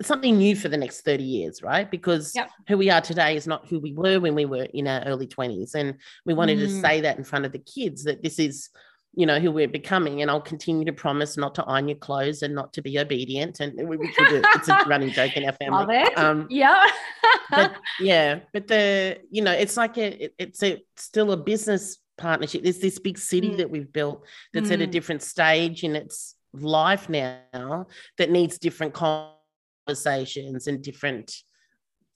something 0.00 0.38
new 0.38 0.54
for 0.54 0.68
the 0.68 0.76
next 0.76 1.00
30 1.00 1.24
years, 1.24 1.62
right? 1.62 1.90
Because 1.90 2.32
yep. 2.34 2.50
who 2.68 2.78
we 2.78 2.90
are 2.90 3.00
today 3.00 3.34
is 3.34 3.48
not 3.48 3.66
who 3.66 3.80
we 3.80 3.92
were 3.92 4.20
when 4.20 4.36
we 4.36 4.44
were 4.44 4.68
in 4.72 4.86
our 4.86 5.02
early 5.02 5.26
20s. 5.26 5.74
And 5.74 5.96
we 6.24 6.34
wanted 6.34 6.58
mm. 6.58 6.62
to 6.62 6.80
say 6.80 7.00
that 7.00 7.18
in 7.18 7.24
front 7.24 7.44
of 7.44 7.50
the 7.52 7.58
kids 7.58 8.04
that 8.04 8.22
this 8.22 8.38
is 8.38 8.70
you 9.16 9.24
know, 9.24 9.40
who 9.40 9.50
we're 9.50 9.66
becoming. 9.66 10.20
And 10.20 10.30
I'll 10.30 10.42
continue 10.42 10.84
to 10.84 10.92
promise 10.92 11.38
not 11.38 11.54
to 11.56 11.64
iron 11.64 11.88
your 11.88 11.96
clothes 11.96 12.42
and 12.42 12.54
not 12.54 12.74
to 12.74 12.82
be 12.82 12.98
obedient. 12.98 13.60
And 13.60 13.88
we, 13.88 13.96
we 13.96 14.06
do, 14.06 14.42
it's 14.54 14.68
a 14.68 14.84
running 14.86 15.10
joke 15.10 15.36
in 15.36 15.44
our 15.46 15.52
family. 15.52 15.78
Love 15.78 15.90
it. 15.90 16.18
Um, 16.18 16.46
yeah. 16.50 16.84
but 17.50 17.74
yeah, 18.00 18.40
but 18.52 18.68
the, 18.68 19.18
you 19.30 19.42
know, 19.42 19.52
it's 19.52 19.76
like 19.76 19.96
a, 19.96 20.24
it, 20.24 20.34
it's 20.38 20.62
a 20.62 20.84
still 20.96 21.32
a 21.32 21.36
business 21.36 21.96
partnership. 22.18 22.62
There's 22.62 22.78
this 22.78 22.98
big 22.98 23.16
city 23.16 23.50
mm. 23.50 23.56
that 23.56 23.70
we've 23.70 23.90
built 23.90 24.22
that's 24.52 24.68
mm. 24.68 24.74
at 24.74 24.82
a 24.82 24.86
mm. 24.86 24.90
different 24.90 25.22
stage 25.22 25.82
in 25.82 25.96
its 25.96 26.34
life 26.52 27.08
now 27.08 27.86
that 28.18 28.30
needs 28.30 28.58
different 28.58 28.94
conversations 29.86 30.66
and 30.66 30.82
different 30.82 31.34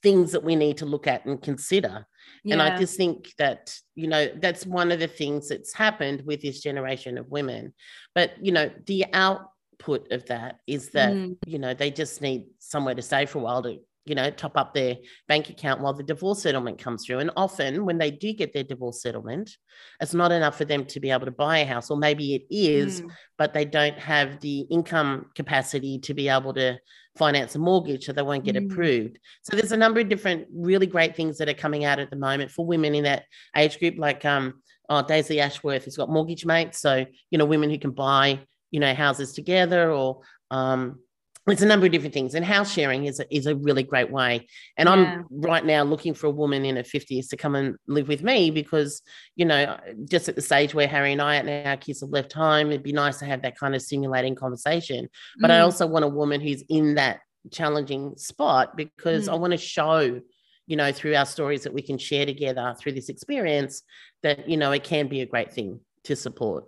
things 0.03 0.33
that 0.33 0.45
we 0.45 0.55
need 0.55 0.77
to 0.79 0.87
look 0.87 1.07
at 1.07 1.25
and 1.25 1.41
consider. 1.41 2.07
Yeah. 2.45 2.55
And 2.55 2.63
I 2.63 2.79
just 2.79 2.97
think 2.97 3.33
that, 3.39 3.75
you 3.95 4.09
know, 4.09 4.29
that's 4.37 4.67
one 4.67 4.93
of 4.93 4.99
the 4.99 5.09
things 5.09 5.49
that's 5.49 5.73
happened 5.75 6.23
with 6.25 6.41
this 6.41 6.61
generation 6.61 7.19
of 7.19 7.29
women. 7.31 7.75
But, 8.15 8.33
you 8.45 8.53
know, 8.53 8.71
the 8.87 9.07
output 9.13 10.11
of 10.13 10.27
that 10.27 10.59
is 10.67 10.91
that, 10.91 11.13
Mm. 11.13 11.37
you 11.47 11.59
know, 11.59 11.75
they 11.75 11.91
just 11.91 12.21
need 12.23 12.47
somewhere 12.59 12.95
to 12.95 13.03
stay 13.03 13.27
for 13.27 13.39
a 13.39 13.43
while 13.43 13.63
to, 13.63 13.79
you 14.11 14.17
know, 14.17 14.29
top 14.29 14.57
up 14.57 14.75
their 14.75 14.97
bank 15.29 15.51
account 15.51 15.81
while 15.81 15.95
the 15.95 16.03
divorce 16.03 16.43
settlement 16.43 16.81
comes 16.81 17.07
through. 17.07 17.21
And 17.21 17.31
often 17.37 17.87
when 17.87 17.97
they 17.97 18.11
do 18.11 18.33
get 18.33 18.53
their 18.53 18.65
divorce 18.65 19.01
settlement, 19.01 19.57
it's 20.01 20.15
not 20.15 20.33
enough 20.33 20.59
for 20.59 20.65
them 20.65 20.85
to 20.87 20.99
be 20.99 21.13
able 21.13 21.27
to 21.27 21.31
buy 21.31 21.59
a 21.59 21.65
house, 21.65 21.93
or 21.93 21.97
maybe 21.97 22.35
it 22.35 22.43
is, 22.51 23.03
Mm. 23.03 23.11
but 23.39 23.55
they 23.55 23.65
don't 23.65 23.97
have 23.97 24.41
the 24.41 24.63
income 24.63 25.27
capacity 25.37 26.01
to 26.01 26.13
be 26.13 26.29
able 26.29 26.53
to 26.55 26.77
finance 27.17 27.55
a 27.55 27.61
mortgage, 27.61 28.05
so 28.05 28.13
they 28.13 28.23
won't 28.23 28.45
get 28.45 28.57
Mm. 28.57 28.67
approved. 28.73 29.19
So 29.43 29.57
there's 29.57 29.71
a 29.71 29.77
number 29.77 30.01
of 30.01 30.09
different 30.09 30.49
really 30.53 30.89
great 30.89 31.15
things 31.15 31.39
that 31.39 31.49
are 31.49 31.55
coming 31.55 31.85
out 31.85 32.01
at 32.01 32.11
the 32.11 32.17
moment 32.17 32.51
for 32.51 32.67
women 32.67 32.97
in 32.97 33.05
that 33.05 33.27
age 33.57 33.79
group, 33.79 33.95
like 33.97 34.25
um, 34.25 34.61
oh, 34.89 35.03
Daisy 35.03 35.39
Ashworth 35.39 35.85
has 35.85 35.97
got 35.97 36.11
mortgage 36.11 36.45
mates, 36.45 36.81
so 36.81 37.07
you 37.31 37.39
know 37.39 37.45
women 37.45 37.71
who 37.71 37.79
can 37.79 37.93
buy 37.93 38.41
you 38.73 38.81
know 38.81 38.93
houses 38.93 39.33
together, 39.35 39.93
or 39.93 40.23
um, 40.51 40.99
it's 41.49 41.63
a 41.63 41.67
number 41.67 41.87
of 41.87 41.93
different 41.93 42.15
things. 42.15 42.35
And 42.35 42.45
house 42.45 42.71
sharing 42.73 43.07
is 43.07 43.19
a, 43.19 43.35
is 43.35 43.47
a 43.47 43.57
really 43.57 43.83
great 43.83 44.11
way. 44.11 44.47
And 44.77 44.89
Yeah. 44.89 44.95
I'm 44.95 45.27
right 45.31 45.65
now 45.65 45.83
looking 45.83 46.15
for 46.15 46.27
a 46.27 46.31
woman 46.31 46.65
in 46.65 46.77
her 46.77 46.83
50s 46.83 47.29
to 47.31 47.37
come 47.37 47.55
and 47.55 47.77
live 47.89 48.09
with 48.09 48.23
me 48.23 48.51
because 48.51 49.03
you 49.37 49.47
know 49.47 49.79
just 50.09 50.29
at 50.29 50.37
the 50.37 50.43
stage 50.43 50.75
where 50.75 50.87
Harry 50.87 51.13
and 51.13 51.23
I 51.23 51.37
and 51.37 51.67
our 51.67 51.77
kids 51.77 52.01
have 52.03 52.11
left 52.11 52.33
home, 52.33 52.69
it'd 52.69 52.83
be 52.83 52.93
nice 52.93 53.19
to 53.19 53.25
have 53.25 53.43
that 53.43 53.59
kind 53.59 53.75
of 53.75 53.83
stimulating 53.83 54.35
conversation 54.35 55.09
but 55.41 55.51
I 55.51 55.59
Mm. 55.59 55.65
also 55.65 55.87
want 55.87 56.05
a 56.05 56.09
woman 56.09 56.41
who's 56.41 56.63
in 56.69 56.95
that 56.97 57.21
challenging 57.51 58.17
spot 58.17 58.77
because 58.77 59.27
Mm. 59.29 59.33
I 59.33 59.37
want 59.37 59.51
to 59.53 59.57
show, 59.57 60.21
you 60.67 60.77
know, 60.77 60.93
through 60.93 61.15
our 61.17 61.27
stories 61.27 61.63
that 61.63 61.73
we 61.73 61.83
can 61.83 61.97
share 61.99 62.27
together 62.27 62.75
through 62.79 62.93
this 62.93 63.09
experience 63.09 63.83
that, 64.23 64.49
you 64.49 64.57
know, 64.59 64.73
it 64.73 64.85
can 64.85 65.09
be 65.09 65.23
a 65.23 65.27
great 65.27 65.53
thing 65.53 65.81
to 66.05 66.15
support. 66.17 66.65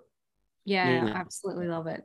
Yeah, 0.64 0.88
Yeah. 1.06 1.12
absolutely 1.14 1.68
love 1.68 1.87
it. 1.88 2.02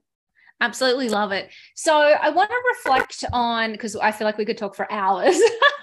Absolutely 0.59 1.09
love 1.09 1.31
it. 1.31 1.51
So 1.75 1.95
I 1.95 2.29
want 2.29 2.49
to 2.49 2.55
reflect 2.75 3.23
on 3.31 3.71
because 3.71 3.95
I 3.95 4.11
feel 4.11 4.25
like 4.25 4.37
we 4.37 4.45
could 4.45 4.57
talk 4.57 4.75
for 4.75 4.91
hours. 4.91 5.39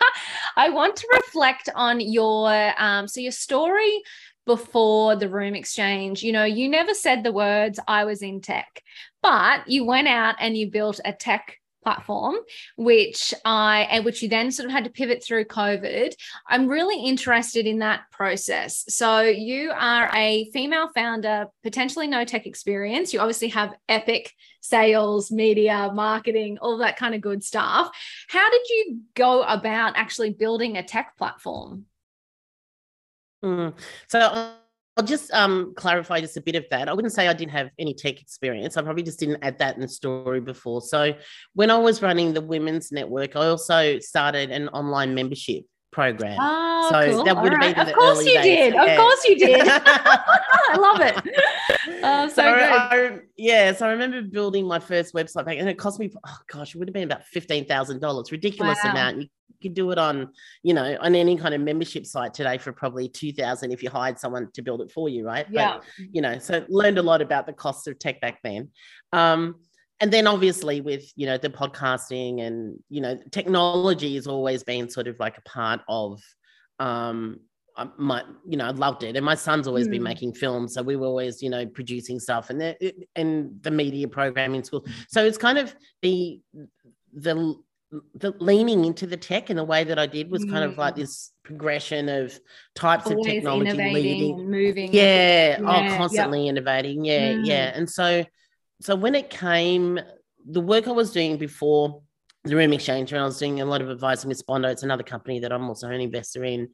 I 0.56 0.70
want 0.70 0.96
to 0.96 1.08
reflect 1.14 1.68
on 1.74 2.00
your 2.00 2.80
um 2.80 3.06
so 3.06 3.20
your 3.20 3.32
story 3.32 4.02
before 4.46 5.16
the 5.16 5.28
Room 5.28 5.54
Xchange. 5.54 6.22
You 6.22 6.32
know, 6.32 6.44
you 6.44 6.68
never 6.68 6.92
said 6.92 7.22
the 7.22 7.32
words 7.32 7.78
I 7.86 8.04
was 8.04 8.22
in 8.22 8.40
tech, 8.40 8.82
but 9.22 9.68
you 9.68 9.84
went 9.84 10.08
out 10.08 10.36
and 10.40 10.56
you 10.56 10.70
built 10.70 11.00
a 11.04 11.12
tech 11.12 11.58
platform 11.84 12.36
which 12.76 13.32
i 13.44 13.86
and 13.90 14.04
which 14.04 14.22
you 14.22 14.28
then 14.28 14.50
sort 14.50 14.66
of 14.66 14.72
had 14.72 14.84
to 14.84 14.90
pivot 14.90 15.22
through 15.22 15.44
covid. 15.44 16.14
I'm 16.48 16.68
really 16.68 17.04
interested 17.04 17.66
in 17.66 17.78
that 17.78 18.10
process. 18.10 18.84
So 18.88 19.20
you 19.20 19.72
are 19.74 20.10
a 20.14 20.50
female 20.52 20.88
founder 20.94 21.46
potentially 21.62 22.06
no 22.06 22.24
tech 22.24 22.46
experience. 22.46 23.12
You 23.12 23.20
obviously 23.20 23.48
have 23.48 23.74
epic 23.88 24.32
sales 24.60 25.30
media 25.30 25.90
marketing 25.94 26.58
all 26.60 26.78
that 26.78 26.96
kind 26.96 27.14
of 27.14 27.20
good 27.20 27.44
stuff. 27.44 27.90
How 28.28 28.50
did 28.50 28.68
you 28.68 29.00
go 29.14 29.42
about 29.42 29.96
actually 29.96 30.30
building 30.30 30.76
a 30.76 30.82
tech 30.82 31.16
platform? 31.16 31.86
Mm. 33.44 33.74
So 34.08 34.54
I'll- 34.96 35.04
just 35.04 35.32
um, 35.32 35.74
clarify 35.76 36.20
just 36.20 36.36
a 36.36 36.40
bit 36.40 36.54
of 36.54 36.64
that. 36.70 36.88
I 36.88 36.92
wouldn't 36.92 37.12
say 37.14 37.26
I 37.28 37.32
didn't 37.32 37.52
have 37.52 37.70
any 37.78 37.94
tech 37.94 38.20
experience. 38.20 38.76
I 38.76 38.82
probably 38.82 39.02
just 39.02 39.18
didn't 39.18 39.38
add 39.42 39.58
that 39.58 39.74
in 39.74 39.80
the 39.80 39.88
story 39.88 40.40
before. 40.40 40.80
So 40.82 41.14
when 41.54 41.70
I 41.70 41.78
was 41.78 42.00
running 42.02 42.32
the 42.32 42.40
Women's 42.40 42.92
Network, 42.92 43.34
I 43.36 43.46
also 43.46 43.98
started 43.98 44.50
an 44.50 44.68
online 44.68 45.14
membership 45.14 45.64
program. 45.90 46.36
oh 46.40 46.88
So 46.90 47.10
cool. 47.12 47.24
that 47.24 47.40
would 47.40 47.52
have 47.52 47.60
been 47.60 47.72
right. 47.74 47.86
in 47.88 47.88
of 47.88 47.94
course 47.94 48.24
you 48.26 48.42
did 48.42 48.74
of 48.74 48.98
course 48.98 49.24
you 49.26 49.38
did 49.38 49.60
i 49.64 50.76
love 50.76 51.00
it 51.00 51.14
oh, 52.02 52.26
so 52.28 52.34
So 52.34 52.42
good 52.42 52.72
I, 52.72 53.18
yeah, 53.36 53.72
so 53.72 53.86
I 53.86 53.92
remember 53.92 54.20
building 54.22 54.66
my 54.66 54.80
first 54.80 55.14
website 55.14 55.44
back, 55.46 55.56
and 55.58 55.68
it 55.68 55.78
cost 55.78 56.00
me, 56.00 56.10
oh 56.26 56.38
gosh, 56.48 56.74
it 56.74 56.78
would 56.78 56.88
have 56.88 56.94
been 56.94 57.04
about 57.04 57.24
fifteen 57.26 57.64
thousand 57.66 58.00
dollars, 58.00 58.32
ridiculous 58.32 58.78
Wow. 58.82 58.90
amount. 58.90 59.22
You 59.22 59.28
could 59.62 59.74
do 59.74 59.90
it 59.90 59.98
on, 59.98 60.30
you 60.62 60.74
know, 60.74 60.96
on 61.00 61.14
any 61.14 61.36
kind 61.36 61.54
of 61.54 61.60
membership 61.60 62.06
site 62.06 62.34
today 62.34 62.58
for 62.58 62.72
probably 62.72 63.08
two 63.08 63.32
thousand 63.32 63.72
if 63.72 63.82
you 63.82 63.90
hired 63.90 64.18
someone 64.18 64.48
to 64.54 64.62
build 64.62 64.80
it 64.80 64.90
for 64.90 65.08
you, 65.08 65.24
right? 65.24 65.46
yeah 65.50 65.74
But, 65.78 65.84
you 66.12 66.22
know, 66.22 66.38
so 66.38 66.64
learned 66.68 66.98
a 66.98 67.02
lot 67.02 67.22
about 67.22 67.46
the 67.46 67.52
cost 67.52 67.88
of 67.88 67.98
tech 67.98 68.20
back 68.20 68.40
then. 68.42 68.70
Um, 69.12 69.56
and 70.00 70.12
then 70.12 70.26
obviously 70.26 70.80
with 70.80 71.04
you 71.16 71.26
know 71.26 71.38
the 71.38 71.48
podcasting 71.48 72.42
and 72.42 72.78
you 72.90 73.00
know 73.00 73.16
technology 73.30 74.16
has 74.16 74.26
always 74.26 74.62
been 74.64 74.90
sort 74.90 75.06
of 75.06 75.16
like 75.20 75.38
a 75.38 75.42
part 75.42 75.80
of 75.88 76.20
um 76.80 77.38
my 77.96 78.22
you 78.48 78.56
know 78.56 78.66
I 78.66 78.70
loved 78.70 79.02
it 79.04 79.16
and 79.16 79.24
my 79.24 79.34
son's 79.34 79.66
always 79.66 79.88
been 79.88 80.00
Mm. 80.00 80.04
making 80.04 80.34
films 80.34 80.74
so 80.74 80.82
we 80.82 80.96
were 80.96 81.06
always 81.06 81.42
you 81.42 81.50
know 81.50 81.64
producing 81.66 82.18
stuff 82.20 82.50
and 82.50 82.60
the 82.60 82.94
and 83.16 83.50
the 83.62 83.70
media 83.70 84.06
program 84.08 84.54
in 84.54 84.62
school 84.64 84.84
so 85.08 85.24
it's 85.24 85.38
kind 85.38 85.58
of 85.58 85.74
the 86.02 86.40
the 87.14 87.54
the 88.14 88.32
leaning 88.38 88.84
into 88.84 89.06
the 89.06 89.16
tech 89.16 89.50
in 89.50 89.56
the 89.56 89.64
way 89.64 89.84
that 89.84 89.98
I 89.98 90.06
did 90.06 90.30
was 90.30 90.44
kind 90.44 90.64
of 90.64 90.76
like 90.78 90.94
Mm. 90.94 90.98
this 90.98 91.32
progression 91.42 92.08
of 92.08 92.38
types 92.74 93.06
of 93.10 93.18
technology 93.22 93.70
leading 93.92 94.50
moving 94.50 94.94
yeah, 94.94 95.58
Yeah, 95.58 95.66
oh 95.66 95.82
yep. 95.82 95.98
constantly 95.98 96.48
innovating 96.48 97.04
yeah 97.04 97.32
Mm. 97.34 97.40
yeah 97.46 97.72
and 97.74 97.88
so 97.90 98.24
so 98.80 98.96
when 98.96 99.14
it 99.14 99.30
came 99.30 100.00
the 100.46 100.60
work 100.60 100.88
i 100.88 100.90
was 100.92 101.10
doing 101.12 101.36
before 101.36 102.02
the 102.44 102.56
Room 102.56 102.70
Xchange 102.72 103.12
when 103.12 103.20
i 103.20 103.24
was 103.24 103.38
doing 103.38 103.60
a 103.60 103.64
lot 103.64 103.80
of 103.82 103.90
advising 103.90 104.28
with 104.28 104.38
spondo 104.44 104.70
it's 104.70 104.82
another 104.82 105.02
company 105.02 105.40
that 105.40 105.52
i'm 105.52 105.68
also 105.68 105.88
an 105.88 106.00
investor 106.00 106.44
in 106.44 106.68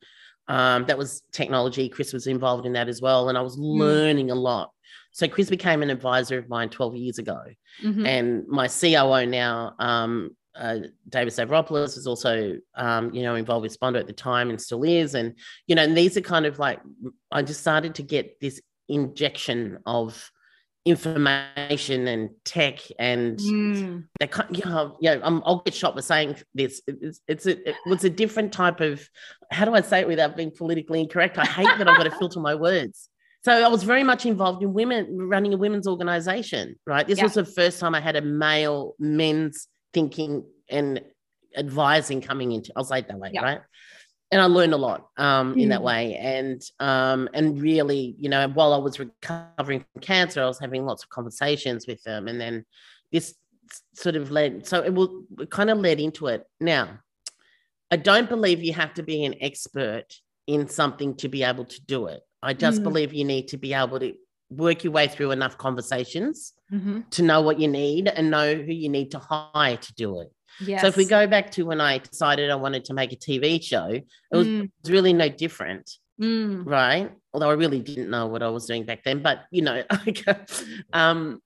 um, 0.48 0.85
that 0.87 0.98
was 0.98 1.22
technology 1.33 1.88
chris 1.88 2.12
was 2.12 2.26
involved 2.26 2.64
in 2.66 2.72
that 2.74 2.88
as 2.88 3.00
well 3.02 3.28
and 3.28 3.37
i 3.37 3.40
was 3.42 3.56
learning 3.59 4.30
a 4.30 4.35
lot 4.35 4.70
so 5.12 5.26
chris 5.28 5.50
became 5.50 5.83
an 5.83 5.90
advisor 5.90 6.38
of 6.38 6.48
mine 6.48 6.68
12 6.68 6.96
years 6.96 7.18
ago 7.18 7.40
Mhm. 7.85 8.06
and 8.06 8.48
my 8.48 8.66
COO 8.68 9.26
now, 9.26 9.74
um, 9.78 10.37
uh, 10.54 10.78
David 11.08 11.32
Stavropoulos, 11.32 11.96
is 11.96 12.06
also, 12.06 12.58
um, 12.74 13.12
you 13.14 13.22
know, 13.22 13.34
involved 13.34 13.62
with 13.62 13.78
Spondo 13.78 13.98
at 13.98 14.06
the 14.06 14.12
time 14.12 14.50
and 14.50 14.60
still 14.60 14.82
is. 14.82 15.14
And, 15.14 15.34
you 15.66 15.74
know, 15.74 15.82
and 15.82 15.96
these 15.96 16.16
are 16.16 16.22
kind 16.22 16.46
of 16.46 16.58
like, 16.58 16.80
I 17.30 17.42
just 17.42 17.60
started 17.60 17.94
to 17.96 18.02
get 18.02 18.40
this 18.40 18.60
injection 18.88 19.78
of 19.86 20.30
information 20.84 22.08
and 22.08 22.30
tech 22.44 22.80
and 22.98 23.38
Mm. 23.38 24.04
that 24.18 24.30
kind, 24.30 24.56
you 24.56 24.64
know, 24.64 24.96
yeah, 25.00 25.18
um, 25.22 25.42
I'll 25.44 25.60
get 25.60 25.74
shot 25.74 25.94
for 25.94 26.02
saying 26.02 26.36
this. 26.54 26.80
It's, 26.86 27.20
it's 27.28 27.46
a, 27.46 27.68
it 27.68 27.76
was 27.86 28.04
a 28.04 28.10
different 28.10 28.52
type 28.52 28.80
of, 28.80 29.06
how 29.50 29.64
do 29.66 29.74
I 29.74 29.82
say 29.82 30.00
it 30.00 30.08
without 30.08 30.36
being 30.36 30.50
politically 30.50 31.00
incorrect? 31.00 31.38
I 31.38 31.44
hate 31.44 31.68
that 31.78 31.86
I've 31.88 31.96
got 31.96 32.04
to 32.04 32.10
filter 32.10 32.40
my 32.40 32.54
words. 32.54 33.08
So 33.44 33.52
I 33.52 33.68
was 33.68 33.84
very 33.84 34.02
much 34.02 34.26
involved 34.26 34.62
in 34.62 34.72
women 34.72 35.16
running 35.16 35.54
a 35.54 35.56
women's 35.56 35.86
organization, 35.86 36.78
right? 36.86 37.06
This 37.06 37.18
Yeah. 37.18 37.24
was 37.24 37.34
the 37.34 37.44
first 37.44 37.78
time 37.78 37.94
I 37.94 38.00
had 38.00 38.16
a 38.16 38.20
male 38.20 38.94
men's 38.98 39.68
thinking 39.92 40.44
and 40.68 41.00
advising 41.57 42.20
coming 42.20 42.53
into, 42.53 42.72
I'll 42.76 42.85
say 42.85 43.00
it 43.00 43.09
that 43.09 43.18
way, 43.18 43.31
Yeah. 43.33 43.42
right? 43.42 43.61
And 44.33 44.40
I 44.40 44.44
learned 44.44 44.74
a 44.74 44.76
lot 44.76 45.09
um, 45.16 45.59
in 45.59 45.70
that 45.70 45.81
Mm. 45.81 45.85
way. 45.85 46.14
And 46.16 46.62
um, 46.79 47.29
and 47.35 47.61
really, 47.61 48.14
you 48.16 48.29
know, 48.29 48.48
while 48.48 48.72
I 48.72 48.76
was 48.79 49.00
recovering 49.00 49.85
from 49.92 50.00
cancer, 50.03 50.40
I 50.42 50.46
was 50.46 50.61
having 50.61 50.85
lots 50.87 51.03
of 51.03 51.09
conversations 51.09 51.87
with 51.88 52.00
them. 52.05 52.29
And 52.29 52.40
then 52.40 52.64
this 53.11 53.35
sort 53.94 54.14
of 54.14 54.31
led, 54.31 54.66
so 54.66 54.83
it 54.83 54.94
will 54.94 55.24
it 55.40 55.50
kind 55.50 55.68
of 55.70 55.79
led 55.79 55.98
into 55.98 56.29
it. 56.29 56.44
Now, 56.61 57.00
I 57.90 57.96
don't 57.96 58.29
believe 58.29 58.62
you 58.62 58.72
have 58.74 58.94
to 58.94 59.03
be 59.03 59.24
an 59.24 59.35
expert 59.40 60.07
in 60.46 60.68
something 60.68 61.16
to 61.16 61.29
be 61.29 61.42
able 61.42 61.64
to 61.64 61.81
do 61.83 62.07
it. 62.07 62.20
I 62.40 62.55
just 62.55 62.81
Mm. 62.81 62.85
believe 62.85 63.12
you 63.12 63.24
need 63.24 63.48
to 63.48 63.57
be 63.57 63.74
able 63.74 63.98
to 63.98 64.14
work 64.50 64.84
your 64.84 64.92
way 64.92 65.08
through 65.08 65.30
enough 65.30 65.56
conversations 65.58 66.52
Mhm. 66.72 67.08
to 67.10 67.22
know 67.22 67.40
what 67.40 67.58
you 67.60 67.68
need 67.68 68.08
and 68.08 68.30
know 68.30 68.54
who 68.54 68.72
you 68.72 68.88
need 68.88 69.10
to 69.12 69.18
hire 69.18 69.76
to 69.76 69.94
do 69.94 70.20
it. 70.20 70.28
Yes. 70.60 70.82
So 70.82 70.88
if 70.88 70.96
we 70.96 71.04
go 71.04 71.26
back 71.26 71.50
to 71.52 71.64
when 71.64 71.80
I 71.80 71.98
decided 71.98 72.50
I 72.50 72.56
wanted 72.56 72.84
to 72.86 72.94
make 72.94 73.12
a 73.12 73.16
TV 73.16 73.58
show, 73.62 73.86
it 73.86 74.04
was, 74.30 74.46
Mm, 74.48 74.64
it 74.64 74.70
was 74.82 74.90
really 74.90 75.12
no 75.12 75.28
different, 75.28 75.98
mm, 76.20 76.66
right? 76.66 77.12
Although 77.32 77.50
I 77.50 77.54
really 77.54 77.80
didn't 77.80 78.11
know 78.11 78.26
what 78.26 78.42
I 78.42 78.48
was 78.48 78.66
doing 78.66 78.84
back 78.84 79.05
then. 79.05 79.22
But 79.22 79.44
you 79.51 79.62
know, 79.62 79.82
um, 80.92 81.40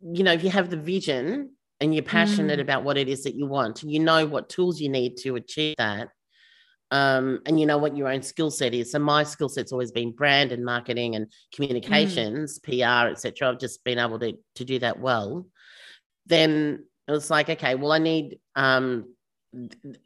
you 0.00 0.24
know, 0.24 0.32
if 0.32 0.42
you 0.42 0.50
have 0.50 0.70
the 0.70 0.76
vision 0.76 1.50
and 1.80 1.94
you're 1.94 2.02
passionate 2.04 2.58
Mm. 2.58 2.62
about 2.62 2.84
what 2.84 2.96
it 2.96 3.08
is 3.08 3.24
that 3.24 3.34
you 3.34 3.46
want, 3.46 3.82
you 3.82 4.00
know 4.00 4.26
what 4.26 4.48
tools 4.48 4.80
you 4.80 4.88
need 4.88 5.16
to 5.18 5.36
achieve 5.36 5.74
that, 5.78 6.08
um, 6.90 7.40
and 7.46 7.58
you 7.60 7.66
know 7.66 7.78
what 7.78 7.96
your 7.96 8.08
own 8.08 8.22
skill 8.22 8.50
set 8.50 8.74
is. 8.74 8.92
So 8.92 8.98
my 8.98 9.22
skill 9.22 9.48
set's 9.48 9.72
always 9.72 9.92
been 9.92 10.12
brand 10.12 10.52
and 10.52 10.64
marketing 10.64 11.16
and 11.16 11.30
communications, 11.54 12.58
PR, 12.60 13.08
etc. 13.10 13.48
I've 13.50 13.58
just 13.58 13.84
been 13.84 13.98
able 13.98 14.18
to 14.20 14.32
to 14.56 14.64
do 14.64 14.78
that 14.80 14.98
well. 14.98 15.46
Then 16.26 16.84
it 17.06 17.12
was 17.12 17.30
like, 17.30 17.48
okay, 17.50 17.74
well, 17.74 17.92
I 17.92 17.98
need. 17.98 18.38
Um, 18.54 19.14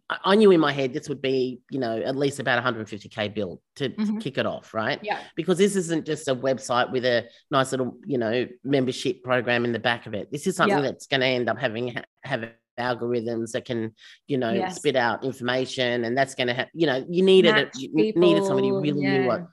I 0.08 0.36
knew 0.36 0.52
in 0.52 0.60
my 0.60 0.70
head 0.70 0.92
this 0.92 1.08
would 1.08 1.20
be, 1.20 1.62
you 1.68 1.80
know, 1.80 1.96
at 1.98 2.14
least 2.14 2.38
about 2.38 2.62
150k 2.62 3.34
bill 3.34 3.60
to, 3.74 3.88
Mhm. 3.88 4.20
kick 4.20 4.38
it 4.38 4.46
off, 4.46 4.72
right? 4.72 5.00
yeah. 5.02 5.18
Because 5.34 5.58
this 5.58 5.74
isn't 5.74 6.06
just 6.06 6.28
a 6.28 6.34
website 6.36 6.92
with 6.92 7.04
a 7.04 7.28
nice 7.50 7.72
little, 7.72 7.98
you 8.06 8.18
know, 8.18 8.46
membership 8.62 9.24
program 9.24 9.64
in 9.64 9.72
the 9.72 9.80
back 9.80 10.06
of 10.06 10.14
it. 10.14 10.30
This 10.30 10.46
is 10.46 10.54
something 10.54 10.78
Yeah. 10.78 10.82
that's 10.92 11.08
going 11.08 11.22
to 11.22 11.26
end 11.26 11.48
up 11.50 11.58
having 11.58 11.92
having 12.22 12.50
algorithms 12.78 13.52
that 13.52 13.64
can, 13.64 13.94
you 14.26 14.38
know, 14.38 14.54
Yes. 14.54 14.76
spit 14.76 14.96
out 14.96 15.24
information, 15.24 16.04
and 16.04 16.16
that's 16.16 16.34
going 16.34 16.48
to 16.48 16.54
have, 16.54 16.68
you 16.74 16.86
know, 16.86 17.04
you 17.08 17.22
needed 17.22 17.56
it. 17.56 17.70
You 17.76 18.12
needed 18.16 18.44
somebody 18.44 18.68
who 18.68 18.80
people, 18.82 19.00
really 19.00 19.18
knew 19.18 19.26
what 19.26 19.46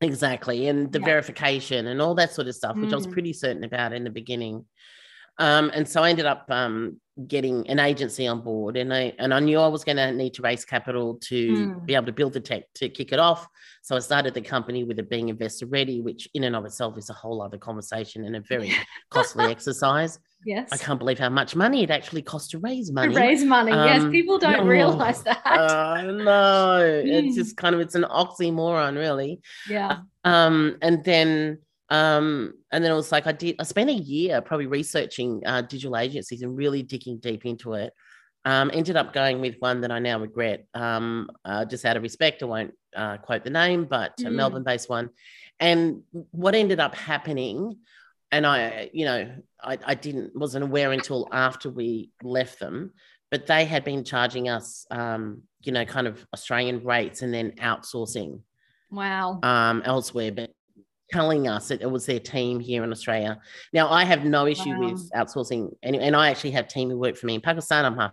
exactly, 0.00 0.68
and 0.68 0.92
the 0.92 0.98
Yeah. 0.98 1.04
verification 1.04 1.86
and 1.86 2.00
all 2.02 2.14
that 2.16 2.32
sort 2.32 2.48
of 2.48 2.54
stuff, 2.54 2.80
which 2.80 2.92
I 2.92 2.96
was 2.96 3.06
Mm. 3.06 3.12
pretty 3.12 3.32
certain 3.32 3.64
about 3.64 3.92
in 3.92 4.04
the 4.04 4.10
beginning. 4.10 4.66
Um, 5.38 5.70
and 5.74 5.88
so 5.88 6.02
I 6.02 6.10
ended 6.10 6.26
up 6.26 6.46
um, 6.48 7.00
getting 7.26 7.68
an 7.68 7.80
agency 7.80 8.26
on 8.26 8.42
board, 8.42 8.76
and 8.76 8.94
I 8.94 9.14
and 9.18 9.34
I 9.34 9.40
knew 9.40 9.58
I 9.58 9.66
was 9.66 9.82
going 9.82 9.96
to 9.96 10.12
need 10.12 10.34
to 10.34 10.42
raise 10.42 10.64
capital 10.64 11.14
to 11.24 11.52
Mm. 11.52 11.86
be 11.86 11.94
able 11.94 12.06
to 12.06 12.12
build 12.12 12.34
the 12.34 12.40
tech 12.40 12.64
to 12.74 12.88
kick 12.88 13.12
it 13.12 13.18
off. 13.18 13.48
So 13.82 13.96
I 13.96 13.98
started 13.98 14.34
the 14.34 14.40
company 14.42 14.84
with 14.84 14.98
it 14.98 15.10
being 15.10 15.28
investor 15.28 15.66
ready, 15.66 16.00
which 16.00 16.28
in 16.34 16.44
and 16.44 16.54
of 16.54 16.64
itself 16.64 16.96
is 16.98 17.10
a 17.10 17.14
whole 17.14 17.42
other 17.42 17.58
conversation 17.58 18.24
and 18.24 18.36
a 18.36 18.40
very 18.40 18.70
costly 19.10 19.50
exercise. 19.50 20.18
Yes. 20.46 20.68
I 20.72 20.76
can't 20.76 20.98
believe 20.98 21.18
how 21.18 21.28
much 21.30 21.56
money 21.56 21.82
it 21.82 21.90
actually 21.90 22.22
costs 22.22 22.48
to 22.50 22.58
raise 22.58 22.90
money. 22.92 23.14
To 23.14 23.20
raise 23.20 23.44
money. 23.44 23.72
yes, 23.72 24.02
Um, 24.02 24.10
people 24.10 24.38
don't 24.38 24.58
no. 24.64 24.64
realize 24.66 25.22
that. 25.22 25.42
Uh, 25.46 26.02
no, 26.02 26.78
it's 27.04 27.34
Mm. 27.34 27.34
just 27.34 27.56
kind 27.56 27.74
of 27.74 27.80
it's 27.80 27.94
an 27.94 28.04
oxymoron, 28.04 28.96
really. 28.96 29.40
yeah. 29.68 29.98
Um, 30.24 30.76
and 30.82 31.02
then 31.04 31.58
um, 31.90 32.54
and 32.72 32.82
then 32.82 32.90
it 32.90 32.94
was 32.94 33.12
like 33.12 33.26
I 33.26 33.32
did. 33.32 33.56
I 33.58 33.62
spent 33.64 33.90
a 33.90 33.94
year 33.94 34.40
probably 34.40 34.66
researching 34.66 35.42
uh, 35.46 35.60
digital 35.62 35.96
agencies 35.96 36.42
and 36.42 36.56
really 36.56 36.82
digging 36.82 37.18
deep 37.18 37.44
into 37.46 37.74
it. 37.74 37.92
Um, 38.46 38.70
ended 38.74 38.96
up 38.96 39.12
going 39.12 39.40
with 39.40 39.56
one 39.60 39.80
that 39.82 39.90
I 39.92 39.98
now 40.00 40.18
regret. 40.20 40.66
Um, 40.74 41.30
uh, 41.44 41.64
just 41.66 41.84
out 41.84 41.96
of 41.96 42.02
respect, 42.02 42.42
I 42.42 42.46
won't 42.46 42.74
uh, 42.96 43.16
quote 43.18 43.44
the 43.44 43.50
name, 43.50 43.84
but 43.84 44.12
a 44.20 44.24
Mm. 44.24 44.32
Melbourne-based 44.34 44.88
one. 44.88 45.10
And 45.60 46.02
what 46.30 46.54
ended 46.54 46.80
up 46.80 46.94
happening, 46.94 47.76
and 48.32 48.46
I, 48.46 48.90
you 48.92 49.04
know, 49.04 49.36
I, 49.62 49.78
I 49.84 49.94
didn't 49.94 50.34
wasn't 50.36 50.64
aware 50.64 50.92
until 50.92 51.28
after 51.32 51.70
we 51.70 52.10
left 52.22 52.58
them, 52.58 52.92
but 53.30 53.46
they 53.46 53.64
had 53.64 53.84
been 53.84 54.04
charging 54.04 54.48
us, 54.48 54.86
um, 54.90 55.42
you 55.62 55.72
know, 55.72 55.84
kind 55.84 56.06
of 56.06 56.26
Australian 56.34 56.84
rates 56.84 57.22
and 57.22 57.32
then 57.32 57.52
outsourcing 57.52 58.40
Wow. 58.90 59.40
um, 59.42 59.82
elsewhere, 59.84 60.32
but 60.32 60.50
telling 61.12 61.46
us 61.48 61.68
that 61.68 61.82
it 61.82 61.90
was 61.90 62.06
their 62.06 62.20
team 62.20 62.58
here 62.58 62.82
in 62.82 62.90
Australia. 62.90 63.38
Now, 63.72 63.88
I 63.88 64.04
have 64.04 64.24
no 64.24 64.46
issue 64.46 64.70
Wow. 64.70 64.80
with 64.80 65.10
outsourcing, 65.12 65.70
and, 65.82 65.96
and 65.96 66.16
I 66.16 66.30
actually 66.30 66.52
have 66.52 66.66
team 66.68 66.90
who 66.90 66.98
work 66.98 67.16
for 67.16 67.26
me 67.26 67.34
in 67.34 67.40
Pakistan. 67.40 67.84
I'm 67.84 67.96
half 67.96 68.12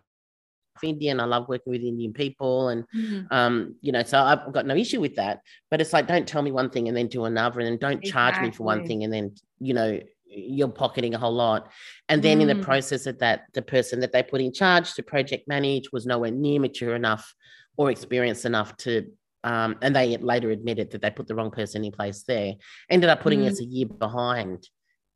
Indian. 0.84 1.20
I 1.20 1.26
love 1.26 1.47
working 1.47 1.72
with 1.72 1.82
Indian 1.82 2.14
people, 2.14 2.70
and 2.70 2.86
Mhm. 2.95 3.28
um, 3.32 3.76
you 3.82 3.91
know, 3.91 4.03
so 4.03 4.20
I've 4.20 4.51
got 4.51 4.66
no 4.66 4.76
issue 4.76 5.01
with 5.01 5.16
that. 5.16 5.41
But 5.70 5.82
it's 5.82 5.93
like, 5.93 6.07
don't 6.07 6.28
tell 6.28 6.41
me 6.41 6.51
one 6.51 6.70
thing 6.70 6.88
and 6.88 6.97
then 6.97 7.07
do 7.07 7.26
another, 7.26 7.59
and 7.59 7.68
then 7.70 7.78
don't 7.78 8.03
charge 8.03 8.39
me 8.39 8.51
for 8.51 8.64
one 8.64 8.86
thing 8.88 9.03
and 9.03 9.14
then 9.14 9.36
you 9.62 9.74
know 9.74 9.99
you're 10.34 10.70
pocketing 10.70 11.14
a 11.14 11.18
whole 11.18 11.34
lot. 11.34 11.70
And 12.07 12.24
then 12.24 12.39
in 12.41 12.47
the 12.47 12.55
Mm. 12.55 12.64
process 12.64 13.05
of 13.05 13.20
that, 13.20 13.47
the 13.53 13.62
person 13.62 13.99
that 13.99 14.14
they 14.14 14.24
put 14.24 14.39
in 14.39 14.53
charge 14.53 14.93
to 14.93 15.03
project 15.03 15.45
manage 15.47 15.91
was 15.91 16.05
nowhere 16.05 16.32
near 16.32 16.57
mature 16.59 16.95
enough 16.95 17.34
or 17.76 17.91
experienced 17.91 18.45
enough 18.45 18.78
to. 18.78 19.12
Um, 19.43 19.78
and 19.82 19.93
they 19.93 20.16
later 20.18 20.49
admitted 20.51 20.91
that 20.91 21.01
they 21.01 21.09
put 21.12 21.28
the 21.28 21.36
wrong 21.36 21.51
person 21.51 21.84
in 21.84 21.91
place 21.91 22.24
there. 22.24 22.53
Ended 22.89 23.09
up 23.09 23.20
putting 23.22 23.41
Mm. 23.41 23.47
us 23.49 23.59
a 23.59 23.66
year 23.66 23.88
behind, 23.88 24.70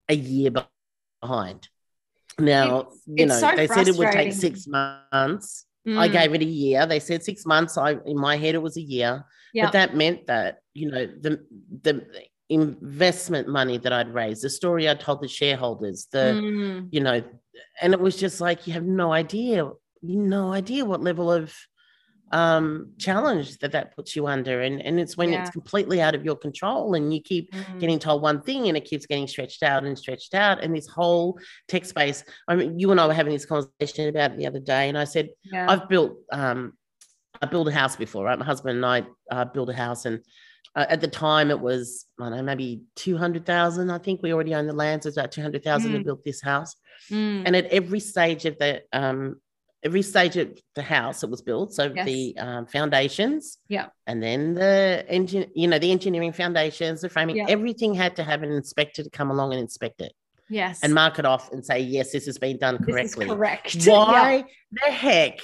a 0.10 0.16
year 0.16 0.52
be- 0.52 0.62
behind. 1.22 1.70
Now, 2.38 2.80
It's- 2.80 3.02
you 3.06 3.26
know, 3.28 3.40
so 3.40 3.52
they 3.56 3.68
said 3.68 3.88
it 3.88 3.96
would 3.96 4.12
take 4.12 4.34
six 4.34 4.68
months. 4.68 5.66
I 5.88 6.10
Mm. 6.10 6.12
gave 6.12 6.34
it 6.34 6.42
a 6.42 6.46
year. 6.46 6.86
They 6.88 7.00
said 7.00 7.24
six 7.24 7.46
months. 7.46 7.78
I 7.78 7.92
in 8.06 8.18
my 8.20 8.36
head 8.36 8.56
it 8.56 8.62
was 8.62 8.76
a 8.76 8.82
year, 8.82 9.24
Yeah. 9.54 9.66
but 9.68 9.74
that 9.74 9.96
meant 9.96 10.26
that 10.28 10.60
you 10.74 10.90
know 10.92 11.06
the 11.06 11.46
the 11.84 11.94
investment 12.50 13.48
money 13.48 13.78
that 13.80 13.94
I'd 13.94 14.14
raised, 14.14 14.44
the 14.44 14.50
story 14.50 14.90
I 14.90 14.96
told 14.96 15.22
the 15.22 15.28
shareholders, 15.28 16.08
the 16.12 16.38
Mm. 16.42 16.88
you 16.92 17.00
know, 17.02 17.24
and 17.82 17.94
it 17.94 18.00
was 18.00 18.16
just 18.18 18.42
like 18.42 18.68
you 18.68 18.74
have 18.74 18.86
no 18.86 19.12
idea, 19.14 19.70
no 20.02 20.52
idea 20.54 20.86
what 20.86 21.02
level 21.02 21.32
of 21.32 21.54
um 22.32 22.92
challenge 22.98 23.60
that 23.60 23.72
that 23.72 23.96
puts 23.96 24.16
you 24.16 24.26
under 24.26 24.62
and 24.62 24.82
and 24.82 25.00
it's 25.00 25.16
when 25.16 25.32
Yeah. 25.32 25.40
it's 25.40 25.52
completely 25.52 26.02
out 26.02 26.16
of 26.16 26.26
your 26.26 26.36
control 26.36 26.96
and 26.96 27.14
you 27.14 27.22
keep 27.22 27.54
Mm. 27.54 27.80
getting 27.80 28.00
told 28.00 28.24
one 28.24 28.42
thing 28.42 28.68
and 28.68 28.76
it 28.76 28.84
keeps 28.86 29.06
getting 29.06 29.28
stretched 29.28 29.62
out 29.62 29.86
and 29.86 29.98
stretched 29.98 30.34
out 30.34 30.64
and 30.64 30.76
this 30.76 30.88
whole 30.88 31.38
tech 31.68 31.86
space 31.86 32.24
i 32.48 32.56
mean 32.56 32.80
you 32.80 32.90
and 32.90 33.00
i 33.00 33.06
were 33.06 33.14
having 33.14 33.32
this 33.32 33.46
conversation 33.46 34.10
about 34.10 34.32
it 34.32 34.38
the 34.38 34.48
other 34.48 34.60
day 34.60 34.90
and 34.90 34.98
i 34.98 35.04
said 35.04 35.30
Yeah. 35.44 35.68
I've 35.70 35.88
built 35.88 36.14
um 36.32 36.74
I 37.42 37.46
built 37.48 37.68
a 37.68 37.72
house 37.72 37.96
before, 37.96 38.24
right? 38.26 38.40
My 38.40 38.46
husband 38.46 38.78
and 38.78 38.86
I 38.86 39.06
uh, 39.30 39.46
built 39.46 39.70
a 39.70 39.74
house, 39.74 40.06
and 40.06 40.24
uh, 40.76 40.86
at 40.90 41.02
the 41.02 41.08
time 41.08 41.52
it 41.52 41.60
was 41.60 42.06
I 42.20 42.30
don't 42.30 42.38
know 42.38 42.44
maybe 42.44 42.82
two 42.96 43.18
hundred 43.18 43.46
thousand. 43.46 43.90
I 43.90 43.98
think 43.98 44.22
we 44.22 44.34
already 44.34 44.54
own 44.56 44.68
the 44.68 44.74
land, 44.74 45.04
so 45.04 45.10
it's 45.10 45.18
about 45.18 45.32
two 45.32 45.42
hundred 45.42 45.64
thousand 45.64 45.92
to 45.94 46.00
Mm. 46.00 46.04
build 46.06 46.24
this 46.26 46.42
house. 46.42 46.76
Mm. 47.10 47.44
And 47.46 47.56
at 47.56 47.66
every 47.68 48.00
stage 48.00 48.46
of 48.46 48.58
the 48.58 48.82
um 48.94 49.38
every 49.84 50.02
stage 50.02 50.36
of 50.36 50.50
the 50.74 50.82
house 50.82 51.22
it 51.24 51.30
was 51.30 51.42
built, 51.44 51.72
so 51.74 51.92
Yes. 51.96 52.06
the 52.08 52.36
um, 52.40 52.66
foundations, 52.66 53.60
Yeah. 53.70 53.88
and 54.08 54.22
then 54.24 54.56
the 54.56 55.06
engine, 55.08 55.52
you 55.54 55.68
know, 55.68 55.78
the 55.78 55.92
engineering 55.92 56.34
foundations, 56.34 57.02
the 57.02 57.10
framing, 57.10 57.36
Yeah. 57.38 57.46
everything 57.50 57.94
had 57.94 58.16
to 58.16 58.24
have 58.24 58.42
an 58.42 58.52
inspector 58.52 59.04
to 59.04 59.10
come 59.12 59.30
along 59.30 59.52
and 59.54 59.62
inspect 59.62 60.02
it 60.02 60.14
yes. 60.50 60.80
and 60.82 60.92
mark 60.92 61.20
it 61.20 61.26
off 61.26 61.52
and 61.52 61.64
say 61.64 61.80
yes, 61.82 62.12
this 62.12 62.26
has 62.26 62.40
been 62.40 62.58
done 62.58 62.78
This 62.80 62.88
is 62.88 63.16
correctly 63.16 63.26
correct. 63.28 63.76
Yeah. 63.86 63.94
why 63.94 64.44
the 64.72 64.92
heck 64.92 65.40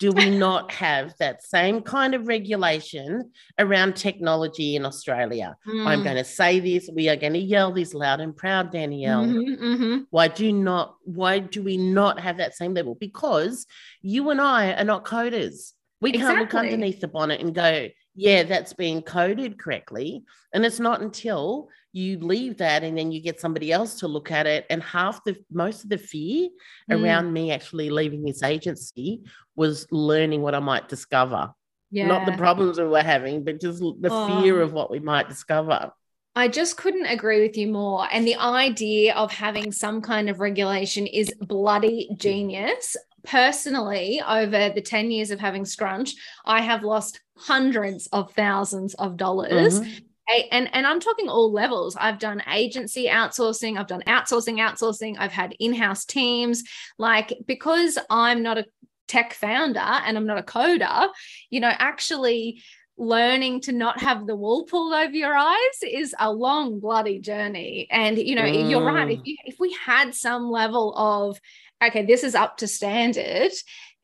do 0.00 0.10
we 0.12 0.30
not 0.30 0.72
have 0.72 1.14
that 1.18 1.44
same 1.44 1.82
kind 1.82 2.14
of 2.14 2.26
regulation 2.26 3.30
around 3.58 3.94
technology 3.94 4.74
in 4.74 4.84
Australia? 4.86 5.56
I'm 5.66 6.00
Mm. 6.00 6.04
going 6.04 6.16
to 6.16 6.24
say 6.24 6.58
this. 6.58 6.88
We 6.92 7.08
are 7.10 7.16
going 7.16 7.34
to 7.34 7.38
yell 7.38 7.70
this 7.70 7.92
loud 7.92 8.20
and 8.20 8.34
proud, 8.34 8.72
Danielle. 8.72 9.26
Mhm, 9.26 9.58
mhm. 9.58 10.06
Why 10.10 10.28
do 10.28 10.50
not? 10.52 10.96
Why 11.04 11.38
do 11.38 11.62
we 11.62 11.76
not 11.76 12.18
have 12.18 12.38
that 12.38 12.56
same 12.56 12.72
level? 12.72 12.94
Because 12.94 13.66
you 14.00 14.30
and 14.30 14.40
I 14.40 14.72
are 14.72 14.84
not 14.84 15.04
coders. 15.04 15.72
We 16.00 16.12
can't 16.12 16.38
look 16.40 16.54
underneath 16.54 17.00
the 17.00 17.08
bonnet 17.08 17.42
and 17.42 17.54
go, 17.54 17.88
"Yeah, 18.14 18.44
that's 18.44 18.72
being 18.72 19.02
coded 19.02 19.58
correctly." 19.58 20.24
And 20.54 20.64
it's 20.64 20.80
not 20.80 21.02
until 21.02 21.68
you 21.92 22.18
leave 22.20 22.58
that 22.58 22.82
and 22.84 22.96
then 22.96 23.10
you 23.10 23.20
get 23.20 23.40
somebody 23.40 23.72
else 23.72 23.96
to 24.00 24.08
look 24.08 24.30
at 24.30 24.46
it. 24.46 24.64
And 24.70 24.82
half 24.82 25.24
the 25.24 25.36
most 25.50 25.84
of 25.84 25.90
the 25.90 25.98
fear 25.98 26.48
Mm. 26.90 27.02
around 27.02 27.32
me 27.32 27.50
actually 27.52 27.90
leaving 27.90 28.22
this 28.22 28.42
agency 28.42 29.22
was 29.56 29.86
learning 29.90 30.42
what 30.42 30.54
I 30.54 30.60
might 30.60 30.88
discover. 30.88 31.52
Yeah. 31.90 32.06
Not 32.06 32.26
the 32.26 32.32
problems 32.38 32.78
we 32.78 32.86
were 32.86 33.02
having, 33.02 33.42
but 33.44 33.60
just 33.60 33.80
the 33.80 34.08
fear 34.42 34.60
Oh. 34.60 34.64
of 34.64 34.72
what 34.72 34.90
we 34.90 35.00
might 35.00 35.28
discover. 35.28 35.92
I 36.36 36.46
just 36.46 36.76
couldn't 36.76 37.06
agree 37.06 37.40
with 37.42 37.56
you 37.56 37.66
more. 37.66 38.06
And 38.12 38.24
the 38.24 38.36
idea 38.36 39.14
of 39.16 39.32
having 39.32 39.72
some 39.72 40.00
kind 40.00 40.30
of 40.30 40.38
regulation 40.38 41.08
is 41.08 41.34
bloody 41.40 42.08
genius. 42.16 42.96
Personally, 43.24 44.22
over 44.26 44.70
the 44.70 44.80
10 44.80 45.10
years 45.10 45.30
of 45.32 45.40
having 45.40 45.64
Scrunch, 45.64 46.14
I 46.44 46.60
have 46.60 46.84
lost 46.84 47.20
hundreds 47.36 48.06
of 48.12 48.32
thousands 48.34 48.94
of 48.94 49.16
dollars. 49.16 49.80
Mhm. 49.80 50.04
And 50.50 50.68
and 50.74 50.86
I'm 50.86 51.00
talking 51.00 51.28
all 51.28 51.52
levels. 51.52 51.96
I've 51.96 52.18
done 52.18 52.42
agency 52.52 53.06
outsourcing, 53.06 53.78
I've 53.78 53.86
done 53.86 54.02
outsourcing 54.06 54.56
outsourcing, 54.58 55.16
I've 55.18 55.32
had 55.32 55.54
in-house 55.58 56.04
teams 56.04 56.64
like 56.98 57.32
because 57.46 57.98
I'm 58.08 58.42
not 58.42 58.58
a 58.58 58.66
tech 59.08 59.34
founder 59.34 59.80
and 59.80 60.16
I'm 60.16 60.26
not 60.26 60.38
a 60.38 60.42
coder, 60.42 61.08
you 61.50 61.60
know, 61.60 61.72
actually 61.72 62.62
learning 62.96 63.62
to 63.62 63.72
not 63.72 63.98
have 64.00 64.26
the 64.26 64.36
wool 64.36 64.64
pulled 64.64 64.92
over 64.92 65.12
your 65.12 65.34
eyes 65.34 65.76
is 65.82 66.14
a 66.18 66.30
long 66.30 66.80
bloody 66.80 67.18
journey 67.18 67.88
and 67.90 68.18
you 68.18 68.34
know 68.34 68.44
you're 68.44 68.84
right 68.84 69.10
if 69.10 69.18
Mm. 69.20 69.22
you, 69.24 69.36
if 69.46 69.56
we 69.58 69.74
had 69.86 70.14
some 70.14 70.50
level 70.50 70.94
of 70.96 71.40
okay 71.82 72.04
this 72.04 72.22
is 72.22 72.34
up 72.34 72.58
to 72.58 72.68
standard 72.68 73.52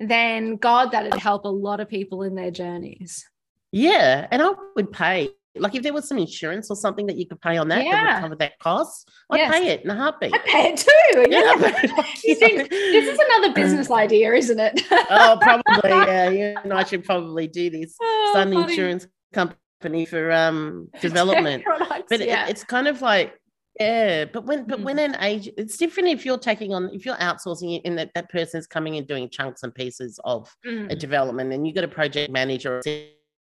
then 0.00 0.56
god 0.56 0.92
that'd 0.92 1.14
help 1.16 1.44
a 1.44 1.48
lot 1.48 1.80
of 1.80 1.90
people 1.90 2.22
in 2.22 2.34
their 2.34 2.50
journeys 2.50 3.26
Yeah, 3.70 4.26
and 4.30 4.40
I 4.40 4.52
would 4.76 4.90
pay. 4.92 5.32
Like 5.60 5.74
if 5.74 5.82
there 5.82 5.92
was 5.92 6.08
some 6.08 6.18
insurance 6.18 6.70
or 6.70 6.76
something 6.76 7.06
that 7.06 7.16
you 7.16 7.26
could 7.26 7.40
pay 7.40 7.56
on 7.56 7.68
that 7.68 7.76
that 7.78 7.84
Yeah. 7.84 8.14
would 8.14 8.20
cover 8.22 8.34
that 8.36 8.58
cost, 8.58 9.10
I'd 9.30 9.38
Yes. 9.38 9.52
pay 9.52 9.68
it 9.68 9.84
in 9.84 9.90
a 9.90 9.94
heartbeat. 9.96 10.34
I'd 10.34 10.44
pay 10.44 10.72
it 10.72 10.76
too 10.78 11.26
Yeah, 11.30 11.54
yeah. 11.58 12.04
You 12.24 12.34
think 12.34 12.70
this 12.70 13.08
is 13.08 13.18
another 13.30 13.52
business 13.54 13.90
idea 13.90 14.32
isn't 14.34 14.58
it 14.60 14.82
oh, 14.90 15.38
probably. 15.40 15.90
Yeah, 15.90 16.30
you 16.30 16.54
and 16.64 16.72
I 16.72 16.84
should 16.84 17.04
probably 17.04 17.46
do 17.48 17.70
this. 17.70 17.96
Oh, 18.00 18.30
Sun 18.34 18.52
funny. 18.52 18.62
insurance 18.70 19.06
company 19.32 20.06
for 20.06 20.32
um 20.32 20.88
development. 21.00 21.64
Products, 21.64 22.06
but 22.08 22.20
it- 22.20 22.28
it's 22.48 22.64
kind 22.64 22.88
of 22.88 23.02
like 23.02 23.34
yeah 23.78 24.24
but 24.24 24.46
when 24.46 24.66
but 24.66 24.80
Mm. 24.80 24.84
when 24.84 24.98
an 24.98 25.16
age 25.20 25.50
it's 25.58 25.76
different 25.76 26.08
if 26.08 26.24
you're 26.24 26.38
taking 26.38 26.72
on 26.72 26.88
if 26.94 27.04
you're 27.04 27.16
outsourcing 27.16 27.76
it 27.76 27.82
and 27.84 27.98
that 27.98 28.10
that 28.14 28.30
person's 28.30 28.66
coming 28.66 28.96
and 28.96 29.06
doing 29.06 29.28
chunks 29.28 29.62
and 29.62 29.74
pieces 29.74 30.18
of 30.24 30.50
Mm. 30.66 30.90
a 30.90 30.96
development 30.96 31.52
and 31.52 31.66
you've 31.66 31.74
got 31.74 31.84
a 31.84 31.88
project 31.88 32.32
manager 32.32 32.78
or 32.78 32.82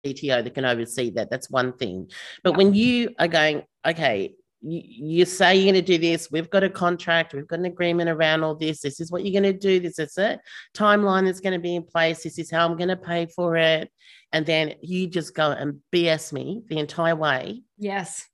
CTO 0.06 0.44
that 0.44 0.54
can 0.54 0.66
oversee 0.66 1.10
that 1.12 1.30
that's 1.30 1.50
one 1.50 1.74
thing 1.74 2.10
but 2.44 2.52
Yeah. 2.52 2.58
when 2.58 2.74
you 2.74 3.10
are 3.20 3.28
going 3.28 3.64
okay 3.86 4.34
you, 4.64 4.82
you 5.20 5.26
say 5.26 5.56
you're 5.56 5.72
going 5.74 5.84
to 5.86 5.94
do 5.94 5.98
this 5.98 6.30
we've 6.32 6.50
got 6.50 6.64
a 6.64 6.70
contract 6.70 7.34
we've 7.34 7.48
got 7.48 7.60
an 7.60 7.66
agreement 7.66 8.10
around 8.10 8.44
all 8.44 8.56
this 8.56 8.82
this 8.82 9.00
is 9.00 9.12
what 9.12 9.26
you're 9.26 9.40
going 9.42 9.52
to 9.52 9.58
do 9.60 9.80
this 9.80 9.98
is 10.00 10.18
it 10.18 10.40
timeline 10.76 11.26
that's 11.26 11.40
going 11.40 11.54
to 11.54 11.60
be 11.60 11.76
in 11.76 11.84
place 11.84 12.24
this 12.24 12.38
is 12.38 12.52
how 12.52 12.66
i'm 12.68 12.78
going 12.78 12.90
to 12.90 12.96
pay 12.96 13.26
for 13.26 13.56
it 13.58 13.92
and 14.32 14.46
then 14.46 14.74
you 14.82 15.08
just 15.08 15.34
go 15.34 15.50
and 15.52 15.80
bs 15.94 16.32
me 16.32 16.62
the 16.68 16.78
entire 16.78 17.16
way 17.16 17.62
yes 17.78 18.28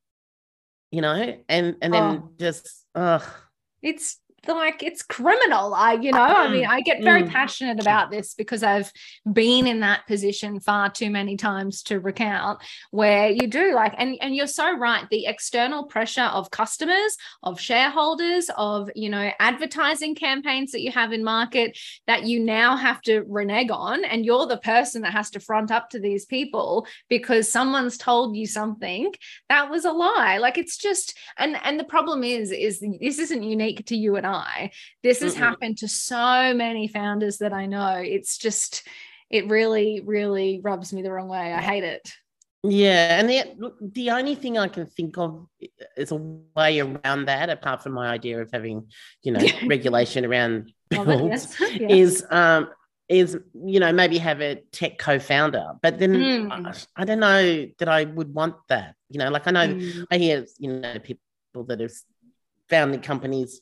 you 0.90 1.02
know, 1.02 1.14
and 1.50 1.76
and 1.82 1.94
then 1.94 2.04
Oh. 2.24 2.32
just 2.40 2.86
ugh. 2.96 3.22
it's 3.82 4.20
like 4.56 4.84
it's 4.84 5.02
criminal. 5.02 5.74
I, 5.74 5.94
you 5.94 6.12
know, 6.12 6.20
I 6.20 6.48
mean, 6.50 6.66
I 6.66 6.82
get 6.82 7.04
very 7.04 7.24
mm. 7.24 7.30
passionate 7.30 7.80
about 7.80 8.12
this 8.12 8.34
because 8.34 8.64
I've 8.64 8.92
been 9.32 9.68
in 9.68 9.82
that 9.82 10.08
position 10.08 10.60
far 10.60 10.90
too 10.90 11.10
many 11.10 11.38
times 11.38 11.84
to 11.84 12.00
recount 12.00 12.62
where 12.92 13.30
you 13.30 13.48
do 13.48 13.74
like, 13.74 13.94
and, 13.98 14.18
and 14.22 14.36
you're 14.36 14.48
so 14.48 14.78
right. 14.78 15.06
The 15.10 15.26
external 15.26 15.86
pressure 15.86 16.22
of 16.22 16.52
customers, 16.52 17.18
of 17.44 17.60
shareholders, 17.60 18.50
of, 18.58 18.90
you 18.96 19.10
know, 19.10 19.32
advertising 19.40 20.16
campaigns 20.16 20.72
that 20.72 20.82
you 20.82 20.92
have 20.92 21.14
in 21.14 21.24
market 21.24 21.78
that 22.08 22.24
you 22.24 22.40
now 22.40 22.76
have 22.76 23.02
to 23.04 23.24
renege 23.28 23.70
on. 23.72 24.06
And 24.06 24.26
you're 24.26 24.46
the 24.46 24.58
person 24.58 25.02
that 25.02 25.14
has 25.14 25.30
to 25.32 25.40
front 25.40 25.72
up 25.72 25.90
to 25.90 26.00
these 26.00 26.26
people 26.26 26.88
because 27.10 27.52
someone's 27.52 27.98
told 27.98 28.36
you 28.36 28.48
something 28.48 29.14
that 29.50 29.70
was 29.70 29.86
a 29.86 29.92
lie. 29.92 30.38
Like 30.38 30.58
it's 30.58 30.78
just, 30.78 31.18
and, 31.38 31.58
and 31.64 31.80
the 31.80 31.84
problem 31.84 32.24
is, 32.24 32.52
is 32.52 32.80
this 33.00 33.20
isn't 33.20 33.44
unique 33.44 33.86
to 33.88 33.96
you 33.96 34.16
and 34.16 34.26
I 34.26 34.37
I. 34.38 34.72
This 35.04 35.22
has 35.22 35.36
happened 35.36 35.80
to 35.80 35.88
so 35.88 36.54
many 36.54 36.88
founders 36.88 37.40
that 37.40 37.54
I 37.54 37.66
know. 37.66 37.96
It's 37.98 38.38
just, 38.38 38.88
it 39.30 39.50
really, 39.50 40.02
really 40.06 40.62
rubs 40.64 40.94
me 40.94 41.02
the 41.02 41.12
wrong 41.12 41.28
way. 41.28 41.54
I 41.54 41.62
hate 41.62 41.84
it. 41.84 42.10
Yeah, 42.64 43.20
and 43.20 43.30
the 43.30 43.72
the 43.80 44.10
only 44.12 44.36
thing 44.36 44.58
I 44.58 44.68
can 44.68 44.88
think 44.88 45.18
of 45.18 45.48
is 45.96 46.12
a 46.12 46.16
way 46.16 46.80
around 46.80 47.26
that, 47.26 47.50
apart 47.50 47.84
from 47.84 47.94
my 47.94 48.10
idea 48.10 48.42
of 48.42 48.50
having, 48.52 48.88
you 49.22 49.32
know, 49.32 49.46
regulation 49.66 50.26
around 50.26 50.74
builds, 50.90 51.56
yes. 51.60 51.80
is 51.90 52.26
um 52.30 52.70
is 53.08 53.38
you 53.54 53.80
know 53.80 53.92
maybe 53.94 54.18
have 54.18 54.42
a 54.42 54.56
tech 54.72 54.98
co-founder, 54.98 55.74
but 55.82 56.00
then 56.00 56.14
mm. 56.14 56.52
I, 56.52 57.02
I, 57.02 57.06
don't 57.06 57.20
know 57.20 57.68
that 57.78 57.88
I 57.88 58.04
would 58.04 58.34
want 58.34 58.56
that. 58.68 58.96
You 59.10 59.20
know, 59.20 59.30
like 59.30 59.48
I 59.48 59.52
know 59.52 59.68
mm. 59.68 60.06
I 60.12 60.18
hear 60.18 60.46
you 60.58 60.74
know 60.74 61.00
people 61.00 61.64
that 61.68 61.80
have 61.80 61.94
founded 62.70 63.04
companies 63.04 63.62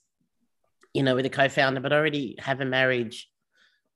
you 0.96 1.04
know, 1.04 1.14
with 1.14 1.26
a 1.26 1.30
co-founder, 1.30 1.82
but 1.82 1.92
already 1.92 2.36
have 2.40 2.62
a 2.62 2.66
marriage. 2.66 3.30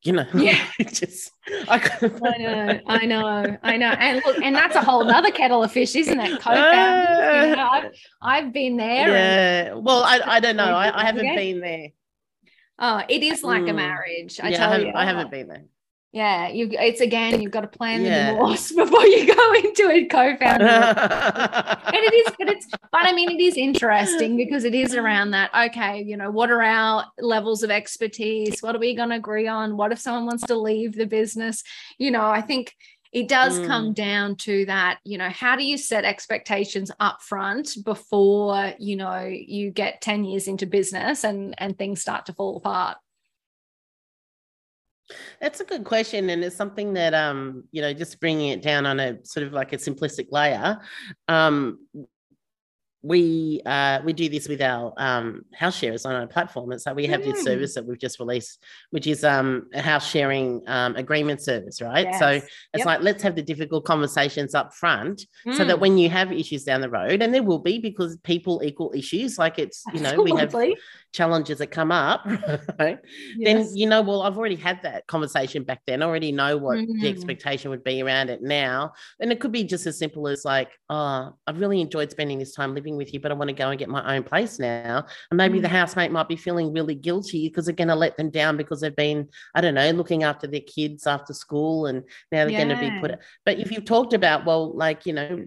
You 0.04 0.14
know, 0.14 0.26
yeah, 0.34 0.66
just 0.80 1.32
I, 1.68 1.82
I, 2.02 2.38
know, 2.38 2.80
I 2.88 3.06
know, 3.06 3.58
I 3.64 3.78
know, 3.78 3.88
and 3.88 4.22
look, 4.26 4.38
and 4.42 4.56
that's 4.56 4.76
a 4.76 4.82
whole 4.82 5.10
other 5.10 5.32
kettle 5.32 5.64
of 5.64 5.72
fish, 5.74 5.94
isn't 5.96 6.20
it? 6.20 6.40
Co-founder, 6.42 7.12
uh, 7.12 7.46
you 7.46 7.56
know, 7.58 7.68
I've, 7.70 7.92
I've 8.22 8.54
been 8.54 8.78
there. 8.78 9.10
Yeah, 9.10 9.74
and, 9.74 9.84
well, 9.84 10.04
I, 10.04 10.22
I 10.26 10.40
don't 10.40 10.56
know, 10.56 10.64
I, 10.64 11.02
I 11.02 11.06
haven't 11.06 11.36
been 11.36 11.60
there. 11.60 11.90
Oh, 12.80 13.04
it 13.10 13.24
is 13.24 13.44
like 13.44 13.64
mm. 13.64 13.72
a 13.72 13.74
marriage. 13.74 14.40
I 14.42 14.50
yeah, 14.50 14.58
tell 14.58 14.72
I 14.72 14.78
you, 14.78 14.92
I 14.96 15.04
haven't 15.04 15.32
been 15.32 15.48
there 15.50 15.66
yeah 16.12 16.48
you 16.48 16.68
it's 16.72 17.02
again 17.02 17.40
you've 17.40 17.52
got 17.52 17.62
to 17.62 17.68
plan 17.68 18.02
the 18.02 18.10
yeah. 18.10 18.32
divorce 18.32 18.72
before 18.76 19.06
you 19.06 19.28
go 19.28 19.54
into 19.54 19.90
a 19.92 20.06
co-founder 20.06 20.66
and 20.66 21.96
it 21.96 22.14
is 22.14 22.34
but 22.38 22.50
it's 22.50 22.68
but 22.92 23.06
i 23.06 23.14
mean 23.14 23.30
it 23.30 23.40
is 23.40 23.56
interesting 23.56 24.36
because 24.36 24.64
it 24.64 24.74
is 24.74 24.96
around 24.96 25.32
that 25.32 25.52
okay 25.54 26.02
you 26.02 26.18
know 26.18 26.32
what 26.32 26.50
are 26.50 26.64
our 26.64 27.06
levels 27.20 27.62
of 27.62 27.70
expertise 27.70 28.62
what 28.62 28.76
are 28.76 28.80
we 28.80 28.96
going 28.96 29.10
to 29.10 29.16
agree 29.16 29.48
on 29.48 29.78
what 29.78 29.92
if 29.92 30.00
someone 30.00 30.26
wants 30.26 30.44
to 30.44 30.56
leave 30.56 30.96
the 30.96 31.06
business 31.06 31.64
you 32.00 32.10
know 32.10 32.26
i 32.26 32.42
think 32.42 32.76
it 33.12 33.28
does 33.28 33.60
mm. 33.60 33.68
come 33.68 33.94
down 33.94 34.36
to 34.36 34.66
that 34.66 35.00
you 35.04 35.18
know 35.18 35.30
how 35.30 35.56
do 35.56 35.64
you 35.64 35.78
set 35.78 36.06
expectations 36.06 36.92
up 37.00 37.22
front 37.22 37.76
before 37.84 38.74
you 38.80 38.96
know 38.96 39.26
you 39.26 39.70
get 39.70 40.02
10 40.02 40.24
years 40.24 40.48
into 40.48 40.66
business 40.66 41.24
and 41.24 41.54
and 41.60 41.78
things 41.78 42.02
start 42.02 42.26
to 42.26 42.34
fall 42.34 42.58
apart 42.58 42.98
that's 45.42 45.60
a 45.60 45.66
good 45.66 45.84
question, 45.84 46.30
and 46.30 46.44
it's 46.44 46.56
something 46.56 46.94
that 46.94 47.14
um, 47.14 47.64
you 47.72 47.82
know, 47.82 47.94
just 47.94 48.20
bringing 48.20 48.50
it 48.50 48.62
down 48.62 48.86
on 48.86 49.00
a 49.00 49.24
sort 49.26 49.46
of 49.46 49.54
like 49.54 49.74
a 49.74 49.78
simplistic 49.78 50.28
layer. 50.32 50.80
Um, 51.28 51.80
we 53.02 53.62
uh, 53.66 54.02
we 54.04 54.12
do 54.12 54.28
this 54.28 54.50
with 54.50 54.62
our 54.62 54.94
um, 54.98 55.46
house 55.54 55.78
sharers 55.78 56.06
on 56.06 56.16
our 56.16 56.28
platform, 56.28 56.72
and 56.72 56.82
so 56.82 56.94
we 56.94 57.06
have 57.08 57.22
mm. 57.22 57.32
this 57.32 57.44
service 57.44 57.74
that 57.76 57.86
we've 57.86 58.00
just 58.00 58.20
released, 58.20 58.62
which 58.90 59.08
is 59.08 59.24
um, 59.24 59.68
a 59.74 59.82
house 59.82 60.10
sharing 60.10 60.62
um, 60.68 60.96
agreement 60.98 61.42
service, 61.42 61.82
right? 61.82 62.08
Yes. 62.08 62.20
So 62.20 62.28
it's 62.28 62.46
yep. 62.76 62.86
like 62.86 63.02
let's 63.02 63.24
have 63.24 63.36
the 63.36 63.42
difficult 63.42 63.86
conversations 63.86 64.54
up 64.54 64.74
front, 64.74 65.26
mm. 65.48 65.56
so 65.56 65.64
that 65.64 65.78
mm. 65.78 65.80
when 65.80 65.98
you 65.98 66.10
have 66.10 66.34
issues 66.34 66.66
down 66.66 66.82
the 66.82 66.90
road, 66.90 67.22
and 67.22 67.34
there 67.34 67.44
will 67.44 67.60
be 67.60 67.80
because 67.80 68.18
people 68.18 68.62
equal 68.64 68.92
issues, 68.94 69.40
like 69.40 69.60
it's 69.60 69.84
you 69.94 70.02
know 70.02 70.10
Absolutely. 70.10 70.32
we 70.34 70.40
have 70.40 70.54
challenges 71.12 71.58
that 71.58 71.68
come 71.68 71.92
up, 71.92 72.26
right? 72.80 73.00
Yes. 73.36 73.68
Then 73.68 73.78
you 73.78 73.88
know, 73.88 74.02
well, 74.02 74.22
I've 74.22 74.38
already 74.38 74.56
had 74.56 74.82
that 74.84 75.08
conversation 75.08 75.64
back 75.64 75.82
then. 75.86 76.02
I 76.02 76.06
already 76.06 76.32
know 76.32 76.58
what 76.58 76.78
mm-hmm. 76.78 77.00
the 77.00 77.10
expectation 77.10 77.72
would 77.72 77.84
be 77.84 78.02
around 78.02 78.30
it 78.30 78.42
now. 78.42 78.94
And 79.20 79.32
it 79.32 79.40
could 79.40 79.52
be 79.52 79.64
just 79.64 79.88
as 79.88 79.98
simple 79.98 80.28
as 80.28 80.46
like, 80.46 80.70
oh, 80.90 81.36
I've 81.48 81.60
really 81.60 81.82
enjoyed 81.82 82.12
spending 82.12 82.40
this 82.40 82.54
time 82.54 82.76
living 82.76 82.98
with 82.98 83.14
you, 83.14 83.20
but 83.20 83.32
I 83.32 83.36
want 83.36 83.50
to 83.50 83.56
go 83.56 83.70
and 83.70 83.80
get 83.80 83.90
my 83.90 84.16
own 84.16 84.24
place 84.24 84.60
now. 84.60 85.06
And 85.32 85.38
maybe 85.38 85.56
mm-hmm. 85.56 85.64
the 85.64 85.70
housemate 85.70 86.12
might 86.12 86.28
be 86.28 86.36
feeling 86.36 86.74
really 86.74 86.96
guilty 86.96 87.48
because 87.48 87.66
they're 87.66 87.76
going 87.76 87.88
to 87.88 87.96
let 87.96 88.18
them 88.18 88.30
down 88.30 88.58
because 88.58 88.82
they've 88.82 88.96
been, 88.96 89.30
I 89.56 89.62
don't 89.62 89.76
know, 89.76 89.90
looking 89.92 90.24
after 90.24 90.48
their 90.48 90.62
kids 90.62 91.08
after 91.08 91.34
school 91.34 91.88
and 91.88 92.04
now 92.32 92.46
they're 92.46 92.52
yeah. 92.52 92.66
going 92.66 92.78
to 92.78 92.90
be 92.90 93.00
put. 93.00 93.20
But 93.46 93.60
if 93.60 93.72
you've 93.72 93.86
talked 93.86 94.14
about, 94.14 94.46
well, 94.46 94.76
like, 94.76 95.06
you 95.06 95.14
know, 95.14 95.46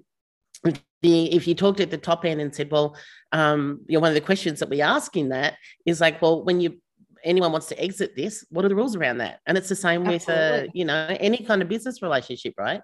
if 1.03 1.47
you 1.49 1.55
talked 1.55 1.81
at 1.81 1.91
the 1.91 1.99
top 1.99 2.25
end 2.25 2.41
and 2.41 2.55
said, 2.55 2.71
well, 2.71 2.97
um, 3.33 3.81
you 3.89 3.97
know, 3.97 4.01
one 4.01 4.11
of 4.11 4.15
the 4.15 4.21
questions 4.21 4.61
that 4.61 4.71
we 4.71 4.81
ask 4.81 5.17
in 5.17 5.31
that 5.31 5.55
is 5.87 6.01
like, 6.01 6.23
well, 6.23 6.45
when 6.45 6.61
you 6.61 6.79
anyone 7.25 7.53
wants 7.53 7.69
to 7.69 7.81
exit 7.81 8.17
this, 8.17 8.45
what 8.51 8.65
are 8.65 8.69
the 8.69 8.75
rules 8.75 8.97
around 8.97 9.19
that? 9.19 9.41
And 9.47 9.57
it's 9.57 9.69
the 9.69 9.77
same 9.77 10.07
Absolutely. 10.07 10.63
with 10.63 10.69
uh, 10.69 10.71
you 10.75 10.85
know, 10.85 11.17
any 11.21 11.39
kind 11.39 11.63
of 11.63 11.69
business 11.69 12.03
relationship, 12.03 12.55
right? 12.59 12.81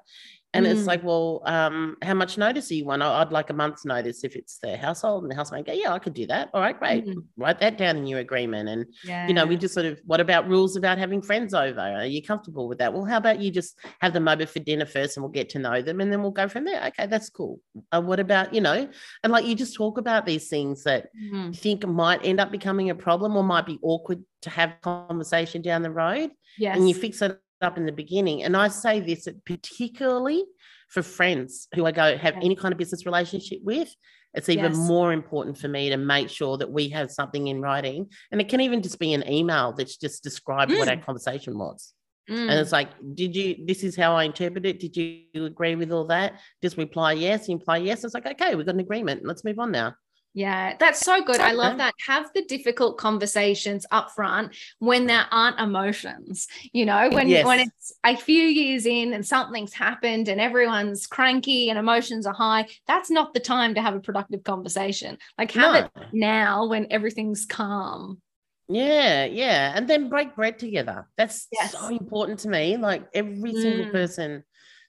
And 0.54 0.64
mm. 0.64 0.70
it's 0.70 0.86
like, 0.86 1.04
well, 1.04 1.42
um, 1.44 1.96
how 2.00 2.14
much 2.14 2.38
notice 2.38 2.68
do 2.68 2.74
you 2.74 2.86
want? 2.86 3.02
I'd 3.02 3.32
like 3.32 3.50
a 3.50 3.52
month's 3.52 3.84
notice 3.84 4.24
if 4.24 4.34
it's 4.34 4.58
the 4.58 4.78
household 4.78 5.22
and 5.22 5.30
the 5.30 5.36
housemate 5.36 5.66
go, 5.66 5.74
yeah, 5.74 5.92
I 5.92 5.98
could 5.98 6.14
do 6.14 6.26
that. 6.28 6.48
All 6.54 6.62
right, 6.62 6.78
great. 6.78 7.04
Mm. 7.04 7.16
Write 7.36 7.60
that 7.60 7.76
down 7.76 7.98
in 7.98 8.06
your 8.06 8.20
agreement. 8.20 8.66
And, 8.68 8.86
yeah. 9.04 9.28
you 9.28 9.34
know, 9.34 9.44
we 9.44 9.58
just 9.58 9.74
sort 9.74 9.84
of, 9.84 10.00
what 10.06 10.20
about 10.20 10.48
rules 10.48 10.74
about 10.74 10.96
having 10.96 11.20
friends 11.20 11.52
over? 11.52 11.80
Are 11.80 12.06
you 12.06 12.22
comfortable 12.22 12.66
with 12.66 12.78
that? 12.78 12.94
Well, 12.94 13.04
how 13.04 13.18
about 13.18 13.40
you 13.40 13.50
just 13.50 13.78
have 14.00 14.14
them 14.14 14.26
over 14.26 14.46
for 14.46 14.58
dinner 14.60 14.86
first 14.86 15.18
and 15.18 15.22
we'll 15.22 15.32
get 15.32 15.50
to 15.50 15.58
know 15.58 15.82
them 15.82 16.00
and 16.00 16.10
then 16.10 16.22
we'll 16.22 16.30
go 16.30 16.48
from 16.48 16.64
there. 16.64 16.82
Okay, 16.86 17.06
that's 17.06 17.28
cool. 17.28 17.60
Uh, 17.92 18.00
what 18.00 18.18
about, 18.18 18.54
you 18.54 18.62
know, 18.62 18.88
and 19.22 19.32
like 19.32 19.44
you 19.44 19.54
just 19.54 19.74
talk 19.74 19.98
about 19.98 20.24
these 20.24 20.48
things 20.48 20.82
that 20.84 21.08
mm. 21.14 21.48
you 21.48 21.52
think 21.52 21.86
might 21.86 22.24
end 22.24 22.40
up 22.40 22.50
becoming 22.50 22.88
a 22.88 22.94
problem 22.94 23.36
or 23.36 23.42
might 23.42 23.66
be 23.66 23.78
awkward 23.82 24.24
to 24.40 24.50
have 24.50 24.80
conversation 24.80 25.60
down 25.60 25.82
the 25.82 25.90
road. 25.90 26.30
Yes. 26.56 26.76
And 26.76 26.88
you 26.88 26.94
fix 26.94 27.20
it 27.20 27.38
up 27.62 27.76
in 27.76 27.86
the 27.86 27.92
beginning. 27.92 28.42
And 28.42 28.56
I 28.56 28.68
say 28.68 29.00
this 29.00 29.28
particularly 29.44 30.44
for 30.88 31.02
friends 31.02 31.68
who 31.74 31.86
I 31.86 31.92
go 31.92 32.16
have 32.16 32.36
any 32.36 32.56
kind 32.56 32.72
of 32.72 32.78
business 32.78 33.06
relationship 33.06 33.60
with. 33.62 33.94
It's 34.34 34.48
even 34.48 34.72
yes. 34.72 34.76
more 34.76 35.12
important 35.12 35.58
for 35.58 35.68
me 35.68 35.88
to 35.88 35.96
make 35.96 36.28
sure 36.28 36.58
that 36.58 36.70
we 36.70 36.90
have 36.90 37.10
something 37.10 37.48
in 37.48 37.60
writing. 37.60 38.08
And 38.30 38.40
it 38.40 38.48
can 38.48 38.60
even 38.60 38.82
just 38.82 38.98
be 38.98 39.14
an 39.14 39.28
email 39.28 39.72
that's 39.72 39.96
just 39.96 40.22
described 40.22 40.70
mm. 40.70 40.78
what 40.78 40.88
our 40.88 40.96
mm. 40.96 41.04
conversation 41.04 41.58
was. 41.58 41.94
Mm. 42.30 42.50
And 42.50 42.60
it's 42.60 42.72
like, 42.72 42.90
did 43.14 43.34
you, 43.34 43.64
this 43.66 43.82
is 43.82 43.96
how 43.96 44.14
I 44.14 44.24
interpret 44.24 44.66
it. 44.66 44.80
Did 44.80 44.96
you 44.96 45.24
agree 45.34 45.76
with 45.76 45.90
all 45.92 46.04
that? 46.06 46.40
Just 46.62 46.76
reply 46.76 47.12
yes, 47.12 47.48
imply 47.48 47.78
yes. 47.78 48.04
It's 48.04 48.14
like, 48.14 48.26
okay, 48.26 48.54
we've 48.54 48.66
got 48.66 48.74
an 48.74 48.80
agreement. 48.80 49.24
Let's 49.24 49.44
move 49.44 49.58
on 49.58 49.72
now. 49.72 49.94
Yeah, 50.38 50.76
that's 50.78 51.00
so 51.00 51.20
good. 51.20 51.40
I 51.40 51.50
love 51.50 51.78
that. 51.78 51.94
Have 52.06 52.30
the 52.32 52.44
difficult 52.44 52.96
conversations 52.96 53.84
up 53.90 54.12
front 54.12 54.54
when 54.78 55.06
there 55.08 55.26
aren't 55.32 55.58
emotions. 55.58 56.46
You 56.72 56.86
know, 56.86 57.10
when 57.10 57.28
yes. 57.28 57.44
when 57.44 57.58
it's 57.58 57.92
a 58.06 58.16
few 58.16 58.44
years 58.44 58.86
in 58.86 59.14
and 59.14 59.26
something's 59.26 59.74
happened 59.74 60.28
and 60.28 60.40
everyone's 60.40 61.08
cranky 61.08 61.70
and 61.70 61.78
emotions 61.78 62.24
are 62.24 62.34
high, 62.34 62.68
that's 62.86 63.10
not 63.10 63.34
the 63.34 63.40
time 63.40 63.74
to 63.74 63.82
have 63.82 63.96
a 63.96 64.00
productive 64.00 64.44
conversation. 64.44 65.18
Like 65.36 65.50
have 65.50 65.72
no. 65.72 66.02
it 66.02 66.08
now 66.12 66.66
when 66.68 66.86
everything's 66.88 67.44
calm. 67.44 68.22
Yeah, 68.68 69.24
yeah. 69.24 69.72
And 69.74 69.88
then 69.88 70.08
break 70.08 70.36
bread 70.36 70.60
together. 70.60 71.08
That's 71.16 71.48
yes. 71.50 71.72
so 71.72 71.88
important 71.88 72.38
to 72.40 72.48
me. 72.48 72.76
Like 72.76 73.08
every 73.12 73.54
single 73.54 73.86
mm. 73.86 73.90
person 73.90 74.44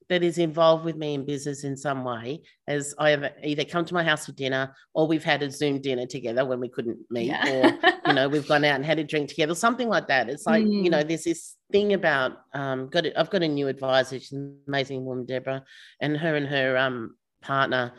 that 0.09 0.23
is 0.23 0.37
involved 0.37 0.83
with 0.83 0.95
me 0.95 1.13
in 1.13 1.25
business 1.25 1.63
in 1.63 1.77
some 1.77 2.03
way 2.03 2.41
has 2.67 2.95
either 2.99 3.31
either 3.43 3.63
come 3.63 3.85
to 3.85 3.93
my 3.93 4.03
house 4.03 4.25
for 4.25 4.31
dinner 4.31 4.73
or 4.93 5.07
we've 5.07 5.23
had 5.23 5.43
a 5.43 5.51
Zoom 5.51 5.79
dinner 5.79 6.05
together 6.05 6.45
when 6.45 6.59
we 6.59 6.67
couldn't 6.67 6.99
meet, 7.09 7.27
yeah. 7.27 7.47
or 7.47 7.91
you 8.07 8.13
know 8.13 8.27
we've 8.27 8.47
gone 8.47 8.63
out 8.65 8.75
and 8.75 8.85
had 8.85 8.99
a 8.99 9.03
drink 9.03 9.29
together, 9.29 9.55
something 9.55 9.87
like 9.87 10.07
that. 10.07 10.29
It's 10.29 10.45
like 10.45 10.65
mm. 10.65 10.83
you 10.83 10.89
know 10.89 11.03
mm. 11.03 11.07
there's 11.07 11.23
this 11.23 11.55
thing 11.71 11.93
about 11.93 12.33
um 12.53 12.89
got 12.89 13.05
it, 13.05 13.13
I've 13.15 13.29
got 13.29 13.43
a 13.43 13.47
new 13.47 13.67
advisor, 13.67 14.19
she's 14.19 14.31
an 14.31 14.57
amazing 14.67 15.05
woman, 15.05 15.25
Deborah, 15.25 15.63
and 16.01 16.17
her 16.17 16.35
and 16.35 16.47
her 16.47 16.77
um 16.77 17.15
partner 17.41 17.93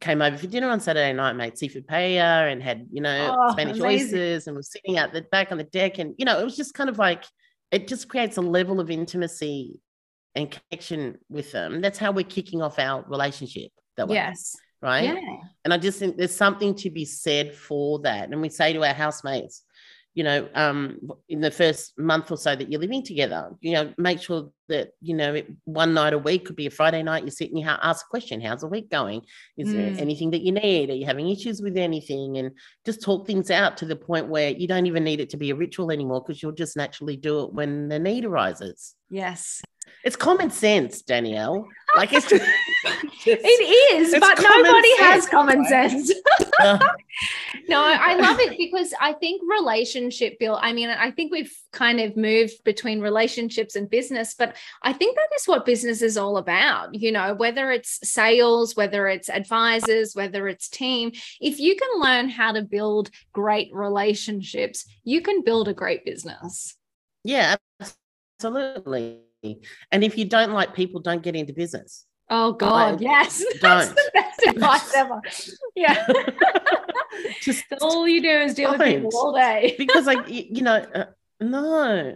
came 0.00 0.22
over 0.22 0.36
for 0.36 0.46
dinner 0.46 0.68
on 0.68 0.80
Saturday 0.80 1.12
night, 1.12 1.34
made 1.34 1.56
seafood 1.56 1.86
paella 1.86 2.52
and 2.52 2.62
had, 2.62 2.86
you 2.92 3.00
know, 3.00 3.34
oh, 3.38 3.52
Spanish 3.52 3.78
amazing. 3.78 4.18
oysters 4.18 4.46
and 4.46 4.56
was 4.56 4.70
sitting 4.70 4.98
out 4.98 5.12
the 5.12 5.22
back 5.22 5.50
on 5.50 5.58
the 5.58 5.64
deck. 5.64 5.98
And, 5.98 6.14
you 6.18 6.24
know, 6.24 6.38
it 6.38 6.44
was 6.44 6.56
just 6.56 6.74
kind 6.74 6.90
of 6.90 6.98
like, 6.98 7.24
it 7.70 7.88
just 7.88 8.08
creates 8.08 8.36
a 8.36 8.42
level 8.42 8.80
of 8.80 8.90
intimacy 8.90 9.80
and 10.34 10.50
connection 10.50 11.18
with 11.28 11.52
them. 11.52 11.80
That's 11.80 11.98
how 11.98 12.12
we're 12.12 12.24
kicking 12.24 12.62
off 12.62 12.78
our 12.78 13.04
relationship. 13.08 13.70
That 13.96 14.08
way. 14.08 14.16
Yes. 14.16 14.56
Right. 14.82 15.04
Yeah. 15.04 15.36
And 15.64 15.72
I 15.72 15.78
just 15.78 15.98
think 15.98 16.16
there's 16.16 16.34
something 16.34 16.74
to 16.76 16.90
be 16.90 17.04
said 17.04 17.54
for 17.54 18.00
that. 18.00 18.30
And 18.30 18.42
we 18.42 18.50
say 18.50 18.72
to 18.72 18.84
our 18.84 18.92
housemates, 18.92 19.62
you 20.14 20.22
know, 20.22 20.48
um, 20.54 20.98
in 21.28 21.40
the 21.40 21.50
first 21.50 21.98
month 21.98 22.30
or 22.30 22.36
so 22.36 22.54
that 22.54 22.70
you're 22.70 22.80
living 22.80 23.02
together, 23.02 23.50
you 23.60 23.72
know, 23.72 23.92
make 23.98 24.22
sure 24.22 24.50
that, 24.68 24.90
you 25.00 25.14
know, 25.14 25.42
one 25.64 25.92
night 25.92 26.12
a 26.12 26.18
week 26.18 26.46
could 26.46 26.54
be 26.54 26.66
a 26.66 26.70
Friday 26.70 27.02
night, 27.02 27.24
you 27.24 27.30
sit 27.30 27.50
and 27.50 27.58
you 27.58 27.66
ask 27.66 28.06
a 28.06 28.08
question, 28.08 28.40
how's 28.40 28.60
the 28.60 28.68
week 28.68 28.88
going? 28.90 29.22
Is 29.58 29.68
mm. 29.68 29.72
there 29.72 30.00
anything 30.00 30.30
that 30.30 30.42
you 30.42 30.52
need? 30.52 30.90
Are 30.90 30.94
you 30.94 31.04
having 31.04 31.28
issues 31.28 31.60
with 31.60 31.76
anything? 31.76 32.38
And 32.38 32.52
just 32.86 33.02
talk 33.02 33.26
things 33.26 33.50
out 33.50 33.76
to 33.78 33.86
the 33.86 33.96
point 33.96 34.28
where 34.28 34.50
you 34.50 34.68
don't 34.68 34.86
even 34.86 35.02
need 35.02 35.18
it 35.18 35.30
to 35.30 35.36
be 35.36 35.50
a 35.50 35.56
ritual 35.56 35.90
anymore 35.90 36.22
because 36.24 36.40
you'll 36.40 36.52
just 36.52 36.76
naturally 36.76 37.16
do 37.16 37.42
it 37.42 37.52
when 37.52 37.88
the 37.88 37.98
need 37.98 38.24
arises. 38.24 38.94
Yes. 39.10 39.62
It's 40.04 40.16
common 40.16 40.50
sense, 40.50 41.02
Danielle. 41.02 41.66
Like 41.96 42.12
it's 42.12 42.28
just, 42.28 42.44
it 43.26 43.94
is, 43.94 44.12
but 44.18 44.40
nobody 44.40 44.96
sense, 44.96 45.00
has 45.00 45.26
common 45.26 45.60
right? 45.60 45.90
sense. 45.90 46.12
no, 47.68 47.82
I 47.82 48.16
love 48.16 48.38
it 48.40 48.56
because 48.58 48.92
I 49.00 49.12
think 49.12 49.42
relationship 49.48 50.38
build. 50.38 50.58
I 50.62 50.72
mean, 50.72 50.88
I 50.88 51.10
think 51.10 51.32
we've 51.32 51.54
kind 51.72 52.00
of 52.00 52.16
moved 52.16 52.64
between 52.64 53.00
relationships 53.00 53.76
and 53.76 53.88
business, 53.88 54.34
but 54.34 54.56
I 54.82 54.92
think 54.92 55.16
that 55.16 55.28
is 55.36 55.46
what 55.46 55.66
business 55.66 56.02
is 56.02 56.16
all 56.16 56.36
about. 56.36 56.94
You 56.94 57.12
know, 57.12 57.34
whether 57.34 57.70
it's 57.70 58.08
sales, 58.08 58.76
whether 58.76 59.08
it's 59.08 59.28
advisors, 59.28 60.14
whether 60.14 60.48
it's 60.48 60.68
team, 60.68 61.12
if 61.40 61.58
you 61.58 61.76
can 61.76 62.00
learn 62.00 62.28
how 62.28 62.52
to 62.52 62.62
build 62.62 63.10
great 63.32 63.70
relationships, 63.72 64.86
you 65.04 65.20
can 65.20 65.42
build 65.42 65.68
a 65.68 65.74
great 65.74 66.04
business. 66.04 66.76
Yeah, 67.22 67.56
absolutely. 68.38 69.20
And 69.90 70.04
if 70.04 70.16
you 70.16 70.24
don't 70.24 70.52
like 70.52 70.74
people, 70.74 71.00
don't 71.00 71.22
get 71.22 71.36
into 71.36 71.52
business. 71.52 72.06
Oh 72.30 72.52
God, 72.52 73.00
yes. 73.00 73.44
That's 73.60 73.88
the 73.88 74.10
best 74.14 74.46
advice 74.46 74.94
ever. 74.96 75.20
Yeah. 75.74 76.06
Just 77.40 77.64
all 77.80 78.08
you 78.08 78.22
do 78.22 78.28
is 78.28 78.54
deal 78.54 78.70
don't. 78.70 78.78
with 78.78 78.88
people 78.88 79.10
all 79.14 79.34
day. 79.34 79.74
because 79.78 80.06
like 80.06 80.28
you 80.28 80.62
know, 80.62 80.84
uh, 80.94 81.04
no. 81.40 82.14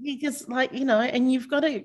You 0.00 0.20
just 0.20 0.48
like, 0.48 0.72
you 0.72 0.84
know, 0.84 1.00
and 1.00 1.32
you've 1.32 1.48
got 1.48 1.60
to 1.60 1.82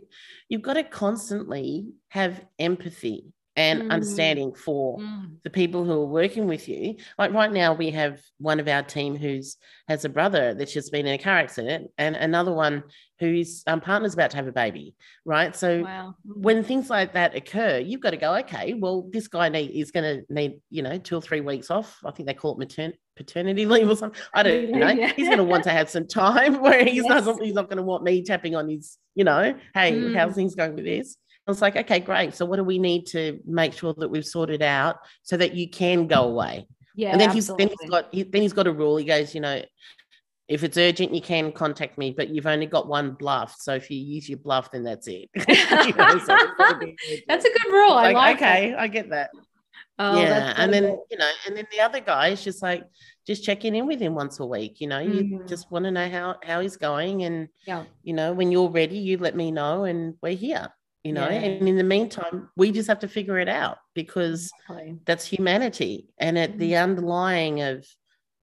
you've 0.47 0.61
got 0.61 0.73
to 0.73 0.83
constantly 0.83 1.87
have 2.09 2.39
empathy 2.59 3.33
and 3.55 3.83
mm. 3.83 3.91
understanding 3.91 4.53
for 4.53 4.99
mm. 4.99 5.31
the 5.43 5.49
people 5.49 5.85
who 5.85 5.93
are 5.93 6.05
working 6.05 6.47
with 6.47 6.67
you. 6.67 6.95
Like 7.17 7.31
right 7.33 7.51
now, 7.51 7.73
we 7.73 7.89
have 7.91 8.21
one 8.37 8.59
of 8.59 8.67
our 8.67 8.83
team 8.83 9.15
who's 9.15 9.57
has 9.87 10.03
a 10.03 10.09
brother 10.09 10.53
that's 10.53 10.73
just 10.73 10.91
been 10.91 11.07
in 11.07 11.13
a 11.13 11.17
car 11.17 11.37
accident, 11.37 11.91
and 11.97 12.15
another 12.15 12.53
one 12.53 12.83
whose 13.19 13.63
um, 13.67 13.79
partner's 13.79 14.13
about 14.13 14.31
to 14.31 14.37
have 14.37 14.47
a 14.47 14.51
baby. 14.51 14.95
Right, 15.23 15.55
so 15.55 15.83
wow. 15.83 16.15
when 16.25 16.63
things 16.63 16.89
like 16.89 17.13
that 17.13 17.35
occur, 17.35 17.77
you've 17.77 18.01
got 18.01 18.11
to 18.11 18.17
go, 18.17 18.35
okay, 18.37 18.73
well, 18.73 19.07
this 19.11 19.27
guy 19.27 19.47
need, 19.47 19.71
is 19.71 19.91
going 19.91 20.03
to 20.19 20.33
need 20.33 20.59
you 20.69 20.83
know 20.83 20.97
two 20.97 21.15
or 21.15 21.21
three 21.21 21.41
weeks 21.41 21.71
off. 21.71 21.99
I 22.03 22.11
think 22.11 22.27
they 22.27 22.33
call 22.33 22.59
it 22.59 22.67
matern- 22.67 22.93
paternity 23.15 23.65
leave 23.65 23.89
or 23.89 23.95
something. 23.95 24.19
I 24.33 24.43
don't 24.43 24.71
know. 24.71 24.89
Yeah. 24.89 25.13
He's 25.15 25.27
going 25.27 25.37
to 25.37 25.43
want 25.43 25.63
to 25.63 25.71
have 25.71 25.89
some 25.89 26.07
time 26.07 26.61
where 26.61 26.83
he's 26.83 27.05
yes. 27.05 27.25
not 27.25 27.41
he's 27.41 27.53
not 27.53 27.69
going 27.69 27.77
to 27.77 27.83
want 27.83 28.03
me 28.03 28.23
tapping 28.23 28.55
on 28.55 28.69
his, 28.69 28.97
you 29.13 29.23
know, 29.23 29.55
hey, 29.73 29.93
mm. 29.93 30.15
how's 30.15 30.35
things 30.35 30.55
going 30.55 30.75
with 30.75 30.85
this? 30.85 31.15
I 31.47 31.51
was 31.51 31.61
like, 31.61 31.75
okay, 31.75 31.99
great. 31.99 32.33
So 32.33 32.45
what 32.45 32.55
do 32.55 32.63
we 32.63 32.79
need 32.79 33.05
to 33.07 33.39
make 33.45 33.73
sure 33.73 33.93
that 33.97 34.09
we've 34.09 34.25
sorted 34.25 34.63
out 34.63 34.97
so 35.21 35.37
that 35.37 35.53
you 35.53 35.69
can 35.69 36.07
go 36.07 36.23
away? 36.23 36.67
Yeah. 36.95 37.11
And 37.11 37.21
then 37.21 37.29
absolutely. 37.29 37.65
he's 37.65 37.69
then 37.69 37.77
he's 37.79 37.89
got 37.89 38.07
he, 38.11 38.23
then 38.23 38.41
he's 38.41 38.53
got 38.53 38.67
a 38.67 38.71
rule. 38.71 38.97
He 38.97 39.05
goes, 39.05 39.35
you 39.35 39.41
know, 39.41 39.61
if 40.47 40.63
it's 40.63 40.77
urgent, 40.77 41.13
you 41.13 41.21
can 41.21 41.51
contact 41.51 41.97
me, 41.97 42.11
but 42.15 42.29
you've 42.29 42.47
only 42.47 42.65
got 42.65 42.87
one 42.87 43.11
bluff. 43.11 43.55
So 43.59 43.75
if 43.75 43.91
you 43.91 43.97
use 43.97 44.27
your 44.27 44.39
bluff, 44.39 44.71
then 44.71 44.83
that's 44.83 45.07
it. 45.07 45.29
you 45.35 45.93
know, 45.93 46.17
so 46.19 46.37
that's 47.27 47.45
a 47.45 47.49
good 47.49 47.71
rule. 47.71 47.91
I 47.91 48.11
like, 48.11 48.15
like 48.15 48.35
okay, 48.37 48.73
I 48.73 48.87
get 48.87 49.09
that. 49.11 49.29
Oh, 49.97 50.19
yeah, 50.19 50.53
and 50.57 50.73
then 50.73 50.83
good. 50.83 50.99
you 51.11 51.17
know, 51.17 51.29
and 51.47 51.55
then 51.55 51.67
the 51.71 51.79
other 51.79 51.99
guy 51.99 52.29
is 52.29 52.43
just 52.43 52.61
like 52.61 52.83
just 53.25 53.43
checking 53.43 53.75
in 53.75 53.87
with 53.87 53.99
him 53.99 54.13
once 54.15 54.39
a 54.39 54.45
week. 54.45 54.81
You 54.81 54.87
know, 54.87 54.99
you 54.99 55.21
mm-hmm. 55.21 55.47
just 55.47 55.71
want 55.71 55.85
to 55.85 55.91
know 55.91 56.09
how 56.09 56.35
how 56.43 56.59
he's 56.59 56.75
going, 56.75 57.23
and 57.23 57.49
yeah, 57.67 57.83
you 58.03 58.13
know, 58.13 58.33
when 58.33 58.51
you're 58.51 58.69
ready, 58.69 58.97
you 58.97 59.17
let 59.17 59.35
me 59.35 59.51
know, 59.51 59.85
and 59.85 60.15
we're 60.21 60.35
here 60.35 60.69
you 61.05 61.13
know 61.13 61.29
yeah. 61.29 61.37
and 61.37 61.67
in 61.67 61.77
the 61.77 61.83
meantime 61.83 62.49
we 62.57 62.71
just 62.71 62.87
have 62.87 62.99
to 62.99 63.07
figure 63.07 63.37
it 63.37 63.47
out 63.47 63.77
because 63.93 64.51
exactly. 64.67 64.97
that's 65.05 65.23
humanity 65.23 66.07
and 66.17 66.35
at 66.35 66.57
the 66.57 66.71
mm-hmm. 66.71 66.83
underlying 66.83 67.61
of 67.61 67.85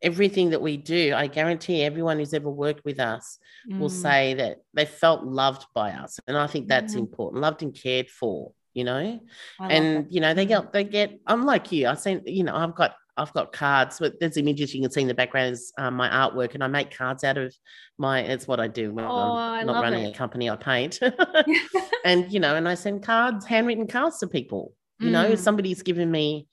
everything 0.00 0.50
that 0.50 0.62
we 0.62 0.76
do 0.76 1.12
i 1.16 1.26
guarantee 1.26 1.82
everyone 1.82 2.18
who's 2.18 2.32
ever 2.32 2.48
worked 2.48 2.84
with 2.84 3.00
us 3.00 3.38
mm. 3.68 3.78
will 3.80 3.90
say 3.90 4.34
that 4.34 4.58
they 4.74 4.84
felt 4.84 5.24
loved 5.24 5.66
by 5.74 5.90
us 5.90 6.20
and 6.28 6.36
i 6.36 6.46
think 6.46 6.68
that's 6.68 6.94
mm. 6.94 7.00
important 7.00 7.42
loved 7.42 7.62
and 7.62 7.74
cared 7.74 8.08
for 8.08 8.52
you 8.74 8.84
know 8.84 9.20
and 9.60 10.06
you 10.08 10.20
know 10.20 10.32
they 10.32 10.46
get 10.46 10.72
they 10.72 10.84
get 10.84 11.20
i'm 11.26 11.44
like 11.44 11.72
you 11.72 11.88
i 11.88 11.94
seen 11.94 12.22
you 12.26 12.44
know 12.44 12.54
i've 12.54 12.76
got 12.76 12.94
I've 13.16 13.32
got 13.34 13.52
cards, 13.52 13.98
but 13.98 14.18
there's 14.18 14.36
images 14.36 14.74
you 14.74 14.80
can 14.80 14.90
see 14.90 15.02
in 15.02 15.08
the 15.08 15.14
background 15.14 15.52
is 15.52 15.72
um, 15.76 15.94
my 15.94 16.08
artwork, 16.08 16.54
and 16.54 16.64
I 16.64 16.66
make 16.66 16.96
cards 16.96 17.24
out 17.24 17.36
of 17.36 17.54
my. 17.98 18.20
It's 18.20 18.48
what 18.48 18.58
I 18.58 18.68
do 18.68 18.92
when 18.92 19.04
oh, 19.04 19.34
I'm 19.36 19.66
not 19.66 19.82
running 19.82 20.04
it. 20.04 20.14
a 20.14 20.18
company. 20.18 20.48
I 20.48 20.56
paint, 20.56 20.98
and 22.04 22.32
you 22.32 22.40
know, 22.40 22.56
and 22.56 22.66
I 22.66 22.74
send 22.74 23.02
cards, 23.02 23.44
handwritten 23.44 23.86
cards 23.86 24.18
to 24.18 24.26
people. 24.26 24.72
You 24.98 25.08
mm. 25.08 25.12
know, 25.12 25.24
if 25.24 25.40
somebody's 25.40 25.82
given 25.82 26.10
me 26.10 26.46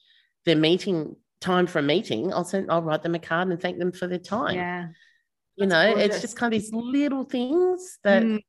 their 0.46 0.58
meeting 0.58 1.16
time 1.40 1.66
for 1.66 1.80
a 1.80 1.84
meeting, 1.84 2.34
I'll 2.34 2.44
send. 2.44 2.70
I'll 2.70 2.82
write 2.82 3.04
them 3.04 3.16
a 3.16 3.20
card 3.20 3.48
and 3.48 3.62
thank 3.62 3.80
them 3.80 3.94
for 3.94 4.08
their 4.08 4.20
time. 4.20 4.56
Yeah, 4.56 4.88
you 5.56 5.66
That's 5.66 5.70
know, 5.70 5.94
gorgeous. 5.94 6.16
it's 6.16 6.22
just 6.22 6.38
kind 6.38 6.54
of 6.54 6.60
these 6.62 6.74
little 6.74 7.24
things 7.24 8.00
that. 8.04 8.24
Mm. 8.24 8.44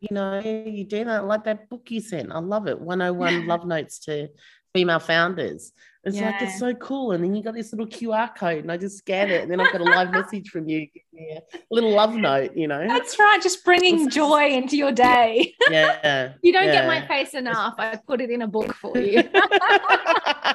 You 0.00 0.16
know, 0.16 0.40
you 0.40 0.82
do 0.82 1.04
that 1.04 1.26
like 1.26 1.44
that 1.44 1.68
book 1.68 1.88
you 1.88 2.00
sent. 2.00 2.32
I 2.32 2.40
love 2.40 2.66
it. 2.66 2.80
101 2.80 3.46
love 3.46 3.64
notes 3.64 4.00
to 4.00 4.30
female 4.74 4.98
founders. 4.98 5.70
It's 6.04 6.16
yeah. 6.16 6.30
like 6.30 6.42
it's 6.42 6.58
so 6.58 6.74
cool. 6.74 7.12
And 7.12 7.22
then 7.22 7.34
you 7.34 7.44
got 7.44 7.54
this 7.54 7.72
little 7.72 7.86
QR 7.86 8.34
code, 8.34 8.58
and 8.58 8.72
I 8.72 8.76
just 8.76 8.98
scan 8.98 9.30
it, 9.30 9.42
and 9.42 9.50
then 9.50 9.60
I've 9.60 9.70
got 9.70 9.80
a 9.80 9.84
live 9.84 10.10
message 10.10 10.50
from 10.50 10.68
you, 10.68 10.88
a 11.16 11.40
little 11.70 11.92
love 11.92 12.14
note, 12.14 12.56
you 12.56 12.66
know. 12.66 12.84
That's 12.88 13.16
right, 13.18 13.40
just 13.40 13.64
bringing 13.64 14.10
joy 14.10 14.50
into 14.50 14.76
your 14.76 14.92
day. 14.92 15.54
Yeah. 15.70 16.32
you 16.42 16.52
don't 16.52 16.66
yeah. 16.66 16.72
get 16.72 16.86
my 16.86 17.06
face 17.06 17.34
enough. 17.34 17.74
I 17.78 17.96
put 17.96 18.20
it 18.20 18.30
in 18.30 18.42
a 18.42 18.46
book 18.46 18.74
for 18.74 18.98
you. 18.98 19.20
uh, 19.20 19.24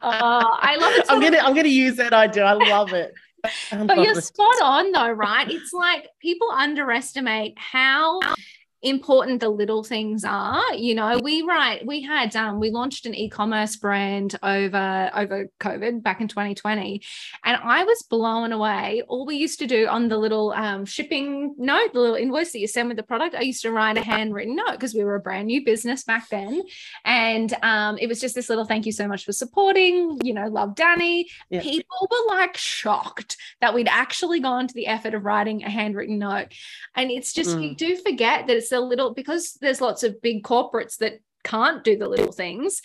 I 0.00 0.76
love 0.78 0.92
it. 0.94 1.06
I'm 1.08 1.20
gonna 1.20 1.38
I'm 1.38 1.54
gonna 1.54 1.68
use 1.68 1.96
that 1.96 2.12
idea. 2.12 2.44
I 2.44 2.52
love 2.52 2.92
it. 2.92 3.12
but 3.72 3.98
you're 3.98 4.20
spot 4.20 4.54
on 4.62 4.92
though, 4.92 5.10
right? 5.10 5.50
It's 5.50 5.72
like 5.72 6.08
people 6.20 6.48
underestimate 6.50 7.58
how 7.58 8.20
important 8.82 9.40
the 9.40 9.48
little 9.48 9.84
things 9.84 10.24
are 10.24 10.74
you 10.74 10.94
know 10.94 11.18
we 11.22 11.42
write 11.42 11.84
we 11.86 12.02
had 12.02 12.34
um 12.34 12.58
we 12.58 12.70
launched 12.70 13.04
an 13.06 13.14
e-commerce 13.14 13.76
brand 13.76 14.38
over 14.42 15.10
over 15.14 15.48
covid 15.60 16.02
back 16.02 16.20
in 16.20 16.28
2020 16.28 17.02
and 17.44 17.56
i 17.62 17.84
was 17.84 18.02
blown 18.02 18.52
away. 18.52 19.02
All 19.08 19.26
we 19.26 19.36
used 19.36 19.58
to 19.58 19.66
do 19.66 19.86
on 19.86 20.08
the 20.08 20.16
little 20.16 20.52
um, 20.52 20.84
shipping 20.84 21.54
note 21.58 21.92
the 21.92 22.00
little 22.00 22.16
invoice 22.16 22.52
that 22.52 22.58
you 22.58 22.66
send 22.66 22.88
with 22.88 22.96
the 22.96 23.02
product 23.02 23.34
i 23.34 23.42
used 23.42 23.62
to 23.62 23.72
write 23.72 23.96
a 23.96 24.02
handwritten 24.02 24.56
note 24.56 24.72
because 24.72 24.94
we 24.94 25.04
were 25.04 25.16
a 25.16 25.20
brand 25.20 25.46
new 25.46 25.64
business 25.64 26.04
back 26.04 26.28
then. 26.28 26.62
And 27.04 27.54
um, 27.62 27.98
it 27.98 28.08
was 28.08 28.20
just 28.20 28.34
this 28.34 28.48
little 28.48 28.64
thank 28.64 28.86
you 28.86 28.92
so 28.92 29.06
much 29.06 29.24
for 29.24 29.32
supporting 29.32 30.18
you 30.22 30.34
know 30.34 30.48
love 30.48 30.74
danny. 30.74 31.28
Yeah. 31.50 31.60
people 31.60 32.08
were 32.10 32.34
like 32.34 32.56
shocked 32.56 33.36
that 33.60 33.74
we'd 33.74 33.88
actually 33.88 34.40
gone 34.40 34.66
to 34.68 34.74
the 34.74 34.86
effort 34.86 35.14
of 35.14 35.24
writing 35.24 35.62
a 35.62 35.70
handwritten 35.70 36.18
note. 36.18 36.48
And 36.94 37.10
it's 37.10 37.32
just 37.32 37.50
mm. 37.50 37.68
you 37.68 37.74
do 37.74 37.96
forget 37.96 38.46
that 38.46 38.56
it's 38.56 38.69
the 38.70 38.80
little 38.80 39.12
because 39.12 39.58
there's 39.60 39.80
lots 39.80 40.02
of 40.02 40.22
big 40.22 40.42
corporates 40.42 40.96
that 40.98 41.20
can't 41.44 41.84
do 41.84 41.96
the 41.96 42.08
little 42.08 42.32
things 42.32 42.80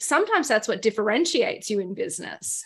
sometimes 0.00 0.48
that's 0.48 0.66
what 0.66 0.82
differentiates 0.82 1.70
you 1.70 1.78
in 1.78 1.94
business. 1.94 2.64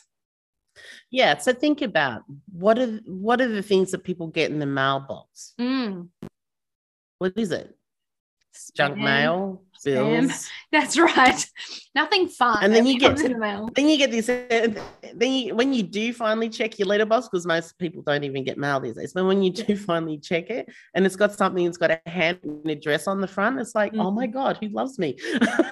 Yeah 1.10 1.36
so 1.36 1.52
think 1.52 1.82
about 1.82 2.22
what 2.52 2.78
are 2.78 3.00
what 3.06 3.40
are 3.40 3.48
the 3.48 3.62
things 3.62 3.90
that 3.92 4.04
people 4.04 4.28
get 4.28 4.50
in 4.50 4.58
the 4.58 4.66
mailbox? 4.66 5.54
Mm. 5.60 6.08
what 7.18 7.32
is 7.36 7.52
it? 7.52 7.76
Junk 8.76 8.96
mail 8.96 9.63
bills. 9.84 10.48
That's 10.72 10.98
right. 10.98 11.46
Nothing 11.94 12.26
fun. 12.28 12.64
And 12.64 12.74
then 12.74 12.86
you 12.86 12.98
get 12.98 13.16
to, 13.18 13.28
the 13.28 13.70
then 13.74 13.88
you 13.88 13.96
get 13.96 14.10
this. 14.10 14.28
Uh, 14.28 14.74
then 15.14 15.32
you, 15.32 15.54
when 15.54 15.72
you 15.72 15.84
do 15.84 16.12
finally 16.12 16.48
check 16.48 16.76
your 16.78 16.88
letterbox, 16.88 17.28
because 17.28 17.46
most 17.46 17.78
people 17.78 18.02
don't 18.02 18.24
even 18.24 18.42
get 18.42 18.58
mail 18.58 18.80
these 18.80 18.96
days. 18.96 19.12
But 19.12 19.26
when 19.26 19.40
you 19.42 19.52
do 19.52 19.76
finally 19.76 20.18
check 20.18 20.50
it, 20.50 20.68
and 20.94 21.06
it's 21.06 21.14
got 21.14 21.32
something 21.32 21.64
that's 21.64 21.76
got 21.76 21.92
a 21.92 22.00
handwritten 22.06 22.68
address 22.68 23.06
on 23.06 23.20
the 23.20 23.28
front, 23.28 23.60
it's 23.60 23.76
like, 23.76 23.92
mm-hmm. 23.92 24.00
oh 24.00 24.10
my 24.10 24.26
mm-hmm. 24.26 24.32
god, 24.32 24.58
who 24.60 24.68
loves 24.68 24.98
me? 24.98 25.16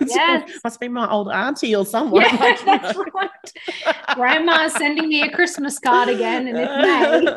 Yes. 0.04 0.50
must 0.62 0.80
be 0.80 0.88
my 0.88 1.10
old 1.10 1.30
auntie 1.30 1.74
or 1.74 1.86
someone. 1.86 2.22
Yeah, 2.22 2.36
like, 2.36 2.64
that's 2.64 2.98
right. 3.14 3.52
Grandma's 4.14 4.74
sending 4.74 5.08
me 5.08 5.22
a 5.22 5.30
Christmas 5.30 5.78
card 5.78 6.08
again, 6.08 6.48
and 6.48 6.58
it's 6.58 7.32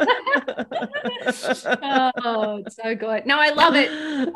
May. 1.64 2.12
oh, 2.24 2.62
it's 2.66 2.76
so 2.76 2.96
good. 2.96 3.26
No, 3.26 3.40
I 3.40 3.52
love 3.52 3.76
it. 3.76 3.90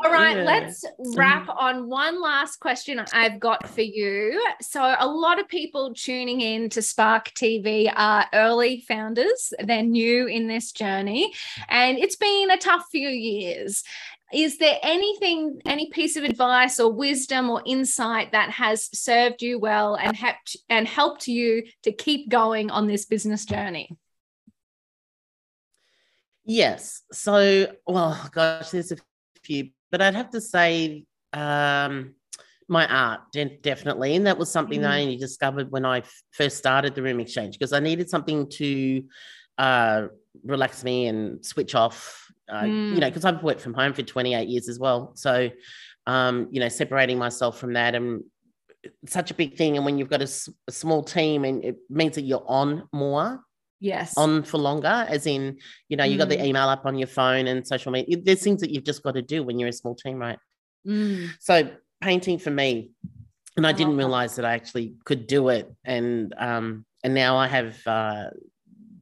All 0.04 0.10
right, 0.10 0.38
yeah. 0.38 0.44
let's 0.44 0.84
wrap 1.14 1.48
on 1.48 1.88
one 1.88 2.20
last 2.20 2.29
last 2.30 2.60
question 2.60 3.04
I've 3.12 3.40
got 3.40 3.68
for 3.68 3.80
you. 3.80 4.40
So, 4.60 4.94
a 4.98 5.06
lot 5.06 5.40
of 5.40 5.48
people 5.48 5.92
tuning 5.94 6.40
in 6.40 6.68
to 6.70 6.80
Spark 6.80 7.30
TV 7.30 7.92
are 7.94 8.26
early 8.32 8.84
founders, 8.86 9.52
they're 9.58 9.82
new 9.82 10.26
in 10.26 10.46
this 10.46 10.70
journey, 10.70 11.32
and 11.68 11.98
it's 11.98 12.16
been 12.16 12.50
a 12.50 12.56
tough 12.56 12.86
few 12.92 13.08
years. 13.08 13.82
Is 14.32 14.58
there 14.58 14.78
anything, 14.84 15.60
any 15.66 15.90
piece 15.90 16.16
of 16.16 16.22
advice 16.22 16.78
or 16.78 16.92
wisdom 16.92 17.50
or 17.50 17.62
insight 17.66 18.30
that 18.30 18.50
has 18.50 18.88
served 18.96 19.42
you 19.42 19.58
well 19.58 19.96
and 19.96 20.16
helped 20.16 20.56
and 20.68 20.86
helped 20.86 21.26
you 21.26 21.64
to 21.82 21.90
keep 21.90 22.28
going 22.28 22.70
on 22.70 22.86
this 22.86 23.06
business 23.06 23.44
journey? 23.44 23.96
Yes. 26.44 27.02
So, 27.10 27.74
well, 27.88 28.30
gosh, 28.30 28.70
there's 28.70 28.92
a 28.92 28.98
few, 29.42 29.70
but 29.90 30.00
I'd 30.00 30.14
have 30.14 30.30
to 30.30 30.40
say 30.40 31.06
um, 31.32 32.14
my 32.70 32.86
art, 32.86 33.20
de- 33.32 33.58
definitely. 33.62 34.14
And 34.16 34.26
that 34.26 34.38
was 34.38 34.50
something 34.50 34.80
that 34.82 34.92
I 34.92 34.98
Mm. 35.00 35.02
only 35.02 35.16
discovered 35.16 35.70
when 35.70 35.84
I 35.84 35.98
f- 35.98 36.22
first 36.30 36.56
started 36.56 36.94
the 36.94 37.02
Room 37.02 37.18
Xchange 37.18 37.52
because 37.52 37.72
I 37.72 37.80
needed 37.80 38.08
something 38.08 38.48
to 38.50 39.04
uh, 39.58 40.06
relax 40.44 40.82
me 40.84 41.06
and 41.08 41.44
switch 41.44 41.74
off, 41.74 42.26
uh, 42.50 42.64
you 42.64 42.72
know, 43.00 43.06
Mm. 43.06 43.10
because 43.10 43.26
I've 43.26 43.42
worked 43.42 43.60
from 43.60 43.74
home 43.74 43.92
for 43.92 44.02
28 44.02 44.48
years 44.48 44.70
as 44.70 44.78
well. 44.78 45.12
So, 45.16 45.50
um, 46.06 46.48
you 46.50 46.60
know, 46.60 46.68
separating 46.70 47.18
myself 47.18 47.58
from 47.58 47.74
that 47.74 47.94
and 47.94 48.24
it's 49.02 49.12
such 49.12 49.30
a 49.30 49.34
big 49.34 49.56
thing. 49.58 49.76
And 49.76 49.84
when 49.84 49.98
you've 49.98 50.08
got 50.08 50.20
a, 50.20 50.24
s- 50.24 50.48
a 50.66 50.72
small 50.72 51.02
team 51.04 51.44
and 51.44 51.62
it 51.62 51.76
means 51.90 52.14
that 52.14 52.22
you're 52.22 52.44
on 52.48 52.88
more, 52.92 53.40
Yes. 53.80 54.16
on 54.16 54.42
for 54.44 54.56
longer, 54.58 55.04
as 55.08 55.26
in, 55.26 55.58
you 55.90 55.96
know, 55.98 56.04
you 56.04 56.16
got 56.16 56.28
the 56.30 56.36
Mm. 56.38 56.44
email 56.46 56.68
up 56.68 56.86
on 56.86 56.96
your 56.96 57.08
phone 57.08 57.46
and 57.46 57.66
social 57.66 57.92
media. 57.92 58.16
There's 58.22 58.42
things 58.42 58.60
that 58.62 58.70
you've 58.70 58.84
just 58.84 59.02
got 59.02 59.14
to 59.16 59.22
do 59.22 59.42
when 59.42 59.58
you're 59.58 59.68
a 59.68 59.72
small 59.72 59.94
team, 59.94 60.16
right? 60.18 60.38
Mm. 60.86 61.28
So 61.40 61.70
painting 62.00 62.38
for 62.38 62.50
me, 62.50 62.90
and 63.56 63.66
I, 63.66 63.72
didn't 63.72 63.96
realize 63.96 64.36
that 64.36 64.44
I 64.44 64.54
actually 64.54 64.94
could 65.04 65.26
do 65.26 65.48
it. 65.48 65.70
And 65.84 66.34
um, 66.38 66.84
and 67.04 67.14
now 67.14 67.36
I 67.36 67.46
have 67.46 67.76
uh, 67.86 68.30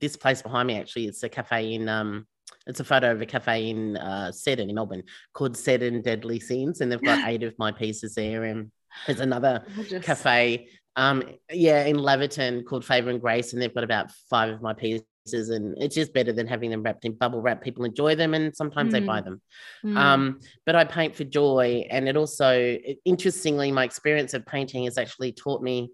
this 0.01 0.17
place 0.17 0.43
behind 0.43 0.67
me. 0.67 0.79
Actually, 0.79 1.07
it's 1.07 1.23
a 1.23 1.29
cafe 1.29 1.75
in 1.75 1.89
um, 1.89 2.27
it's 2.67 2.81
a 2.81 2.85
photo 2.85 3.13
of 3.13 3.21
a 3.21 3.27
cafe 3.27 3.71
in 3.71 3.97
uh, 3.97 4.31
Seddon 4.33 4.69
in 4.69 4.75
Melbourne 4.75 5.03
called 5.33 5.57
Seddon 5.57 6.03
Deadly 6.03 6.41
Sins, 6.41 6.81
and 6.81 6.91
they've 6.91 7.03
got 7.03 7.27
eight 7.29 7.43
of 7.43 7.55
my 7.59 7.73
pieces 7.73 8.15
there. 8.15 8.45
And 8.45 8.71
there's 9.07 9.21
another 9.21 9.65
Gorgeous. 9.75 10.05
cafe, 10.05 10.69
um, 10.97 11.23
yeah, 11.51 11.85
in 11.85 11.97
Laverton 11.97 12.65
called 12.65 12.85
Favor 12.85 13.11
and 13.11 13.21
Grace, 13.21 13.53
and 13.53 13.63
they've 13.63 13.75
got 13.75 13.85
about 13.85 14.11
five 14.31 14.51
of 14.53 14.63
my 14.63 14.75
pieces. 14.75 15.07
And 15.33 15.77
it's 15.79 15.95
just 15.95 16.13
better 16.13 16.33
than 16.33 16.47
having 16.47 16.71
them 16.71 16.83
wrapped 16.83 17.05
in 17.05 17.13
bubble 17.13 17.41
wrap. 17.41 17.63
People 17.63 17.85
enjoy 17.85 18.15
them, 18.15 18.35
and 18.35 18.55
sometimes 18.55 18.93
they 18.93 19.01
buy 19.01 19.21
Mm. 19.21 19.25
them. 19.25 19.41
Mm. 19.85 19.97
Um, 19.97 20.41
but 20.67 20.75
I 20.77 20.85
paint 20.85 21.15
for 21.17 21.25
joy, 21.25 21.87
and 21.91 22.09
it 22.09 22.17
also, 22.17 22.51
it- 22.51 22.99
interestingly, 23.05 23.71
my 23.73 23.85
experience 23.85 24.35
of 24.35 24.45
painting 24.47 24.85
has 24.85 24.99
actually 24.99 25.33
taught 25.33 25.63
me 25.63 25.91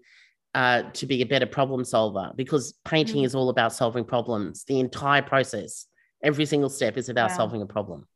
uh, 0.53 0.83
to 0.93 1.05
be 1.05 1.21
a 1.21 1.25
better 1.25 1.45
problem 1.45 1.83
solver 1.83 2.31
because 2.37 2.79
painting 2.85 3.23
Mm. 3.23 3.25
is 3.25 3.35
all 3.35 3.49
about 3.49 3.73
solving 3.73 4.05
problems. 4.05 4.63
The 4.63 4.79
entire 4.79 5.21
process, 5.21 5.85
every 6.23 6.45
single 6.45 6.69
step, 6.69 6.95
is 6.97 7.09
about 7.09 7.31
Wow. 7.31 7.35
solving 7.37 7.61
a 7.61 7.65
problem. 7.65 8.07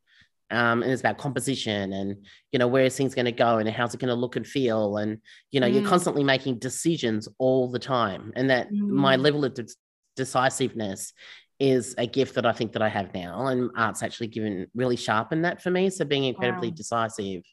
Um, 0.50 0.82
and 0.82 0.90
it's 0.92 1.02
about 1.02 1.18
composition 1.18 1.94
and 1.94 2.26
you 2.52 2.58
know 2.58 2.68
where 2.68 2.86
is 2.86 2.96
things 2.96 3.14
going 3.14 3.26
to 3.26 3.32
go 3.34 3.58
and 3.58 3.68
how's 3.70 3.94
it 3.94 4.00
going 4.00 4.08
to 4.08 4.16
look 4.16 4.36
and 4.36 4.48
feel 4.48 4.98
and 4.98 5.20
you 5.52 5.60
know 5.60 5.68
you're 5.68 5.84
Mm. 5.84 5.88
constantly 5.94 6.24
making 6.24 6.58
decisions 6.60 7.28
all 7.38 7.70
the 7.70 7.78
time 7.78 8.32
and 8.36 8.50
that 8.50 8.72
my 8.72 9.16
Mm. 9.16 9.22
level 9.22 9.46
of 9.46 9.54
de- 9.54 9.68
decisiveness 10.24 11.14
is 11.60 11.96
a 11.98 12.08
gift 12.08 12.36
that 12.36 12.46
I 12.46 12.54
think 12.54 12.72
that 12.74 12.82
I 12.82 12.90
have 12.90 13.14
now, 13.14 13.48
and 13.48 13.70
art's 13.76 14.04
actually 14.04 14.28
given 14.28 14.68
really 14.76 14.96
sharpened 14.96 15.44
that 15.46 15.62
for 15.62 15.72
me. 15.72 15.90
So 15.90 16.06
being 16.06 16.26
incredibly 16.26 16.70
Wow. 16.70 16.76
decisive 16.76 17.44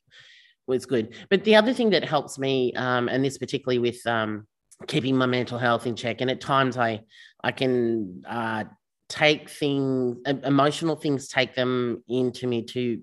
was 0.67 0.87
good. 0.87 1.14
But 1.31 1.45
the 1.45 1.57
other 1.57 1.73
thing 1.73 1.91
that 1.91 2.05
helps 2.05 2.39
me, 2.39 2.73
um, 2.75 3.09
and 3.09 3.25
this 3.25 3.39
particularly 3.39 3.79
with 3.79 4.01
um, 4.07 4.47
keeping 4.87 5.17
my 5.17 5.27
mental 5.27 5.59
health 5.59 5.87
in 5.87 5.97
check, 5.97 6.21
and 6.21 6.31
at 6.31 6.41
times 6.41 6.77
I 6.77 7.01
I 7.43 7.53
can 7.53 8.23
uh, 8.29 8.64
take 9.09 9.49
things, 9.49 10.19
emotional 10.45 10.97
things, 10.97 11.29
take 11.29 11.55
them 11.55 12.03
into 12.09 12.47
me 12.47 12.62
to 12.75 13.01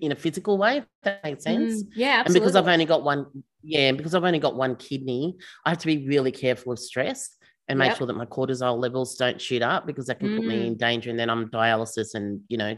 in 0.00 0.12
a 0.12 0.16
physical 0.16 0.58
way. 0.58 0.78
If 0.78 0.84
that 1.04 1.24
makes 1.24 1.44
sense. 1.44 1.82
Mm. 1.82 1.88
Yeah, 1.94 2.22
And 2.24 2.34
because 2.34 2.54
I've 2.56 2.68
only 2.68 2.84
got 2.84 3.02
one, 3.02 3.26
yeah, 3.62 3.88
and 3.88 3.96
because 3.96 4.14
I've 4.14 4.24
only 4.30 4.38
got 4.38 4.54
one 4.56 4.76
kidney, 4.76 5.36
I 5.64 5.70
have 5.70 5.78
to 5.78 5.86
be 5.86 6.06
really 6.06 6.32
careful 6.32 6.72
of 6.72 6.78
stress 6.78 7.36
and 7.70 7.78
make 7.78 7.90
Yep. 7.90 7.98
sure 7.98 8.06
that 8.08 8.16
my 8.16 8.26
cortisol 8.26 8.78
levels 8.78 9.14
don't 9.16 9.40
shoot 9.40 9.62
up 9.62 9.86
because 9.86 10.06
that 10.08 10.18
can 10.20 10.34
put 10.36 10.44
me 10.46 10.66
in 10.66 10.76
danger. 10.76 11.08
And 11.10 11.18
then 11.18 11.30
I'm 11.30 11.48
dialysis, 11.48 12.14
and 12.14 12.40
you 12.48 12.58
know, 12.58 12.76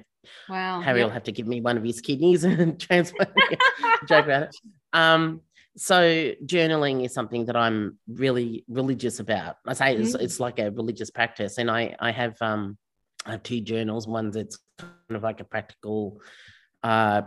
wow. 0.49 0.81
Harry 0.81 1.01
Yep. 1.01 1.07
will 1.07 1.13
have 1.15 1.23
to 1.25 1.33
give 1.33 1.47
me 1.49 1.61
one 1.61 1.77
of 1.77 1.83
his 1.85 2.01
kidneys 2.01 2.45
and 2.51 2.79
transplant. 2.79 3.31
joke 4.09 4.25
about 4.27 4.43
it. 4.45 4.57
Um, 4.93 5.41
so 5.77 5.97
journaling 6.45 7.05
is 7.05 7.15
something 7.15 7.47
that 7.47 7.57
I'm 7.57 7.99
really 8.07 8.65
religious 8.69 9.21
about. 9.21 9.57
I 9.67 9.73
say 9.73 9.97
it's, 9.97 10.15
Mm. 10.15 10.21
it's 10.21 10.39
like 10.39 10.59
a 10.59 10.71
religious 10.71 11.11
practice, 11.11 11.57
and 11.59 11.71
I 11.71 11.97
I 11.99 12.11
have 12.13 12.37
um 12.43 12.77
I 13.25 13.31
have 13.33 13.43
two 13.43 13.61
journals. 13.61 14.07
One 14.07 14.31
that's 14.31 14.59
kind 14.79 14.93
of 15.19 15.23
like 15.23 15.41
a 15.41 15.45
practical 15.45 16.21
uh 16.83 17.23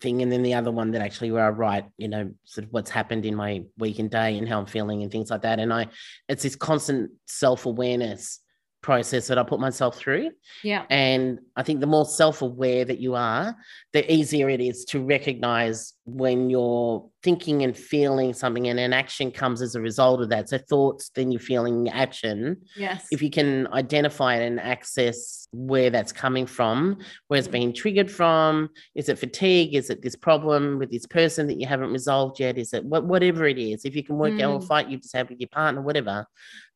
thing, 0.00 0.22
and 0.22 0.30
then 0.30 0.42
the 0.42 0.54
other 0.54 0.70
one 0.70 0.90
that 0.92 1.02
actually 1.02 1.30
where 1.30 1.44
I 1.44 1.50
write, 1.50 1.86
you 1.96 2.08
know, 2.08 2.30
sort 2.44 2.64
of 2.64 2.72
what's 2.72 2.90
happened 2.90 3.24
in 3.24 3.34
my 3.34 3.64
week 3.78 3.98
and 3.98 4.10
day 4.10 4.38
and 4.38 4.48
how 4.48 4.58
I'm 4.58 4.66
feeling 4.66 5.02
and 5.02 5.10
things 5.10 5.30
like 5.30 5.42
that. 5.42 5.60
And 5.60 5.72
I 5.72 5.88
it's 6.28 6.42
this 6.42 6.56
constant 6.56 7.10
self 7.26 7.66
awareness 7.66 8.40
process 8.80 9.26
that 9.26 9.38
I 9.38 9.42
put 9.42 9.60
myself 9.60 9.96
through. 9.96 10.30
Yeah. 10.62 10.84
And 10.88 11.40
I 11.56 11.62
think 11.62 11.80
the 11.80 11.86
more 11.86 12.04
self 12.04 12.42
aware 12.42 12.84
that 12.84 13.00
you 13.00 13.14
are, 13.14 13.56
the 13.92 14.10
easier 14.12 14.48
it 14.48 14.60
is 14.60 14.84
to 14.86 15.04
recognize 15.04 15.94
when 16.04 16.48
you're 16.48 17.08
thinking 17.22 17.64
and 17.64 17.76
feeling 17.76 18.32
something 18.32 18.68
and 18.68 18.78
an 18.78 18.92
action 18.92 19.30
comes 19.30 19.60
as 19.60 19.74
a 19.74 19.80
result 19.80 20.22
of 20.22 20.28
that. 20.30 20.48
So, 20.48 20.58
thoughts, 20.58 21.10
then 21.14 21.32
you're 21.32 21.40
feeling 21.40 21.88
action. 21.88 22.58
Yes. 22.76 23.06
If 23.10 23.20
you 23.20 23.30
can 23.30 23.66
identify 23.72 24.36
it 24.36 24.46
and 24.46 24.60
access 24.60 25.48
where 25.52 25.90
that's 25.90 26.12
coming 26.12 26.46
from, 26.46 26.98
where 27.26 27.38
it's 27.38 27.48
being 27.48 27.72
triggered 27.72 28.10
from, 28.10 28.68
is 28.94 29.08
it 29.08 29.18
fatigue? 29.18 29.74
Is 29.74 29.90
it 29.90 30.02
this 30.02 30.16
problem 30.16 30.78
with 30.78 30.90
this 30.90 31.06
person 31.06 31.46
that 31.48 31.60
you 31.60 31.66
haven't 31.66 31.92
resolved 31.92 32.38
yet? 32.38 32.56
Is 32.56 32.72
it 32.72 32.84
what, 32.84 33.04
whatever 33.04 33.46
it 33.46 33.58
is? 33.58 33.84
If 33.84 33.96
you 33.96 34.04
can 34.04 34.16
work 34.16 34.40
out 34.40 34.54
a 34.54 34.58
Mm. 34.58 34.66
fight 34.66 34.88
you 34.88 34.98
just 34.98 35.14
had 35.14 35.28
with 35.28 35.40
your 35.40 35.48
partner, 35.48 35.82
whatever, 35.82 36.26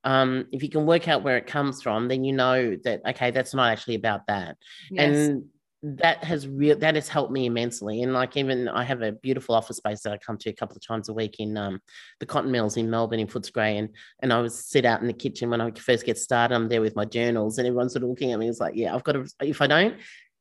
um, 0.04 0.46
if 0.52 0.62
you 0.62 0.68
can 0.68 0.86
work 0.86 1.08
out 1.08 1.22
where 1.22 1.36
it 1.36 1.46
comes 1.46 1.82
from, 1.82 2.08
then 2.08 2.24
you 2.24 2.32
know 2.32 2.76
that 2.84 3.02
okay, 3.10 3.30
that's 3.30 3.54
not 3.54 3.70
actually 3.70 3.94
about 3.94 4.26
that, 4.26 4.56
yes. 4.90 5.14
and 5.14 5.44
that 5.84 6.22
has 6.22 6.46
real 6.46 6.78
that 6.78 6.94
has 6.94 7.08
helped 7.08 7.32
me 7.32 7.46
immensely. 7.46 8.02
And 8.02 8.12
like 8.12 8.36
even 8.36 8.68
I 8.68 8.84
have 8.84 9.02
a 9.02 9.12
beautiful 9.12 9.54
office 9.54 9.78
space 9.78 10.02
that 10.02 10.12
I 10.12 10.18
come 10.18 10.38
to 10.38 10.50
a 10.50 10.52
couple 10.52 10.76
of 10.76 10.86
times 10.86 11.08
a 11.08 11.12
week 11.12 11.40
in 11.40 11.56
um, 11.56 11.80
the 12.20 12.26
Cotton 12.26 12.52
Mills 12.52 12.76
in 12.76 12.88
Melbourne 12.88 13.18
in 13.18 13.26
Footscray, 13.26 13.78
and 13.78 13.88
and 14.20 14.32
I 14.32 14.40
was 14.40 14.64
sit 14.64 14.84
out 14.84 15.00
in 15.00 15.08
the 15.08 15.12
kitchen 15.12 15.50
when 15.50 15.60
I 15.60 15.70
first 15.72 16.06
get 16.06 16.18
started. 16.18 16.54
I'm 16.54 16.68
there 16.68 16.80
with 16.80 16.96
my 16.96 17.04
journals, 17.04 17.58
and 17.58 17.66
everyone's 17.66 17.92
sort 17.92 18.04
of 18.04 18.10
looking 18.10 18.32
at 18.32 18.38
me. 18.38 18.48
It's 18.48 18.60
like, 18.60 18.76
yeah, 18.76 18.94
I've 18.94 19.04
got 19.04 19.12
to. 19.12 19.26
If 19.40 19.60
I 19.60 19.66
don't, 19.66 19.96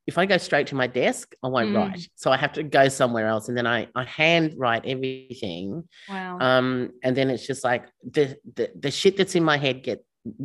if 0.06 0.18
I 0.18 0.26
go 0.26 0.36
straight 0.36 0.66
to 0.68 0.74
my 0.74 0.86
desk, 0.88 1.34
I 1.44 1.48
won't 1.48 1.70
Mm. 1.70 1.76
write. 1.76 2.08
So 2.16 2.30
I 2.32 2.36
have 2.36 2.52
to 2.54 2.62
go 2.62 2.88
somewhere 2.88 3.26
else, 3.28 3.48
and 3.48 3.56
then 3.56 3.66
I 3.66 3.88
I 3.94 4.04
hand 4.04 4.54
write 4.56 4.84
everything 4.86 5.84
wow. 6.08 6.38
um 6.40 6.90
and 7.04 7.16
then 7.16 7.30
it's 7.30 7.46
just 7.46 7.62
like 7.64 7.84
the 8.10 8.36
the, 8.56 8.70
the 8.78 8.90
shit 8.90 9.16
that's 9.16 9.34
in 9.34 9.44
my 9.44 9.56
head 9.56 9.82
get 9.82 10.04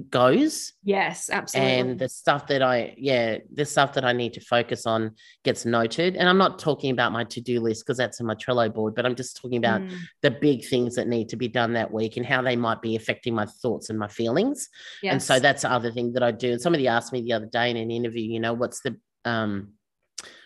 goes 0.10 0.74
yes, 0.84 1.30
absolutely. 1.30 1.72
and 1.72 2.00
the 2.00 2.10
stuff 2.10 2.48
that 2.48 2.64
i 2.64 2.96
yeah 2.98 3.38
the 3.54 3.64
stuff 3.64 3.94
that 3.94 4.04
i 4.04 4.12
need 4.12 4.34
to 4.34 4.42
focus 4.42 4.88
on 4.88 5.12
gets 5.44 5.66
noted 5.66 6.16
and 6.16 6.28
i'm 6.28 6.38
not 6.40 6.58
talking 6.58 6.90
about 6.92 7.12
my 7.12 7.24
to-do 7.24 7.60
list 7.60 7.84
because 7.86 7.98
that's 7.98 8.20
in 8.20 8.26
my 8.26 8.34
trello 8.34 8.74
board 8.74 8.96
but 8.96 9.06
i'm 9.06 9.14
just 9.16 9.38
talking 9.40 9.58
about 9.58 9.82
Mm. 9.82 10.00
the 10.24 10.32
big 10.32 10.66
things 10.66 10.96
that 10.96 11.08
need 11.08 11.30
to 11.30 11.36
be 11.36 11.48
done 11.48 11.74
that 11.74 11.92
week 11.94 12.18
and 12.18 12.26
how 12.26 12.42
they 12.42 12.56
might 12.56 12.82
be 12.82 12.96
affecting 12.96 13.36
my 13.36 13.46
thoughts 13.46 13.90
and 13.92 14.00
my 14.00 14.08
feelings 14.08 14.68
and 15.14 15.22
so 15.22 15.40
that's 15.40 15.62
the 15.62 15.72
other 15.72 15.92
thing 15.92 16.12
that 16.14 16.24
i 16.24 16.32
do 16.32 16.54
and 16.54 16.62
somebody 16.62 16.88
asked 16.88 17.14
me 17.14 17.22
the 17.22 17.34
other 17.34 17.46
day 17.46 17.70
in 17.70 17.78
an 17.78 17.92
interview 17.92 18.24
you 18.24 18.40
know 18.40 18.54
what's 18.54 18.82
the 18.82 18.96
um 19.26 19.74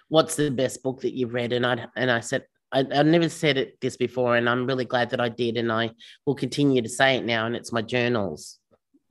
what's 0.09 0.35
the 0.35 0.49
best 0.49 0.83
book 0.83 1.01
that 1.01 1.13
you've 1.13 1.33
read 1.33 1.53
and 1.53 1.65
i 1.65 1.87
and 1.95 2.11
i 2.11 2.19
said 2.19 2.45
I, 2.71 2.79
I've 2.79 3.05
never 3.05 3.27
said 3.29 3.57
it 3.57 3.79
this 3.81 3.97
before, 3.97 4.37
and 4.37 4.47
I'm 4.49 4.65
really 4.65 4.85
glad 4.85 5.09
that 5.09 5.19
I 5.19 5.29
did, 5.29 5.57
and 5.57 5.71
I 5.71 5.91
will 6.25 6.35
continue 6.35 6.81
to 6.81 6.89
say 6.89 7.17
it 7.17 7.25
now. 7.25 7.45
And 7.45 7.55
it's 7.55 7.71
my 7.71 7.81
journals. 7.81 8.59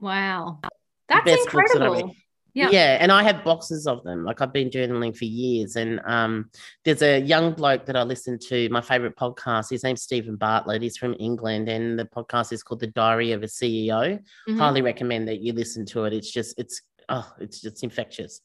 Wow. 0.00 0.61
That's 1.08 1.24
best 1.24 1.50
books 1.50 1.72
that 1.72 1.82
incredible. 1.82 2.14
Yeah. 2.52 2.70
Yeah, 2.72 2.98
and 3.00 3.12
I 3.12 3.22
have 3.22 3.44
boxes 3.44 3.86
of 3.86 4.02
them. 4.02 4.24
Like 4.24 4.40
I've 4.40 4.52
been 4.52 4.70
journaling 4.70 5.16
for 5.16 5.24
years, 5.24 5.76
and 5.76 6.00
um, 6.04 6.50
there's 6.84 7.02
a 7.02 7.20
young 7.20 7.52
bloke 7.52 7.86
that 7.86 7.96
I 7.96 8.02
listen 8.02 8.38
to. 8.48 8.68
My 8.70 8.80
favorite 8.80 9.16
podcast. 9.16 9.70
His 9.70 9.84
name's 9.84 10.02
Steven 10.02 10.34
Bartlett. 10.36 10.82
He's 10.82 10.96
from 10.96 11.14
England, 11.20 11.68
and 11.68 11.96
the 11.98 12.06
podcast 12.06 12.52
is 12.52 12.64
called 12.64 12.80
The 12.80 12.88
Diary 12.88 13.32
of 13.32 13.44
a 13.44 13.46
CEO. 13.46 14.20
Mhm. 14.48 14.58
highly 14.58 14.82
recommend 14.82 15.28
that 15.28 15.40
you 15.40 15.52
listen 15.52 15.86
to 15.86 16.04
it 16.04 16.12
it's 16.12 16.30
just 16.30 16.58
it's 16.58 16.82
oh 17.11 17.30
it's 17.40 17.61
just 17.61 17.82
infectious. 17.84 18.40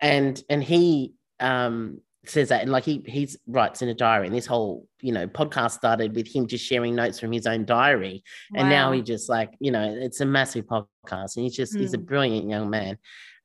And 0.00 0.40
and 0.48 0.62
he 0.62 1.14
um 1.40 1.98
says 2.24 2.50
that 2.50 2.62
and 2.62 2.70
like 2.70 2.84
he 2.84 3.02
he's 3.04 3.36
writes 3.48 3.82
in 3.82 3.88
a 3.88 3.94
diary 3.94 4.28
and 4.28 4.36
this 4.36 4.46
whole 4.46 4.86
you 5.00 5.10
know 5.12 5.26
podcast 5.26 5.72
started 5.72 6.14
with 6.14 6.28
him 6.32 6.46
just 6.46 6.64
sharing 6.64 6.94
notes 6.94 7.18
from 7.18 7.32
his 7.32 7.46
own 7.48 7.64
diary. 7.64 8.22
And 8.54 8.68
now 8.68 8.92
he 8.92 9.02
just 9.02 9.28
like 9.28 9.50
you 9.58 9.72
know 9.72 9.82
it's 10.00 10.20
a 10.20 10.26
massive 10.26 10.66
podcast 10.66 11.34
and 11.36 11.42
he's 11.44 11.56
just 11.56 11.76
he's 11.76 11.94
a 11.94 11.98
Mm. 11.98 12.06
brilliant 12.06 12.48
young 12.48 12.70
man. 12.70 12.98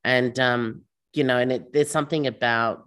And 0.03 0.39
um 0.39 0.81
you 1.13 1.23
know 1.23 1.37
and 1.39 1.51
it, 1.51 1.73
there's 1.73 1.89
something 1.89 2.27
about 2.27 2.83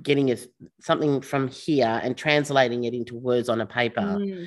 getting 0.00 0.30
a, 0.30 0.36
something 0.80 1.20
from 1.20 1.48
here 1.48 2.00
and 2.02 2.16
translating 2.16 2.84
it 2.84 2.94
into 2.94 3.16
words 3.16 3.48
on 3.48 3.60
a 3.60 3.66
paper. 3.66 4.00
Mm. 4.00 4.46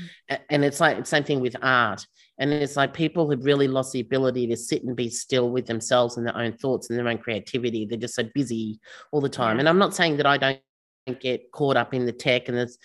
and 0.49 0.63
it's 0.63 0.79
like 0.79 0.97
the 0.97 1.05
same 1.05 1.25
thing 1.25 1.41
with 1.41 1.55
art 1.61 2.07
and 2.41 2.51
it's 2.51 2.75
like 2.75 2.93
people 2.93 3.29
have 3.29 3.45
really 3.45 3.67
lost 3.67 3.93
the 3.93 3.99
ability 4.01 4.47
to 4.47 4.57
sit 4.57 4.83
and 4.83 4.95
be 4.95 5.09
still 5.09 5.51
with 5.51 5.67
themselves 5.67 6.17
and 6.17 6.25
their 6.25 6.35
own 6.35 6.53
thoughts 6.53 6.89
and 6.89 6.97
their 6.97 7.07
own 7.07 7.19
creativity. 7.19 7.85
They're 7.85 7.99
just 7.99 8.15
so 8.15 8.23
busy 8.33 8.79
all 9.11 9.21
the 9.21 9.29
time. 9.29 9.59
And 9.59 9.69
i'm 9.69 9.77
not 9.77 9.95
saying 9.95 10.17
that 10.17 10.25
i 10.25 10.37
don't 10.37 10.59
get 11.19 11.51
caught 11.51 11.77
up 11.77 11.93
in 11.93 12.05
the 12.05 12.11
tech 12.11 12.47
and 12.49 12.57
this 12.57 12.77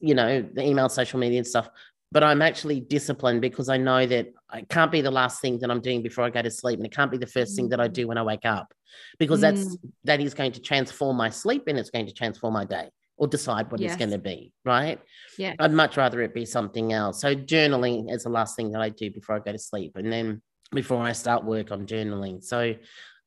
you 0.00 0.14
know 0.14 0.44
the 0.54 0.62
email 0.62 0.88
social 0.88 1.18
media 1.20 1.38
and 1.38 1.46
stuff 1.46 1.68
but 2.12 2.22
I'm 2.22 2.42
actually 2.42 2.80
disciplined 2.80 3.40
because 3.40 3.70
I 3.70 3.78
know 3.78 4.04
that 4.04 4.26
it 4.52 4.68
can't 4.68 4.92
be 4.92 5.00
the 5.00 5.10
last 5.10 5.40
thing 5.40 5.58
that 5.60 5.70
I'm 5.70 5.80
doing 5.80 6.02
before 6.02 6.24
I 6.24 6.30
go 6.30 6.42
to 6.42 6.50
sleep, 6.50 6.78
and 6.78 6.84
it 6.84 6.94
can't 6.94 7.10
be 7.10 7.16
the 7.16 7.26
first 7.26 7.56
thing 7.56 7.70
that 7.70 7.80
I 7.80 7.88
do 7.88 8.06
when 8.06 8.18
I 8.18 8.22
wake 8.22 8.44
up, 8.44 8.74
because 9.18 9.40
that's 9.40 9.64
Mm. 9.64 9.90
that 10.04 10.20
is 10.20 10.34
going 10.34 10.52
to 10.52 10.60
transform 10.60 11.16
my 11.16 11.30
sleep 11.30 11.64
and 11.68 11.78
it's 11.78 11.88
going 11.88 12.06
to 12.06 12.12
transform 12.12 12.52
my 12.52 12.66
day 12.66 12.90
or 13.22 13.28
decide 13.28 13.70
what 13.70 13.80
Yes. 13.80 13.92
it's 13.92 13.98
going 14.00 14.10
to 14.10 14.18
be. 14.18 14.52
Right? 14.64 14.98
Yeah. 15.38 15.54
I'd 15.60 15.72
much 15.72 15.96
rather 15.96 16.20
it 16.22 16.34
be 16.34 16.44
something 16.44 16.92
else. 16.92 17.20
So 17.20 17.36
journaling 17.36 18.12
is 18.12 18.24
the 18.24 18.30
last 18.30 18.56
thing 18.56 18.72
that 18.72 18.82
I 18.82 18.88
do 18.88 19.12
before 19.12 19.36
I 19.36 19.38
go 19.38 19.52
to 19.52 19.58
sleep, 19.58 19.92
and 19.94 20.12
then 20.12 20.42
before 20.72 21.00
I 21.00 21.12
start 21.12 21.44
work, 21.44 21.70
I'm 21.70 21.86
journaling. 21.86 22.42
So, 22.42 22.74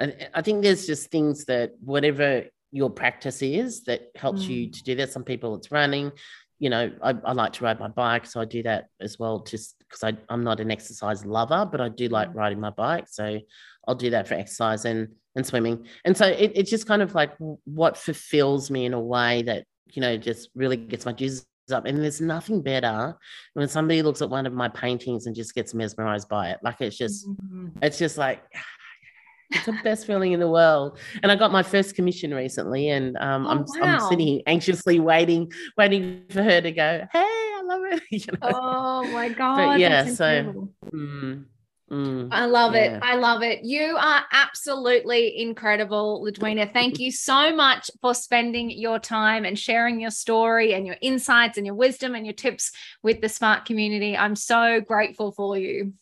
and 0.02 0.30
I 0.34 0.42
think 0.42 0.64
there's 0.64 0.86
just 0.86 1.12
things 1.12 1.46
that 1.46 1.72
whatever 1.80 2.44
your 2.74 2.90
practice 2.90 3.42
is 3.42 3.86
that 3.86 4.02
helps 4.16 4.42
you 4.42 4.68
mm. 4.68 4.74
to 4.74 4.84
do 4.84 4.96
that. 4.96 5.14
Some 5.14 5.24
people 5.24 5.56
it's 5.56 5.72
running. 5.72 6.12
You 6.60 6.70
know, 6.72 6.92
I, 7.02 7.16
I 7.24 7.32
like 7.32 7.54
to 7.54 7.64
ride 7.64 7.80
my 7.80 7.88
bike, 7.88 8.26
so 8.26 8.42
I 8.42 8.46
do 8.46 8.64
that 8.64 8.88
as 9.00 9.18
well, 9.18 9.44
just 9.44 9.76
because 9.80 10.18
I'm 10.28 10.44
not 10.44 10.60
an 10.60 10.72
exercise 10.72 11.26
lover, 11.26 11.66
but 11.72 11.80
I 11.80 11.88
do 11.88 12.10
like 12.10 12.32
mm. 12.32 12.36
riding 12.36 12.60
my 12.60 12.72
bike. 12.72 13.06
So 13.10 13.40
I'll 13.88 13.96
do 13.96 14.10
that 14.10 14.28
for 14.28 14.34
exercise 14.34 14.84
and 14.84 15.08
and 15.38 15.46
swimming. 15.46 15.86
And 16.04 16.18
so 16.18 16.26
it, 16.26 16.52
it's 16.56 16.70
just 16.70 16.86
kind 16.86 17.02
of 17.02 17.16
like 17.16 17.32
what 17.64 17.98
fulfills 17.98 18.70
me 18.72 18.86
in 18.86 18.94
a 18.94 19.00
way 19.00 19.44
that 19.44 19.66
you 19.94 20.02
know 20.02 20.18
just 20.18 20.50
really 20.56 20.78
gets 20.78 21.06
my 21.06 21.14
juices 21.14 21.46
up. 21.72 21.86
And 21.86 21.98
there's 22.04 22.22
nothing 22.22 22.62
better 22.62 23.16
when 23.54 23.68
somebody 23.68 24.02
looks 24.02 24.22
at 24.22 24.30
one 24.30 24.46
of 24.46 24.54
my 24.54 24.70
paintings 24.70 25.26
and 25.26 25.36
just 25.36 25.56
gets 25.56 25.74
mesmerized 25.74 26.30
by 26.30 26.50
it. 26.50 26.60
Like 26.64 26.80
it's 26.82 26.98
just 26.98 27.28
Mhm. 27.28 27.72
it's 27.82 27.98
just 27.98 28.18
like 28.18 28.44
it's 29.52 29.66
the 29.66 29.74
best 29.84 30.06
feeling 30.08 30.32
in 30.34 30.40
the 30.40 30.50
world. 30.50 30.98
And 31.24 31.32
I 31.32 31.36
got 31.36 31.52
my 31.52 31.64
first 31.64 31.96
commission 31.96 32.34
recently, 32.34 32.90
and 32.90 33.16
um, 33.18 33.46
Oh, 33.48 33.50
I'm 33.52 33.66
I'm 33.84 34.00
sitting 34.10 34.42
anxiously 34.48 35.00
waiting, 35.00 35.52
waiting 35.78 36.24
for 36.30 36.42
her 36.44 36.62
to 36.62 36.72
go. 36.72 37.06
Hey, 37.12 37.20
I 37.24 37.62
love 37.64 37.82
it. 37.86 38.04
you 38.12 38.20
know? 38.34 38.50
Oh 38.54 39.04
my 39.12 39.30
god! 39.30 39.80
yeah, 39.80 40.06
so- 40.06 40.70
Mm, 40.94 41.46
mm. 41.92 42.28
I 42.32 42.46
love 42.46 42.74
Yeah. 42.74 42.98
it. 42.98 43.04
I 43.04 43.16
love 43.16 43.44
it. 43.44 43.64
You 43.64 43.98
are 44.00 44.24
absolutely 44.32 45.40
incredible, 45.42 46.26
Ludwina. 46.26 46.72
Thank 46.72 47.00
you 47.00 47.12
so 47.12 47.56
much 47.56 47.92
for 48.02 48.14
spending 48.14 48.70
your 48.72 49.00
time 49.00 49.46
and 49.46 49.58
sharing 49.58 50.00
your 50.00 50.12
story 50.12 50.74
and 50.74 50.86
your 50.86 50.98
insights 51.02 51.58
and 51.58 51.66
your 51.66 51.76
wisdom 51.76 52.16
and 52.16 52.26
your 52.26 52.34
tips 52.34 52.72
with 53.04 53.22
the 53.22 53.30
Spark 53.30 53.66
community. 53.66 54.18
I'm 54.18 54.36
so 54.36 54.82
grateful 54.82 55.32
for 55.32 55.58
you. 55.58 55.94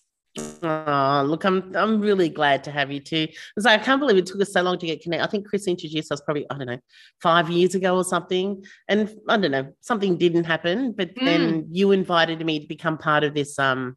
Oh, 0.63 1.23
look, 1.27 1.43
I'm 1.43 1.75
I'm 1.75 2.01
really 2.01 2.27
glad 2.27 2.63
to 2.63 2.71
have 2.71 2.91
you 2.91 2.99
too. 2.99 3.27
Because 3.55 3.67
I 3.67 3.77
can't 3.77 3.99
believe 3.99 4.17
it 4.17 4.25
took 4.25 4.41
us 4.41 4.53
so 4.53 4.63
long 4.63 4.79
to 4.79 4.87
get 4.87 5.01
connected. 5.03 5.23
I 5.27 5.29
think 5.29 5.47
Chris 5.47 5.67
introduced 5.67 6.11
us 6.11 6.21
probably, 6.21 6.47
I 6.49 6.57
don't 6.57 6.65
know, 6.65 6.79
five 7.21 7.51
years 7.51 7.75
ago 7.75 7.95
or 7.95 8.03
something. 8.03 8.63
And 8.87 9.13
I 9.29 9.37
don't 9.37 9.51
know, 9.51 9.71
something 9.81 10.17
didn't 10.17 10.45
happen, 10.45 10.93
but 10.93 11.13
Mm. 11.13 11.25
then 11.25 11.67
you 11.71 11.91
invited 11.91 12.43
me 12.43 12.59
to 12.61 12.67
become 12.67 12.97
part 12.97 13.23
of 13.23 13.35
this 13.35 13.59
um 13.59 13.95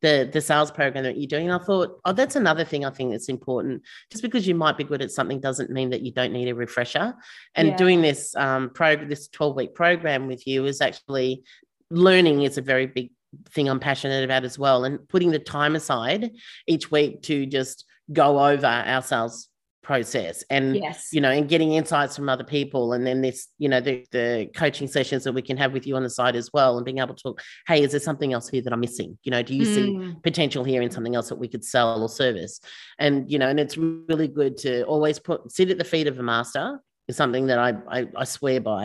the 0.00 0.28
the 0.32 0.40
sales 0.40 0.70
program 0.70 1.04
that 1.04 1.16
you're 1.16 1.26
doing. 1.26 1.50
And 1.50 1.60
I 1.60 1.64
thought, 1.64 2.00
oh, 2.04 2.12
that's 2.12 2.36
another 2.36 2.64
thing 2.64 2.84
I 2.84 2.90
think 2.90 3.10
that's 3.10 3.28
important. 3.28 3.82
Just 4.10 4.22
because 4.22 4.46
you 4.46 4.54
might 4.54 4.76
be 4.76 4.84
good 4.84 5.02
at 5.02 5.10
something 5.10 5.40
doesn't 5.40 5.70
mean 5.70 5.90
that 5.90 6.02
you 6.02 6.12
don't 6.12 6.32
need 6.32 6.48
a 6.48 6.54
refresher. 6.54 7.14
And 7.54 7.68
Yeah. 7.68 7.76
doing 7.76 8.02
this 8.02 8.34
um 8.36 8.70
program, 8.70 9.08
this 9.08 9.28
12 9.28 9.56
week 9.56 9.74
program 9.74 10.26
with 10.26 10.46
you 10.46 10.66
is 10.66 10.80
actually 10.80 11.42
learning 11.90 12.42
is 12.42 12.58
a 12.58 12.62
very 12.62 12.86
big 12.86 13.10
thing 13.50 13.68
I'm 13.68 13.80
passionate 13.80 14.24
about 14.24 14.44
as 14.44 14.58
well. 14.58 14.84
And 14.84 15.06
putting 15.08 15.30
the 15.30 15.38
time 15.38 15.74
aside 15.74 16.30
each 16.66 16.90
week 16.90 17.22
to 17.22 17.44
just 17.46 17.84
go 18.12 18.38
over 18.38 18.66
our 18.66 19.02
sales 19.02 19.48
process 19.88 20.44
and 20.50 20.76
Yes. 20.76 21.08
you 21.14 21.20
know 21.22 21.30
and 21.30 21.48
getting 21.48 21.72
insights 21.72 22.14
from 22.14 22.28
other 22.28 22.44
people. 22.44 22.92
And 22.92 23.06
then 23.06 23.22
this 23.22 23.48
you 23.56 23.70
know 23.70 23.80
the, 23.80 24.04
the 24.12 24.50
coaching 24.54 24.86
sessions 24.86 25.24
that 25.24 25.32
we 25.32 25.40
can 25.48 25.56
have 25.56 25.72
with 25.72 25.86
you 25.86 25.96
on 25.96 26.02
the 26.02 26.10
side 26.20 26.36
as 26.36 26.50
well 26.52 26.76
and 26.76 26.84
being 26.84 26.98
able 26.98 27.14
to 27.14 27.22
talk 27.22 27.40
hey 27.66 27.82
is 27.82 27.92
there 27.92 28.00
something 28.08 28.34
else 28.34 28.46
here 28.50 28.60
that 28.64 28.72
i'm 28.74 28.80
missing? 28.88 29.10
You 29.24 29.30
know 29.32 29.42
do 29.42 29.54
you 29.60 29.64
see 29.64 29.88
Mm. 29.88 30.22
potential 30.22 30.62
here 30.62 30.82
in 30.82 30.90
something 30.90 31.14
else 31.18 31.28
that 31.30 31.38
we 31.44 31.48
could 31.48 31.64
sell 31.64 32.02
or 32.02 32.10
service? 32.10 32.60
And 32.98 33.14
you 33.32 33.38
know 33.40 33.48
and 33.48 33.58
it's 33.58 33.76
really 33.78 34.28
good 34.40 34.54
to 34.64 34.72
always 34.92 35.18
put 35.18 35.50
sit 35.50 35.70
at 35.70 35.78
the 35.78 35.84
feet 35.92 36.06
of 36.06 36.18
a 36.18 36.22
master 36.22 36.66
is 37.08 37.16
something 37.16 37.46
that 37.50 37.58
I, 37.58 37.70
I 37.98 38.00
I 38.22 38.24
swear 38.24 38.60
by. 38.60 38.84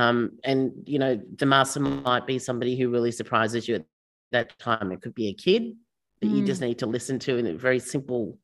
Um 0.00 0.16
and 0.44 0.60
you 0.94 1.00
know 1.02 1.12
the 1.42 1.46
master 1.56 1.80
might 1.80 2.24
be 2.32 2.38
somebody 2.38 2.74
who 2.78 2.86
really 2.96 3.10
surprises 3.20 3.66
you 3.66 3.74
at 3.80 3.84
that 4.30 4.56
time. 4.60 4.92
It 4.92 5.02
could 5.02 5.16
be 5.22 5.28
a 5.28 5.34
kid 5.46 5.62
that 6.20 6.28
you 6.34 6.40
just 6.50 6.60
need 6.66 6.78
to 6.82 6.86
listen 6.96 7.18
to 7.26 7.32
in 7.40 7.46
a 7.48 7.54
very 7.68 7.80
simple 7.94 8.38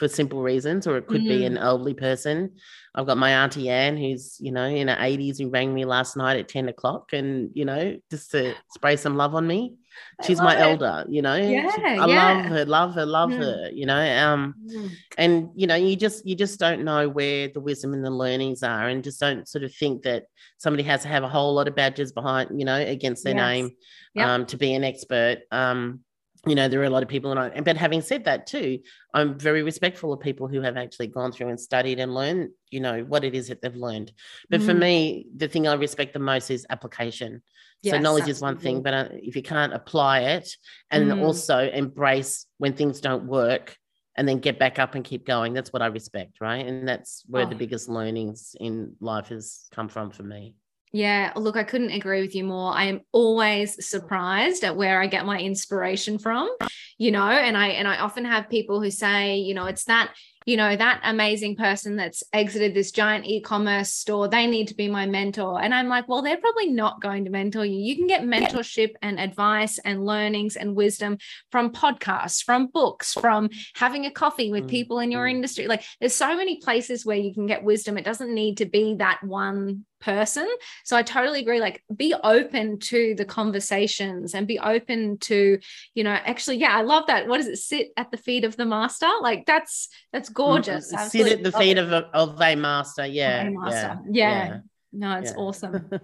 for 0.00 0.08
simple 0.08 0.40
reasons 0.40 0.86
or 0.86 0.96
it 0.96 1.06
could 1.06 1.24
be 1.28 1.44
an 1.44 1.58
elderly 1.58 1.92
person 1.92 2.50
i've 2.94 3.06
got 3.06 3.18
my 3.18 3.30
auntie 3.42 3.68
anne 3.68 3.98
who's 3.98 4.38
you 4.40 4.50
know 4.50 4.64
in 4.64 4.88
her 4.88 4.96
80s 4.96 5.38
who 5.38 5.50
rang 5.50 5.74
me 5.74 5.84
last 5.84 6.16
night 6.16 6.38
at 6.38 6.48
10 6.48 6.70
o'clock 6.70 7.12
and 7.12 7.50
you 7.52 7.66
know 7.66 7.98
just 8.10 8.30
to 8.30 8.54
spray 8.74 8.96
some 8.96 9.14
love 9.16 9.34
on 9.34 9.46
me 9.46 9.74
I 10.22 10.26
she's 10.26 10.40
my 10.40 10.56
it. 10.56 10.60
elder 10.60 11.04
you 11.10 11.20
know 11.20 11.36
She- 11.36 11.52
Yeah, 11.52 11.70
i 11.84 12.06
yeah. 12.06 12.06
love 12.06 12.46
her 12.46 12.64
love 12.64 12.94
her 12.94 13.04
love 13.04 13.30
Mm. 13.30 13.38
her 13.42 13.70
you 13.74 13.84
know 13.84 14.00
um 14.26 14.54
Mm. 14.58 14.90
and 15.18 15.50
you 15.54 15.66
know 15.66 15.74
you 15.74 15.96
just 15.96 16.26
you 16.26 16.34
just 16.34 16.58
don't 16.58 16.82
know 16.82 17.02
where 17.18 17.48
the 17.48 17.60
wisdom 17.60 17.92
and 17.92 18.02
the 18.02 18.10
learnings 18.24 18.62
are 18.62 18.88
and 18.88 19.04
just 19.04 19.20
don't 19.20 19.46
sort 19.46 19.64
of 19.64 19.74
think 19.74 20.02
that 20.04 20.24
somebody 20.56 20.82
has 20.84 21.02
to 21.02 21.08
have 21.08 21.24
a 21.24 21.28
whole 21.28 21.52
lot 21.52 21.68
of 21.68 21.74
badges 21.76 22.10
behind 22.12 22.58
you 22.58 22.64
know 22.64 22.76
against 22.96 23.22
their 23.24 23.34
Yes. 23.34 23.48
name 23.50 23.66
Yep. 24.14 24.26
um 24.26 24.46
to 24.46 24.56
be 24.56 24.72
an 24.74 24.82
expert 24.92 25.38
um 25.52 26.00
you 26.46 26.54
know 26.54 26.68
there 26.68 26.80
are 26.80 26.84
a 26.84 26.90
lot 26.90 27.02
of 27.02 27.08
people 27.08 27.30
and 27.30 27.38
I, 27.40 27.60
but 27.60 27.76
having 27.76 28.00
said 28.00 28.24
that 28.24 28.46
too 28.46 28.78
i'm 29.12 29.38
very 29.38 29.62
respectful 29.62 30.12
of 30.12 30.20
people 30.20 30.48
who 30.48 30.60
have 30.62 30.76
actually 30.76 31.08
gone 31.08 31.32
through 31.32 31.48
and 31.48 31.60
studied 31.60 31.98
and 31.98 32.14
learned 32.14 32.50
you 32.70 32.80
know 32.80 33.00
what 33.02 33.24
it 33.24 33.34
is 33.34 33.48
that 33.48 33.60
they've 33.60 33.74
learned 33.76 34.12
but 34.50 34.62
for 34.62 34.72
Mm. 34.72 34.78
me 34.78 35.26
the 35.36 35.48
thing 35.48 35.68
i 35.68 35.74
respect 35.74 36.12
the 36.14 36.18
most 36.18 36.50
is 36.50 36.66
application 36.70 37.42
so 37.82 37.96
Yes, 37.96 38.02
knowledge 38.02 38.28
is 38.28 38.40
one 38.40 38.58
thing 38.58 38.82
but 38.82 38.94
uh, 38.94 39.08
if 39.12 39.36
you 39.36 39.42
can't 39.42 39.72
apply 39.74 40.20
it 40.20 40.48
and 40.90 41.12
Mm. 41.12 41.22
also 41.22 41.58
embrace 41.70 42.46
when 42.58 42.72
things 42.74 43.00
don't 43.00 43.24
work 43.24 43.76
and 44.16 44.28
then 44.28 44.38
get 44.38 44.58
back 44.58 44.78
up 44.78 44.94
and 44.94 45.04
keep 45.04 45.26
going 45.26 45.52
that's 45.52 45.72
what 45.72 45.82
i 45.82 45.86
respect 45.86 46.40
right 46.40 46.66
and 46.66 46.86
that's 46.88 47.22
where 47.26 47.46
the 47.46 47.54
Oh. 47.54 47.58
biggest 47.58 47.88
learnings 47.88 48.56
in 48.60 48.96
life 49.00 49.28
has 49.28 49.66
come 49.72 49.88
from 49.88 50.10
for 50.10 50.22
me 50.22 50.54
Yeah, 50.92 51.32
look, 51.36 51.56
I 51.56 51.62
couldn't 51.62 51.92
agree 51.92 52.20
with 52.20 52.34
you 52.34 52.42
more. 52.42 52.72
I 52.72 52.84
am 52.86 53.02
always 53.12 53.86
surprised 53.86 54.64
at 54.64 54.76
where 54.76 55.00
I 55.00 55.06
get 55.06 55.24
my 55.24 55.38
inspiration 55.38 56.18
from, 56.18 56.50
you 56.98 57.12
know, 57.12 57.28
and 57.28 57.56
I 57.56 57.68
and 57.68 57.86
I 57.86 57.98
often 57.98 58.24
have 58.24 58.50
people 58.50 58.82
who 58.82 58.90
say, 58.90 59.36
you 59.36 59.54
know, 59.54 59.66
it's 59.66 59.84
that, 59.84 60.12
you 60.46 60.56
know, 60.56 60.74
that 60.74 61.00
amazing 61.04 61.54
person 61.54 61.94
that's 61.94 62.24
exited 62.32 62.74
this 62.74 62.90
giant 62.90 63.24
e-commerce 63.24 63.92
store, 63.92 64.26
they 64.26 64.48
need 64.48 64.66
to 64.68 64.74
be 64.74 64.88
my 64.88 65.06
mentor. 65.06 65.62
And 65.62 65.72
I'm 65.72 65.86
like, 65.86 66.08
well, 66.08 66.22
they're 66.22 66.38
probably 66.38 66.70
not 66.70 67.00
going 67.00 67.24
to 67.24 67.30
mentor 67.30 67.64
you. 67.64 67.78
You 67.78 67.94
can 67.94 68.08
get 68.08 68.22
mentorship 68.22 68.94
and 69.00 69.20
advice 69.20 69.78
and 69.78 70.04
learnings 70.04 70.56
and 70.56 70.74
wisdom 70.74 71.18
from 71.52 71.70
podcasts, 71.70 72.42
from 72.42 72.66
books, 72.66 73.12
from 73.12 73.50
having 73.76 74.06
a 74.06 74.10
coffee 74.10 74.50
with 74.50 74.64
Mm, 74.64 74.70
people 74.70 74.98
in 74.98 75.12
your 75.12 75.26
mm. 75.26 75.30
industry. 75.30 75.68
Like 75.68 75.84
there's 76.00 76.16
so 76.16 76.36
many 76.36 76.56
places 76.56 77.06
where 77.06 77.16
you 77.16 77.32
can 77.32 77.46
get 77.46 77.62
wisdom. 77.62 77.96
It 77.96 78.04
doesn't 78.04 78.34
need 78.34 78.56
to 78.56 78.66
be 78.66 78.96
that 78.96 79.20
one 79.22 79.84
person. 80.00 80.48
So 80.84 80.96
I 80.96 81.02
totally 81.02 81.40
agree. 81.40 81.60
Like, 81.60 81.82
be 81.94 82.14
open 82.24 82.78
to 82.80 83.14
the 83.14 83.24
conversations 83.24 84.34
and 84.34 84.46
be 84.46 84.58
open 84.58 85.18
to, 85.18 85.58
you 85.94 86.04
know, 86.04 86.10
actually, 86.10 86.56
yeah, 86.56 86.76
I 86.76 86.82
love 86.82 87.06
that. 87.06 87.28
What 87.28 87.38
does 87.38 87.46
it 87.46 87.56
sit 87.56 87.92
at 87.96 88.10
the 88.10 88.16
feet 88.16 88.44
of 88.44 88.56
the 88.56 88.66
master? 88.66 89.08
Like, 89.20 89.46
that's 89.46 89.88
that's 90.12 90.28
gorgeous. 90.28 90.92
Mm, 90.92 91.10
sit 91.10 91.32
at 91.32 91.42
the 91.42 91.52
feet 91.52 91.78
of 91.78 91.92
a, 91.92 92.08
of 92.12 92.40
a 92.40 92.54
master 92.56 93.06
yeah 93.06 93.42
a 93.42 93.50
master. 93.50 94.00
yeah, 94.10 94.46
Yeah. 94.46 94.58
No, 94.92 95.18
it's 95.18 95.30
yeah. 95.30 95.36
awesome. 95.36 95.90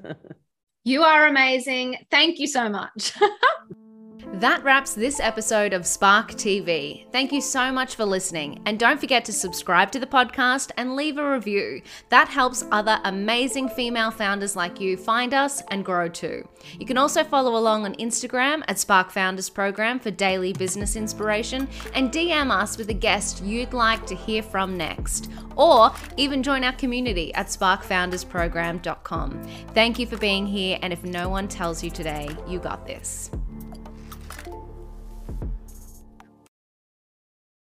You 0.87 1.03
are 1.03 1.27
amazing. 1.27 1.97
Thank 2.13 2.39
you 2.39 2.47
so 2.47 2.69
much. 2.69 3.13
That 4.35 4.63
wraps 4.65 4.95
this 4.95 5.19
episode 5.19 5.73
of 5.73 5.87
Spark 5.87 6.33
TV. 6.33 7.11
Thank 7.11 7.33
you 7.33 7.41
so 7.41 7.73
much 7.73 7.95
for 7.95 8.05
listening. 8.05 8.61
And 8.67 8.79
don't 8.79 9.01
forget 9.01 9.25
to 9.25 9.33
subscribe 9.33 9.91
to 9.93 9.99
the 9.99 10.07
podcast 10.07 10.73
and 10.77 10.95
leave 10.95 11.17
a 11.17 11.33
review. 11.33 11.81
That 12.11 12.29
helps 12.29 12.65
other 12.71 13.01
amazing 13.05 13.71
female 13.71 14.11
founders 14.11 14.55
like 14.55 14.81
you 14.81 14.97
find 14.97 15.33
us 15.33 15.63
and 15.69 15.85
grow 15.85 16.09
too. 16.09 16.47
You 16.79 16.85
can 16.85 16.99
also 16.99 17.25
follow 17.25 17.57
along 17.57 17.87
on 17.87 17.95
Instagram 17.95 18.63
at 18.69 18.79
Spark 18.79 19.11
Founders 19.13 19.49
Program 19.49 19.99
for 19.99 20.11
daily 20.11 20.53
business 20.53 20.97
inspiration 20.97 21.67
and 21.95 22.13
DM 22.13 22.51
us 22.51 22.77
with 22.77 22.91
a 22.91 22.95
guest 22.95 23.43
you'd 23.43 23.73
like 23.73 24.07
to 24.07 24.15
hear 24.15 24.43
from 24.43 24.77
next. 24.77 25.31
Or 25.57 25.93
even 26.19 26.43
join 26.43 26.63
our 26.65 26.75
community 26.75 27.33
at 27.35 27.47
sparkfoundersprogram.com. 27.47 29.43
Thank 29.73 29.99
you 29.99 30.07
for 30.07 30.19
being 30.19 30.47
here. 30.47 30.79
And 30.83 30.93
if 30.93 31.05
no 31.05 31.31
one 31.31 31.49
tells 31.49 31.83
you 31.83 31.91
today, 31.91 32.29
you 32.47 32.59
got 32.59 32.87
this. 32.87 33.31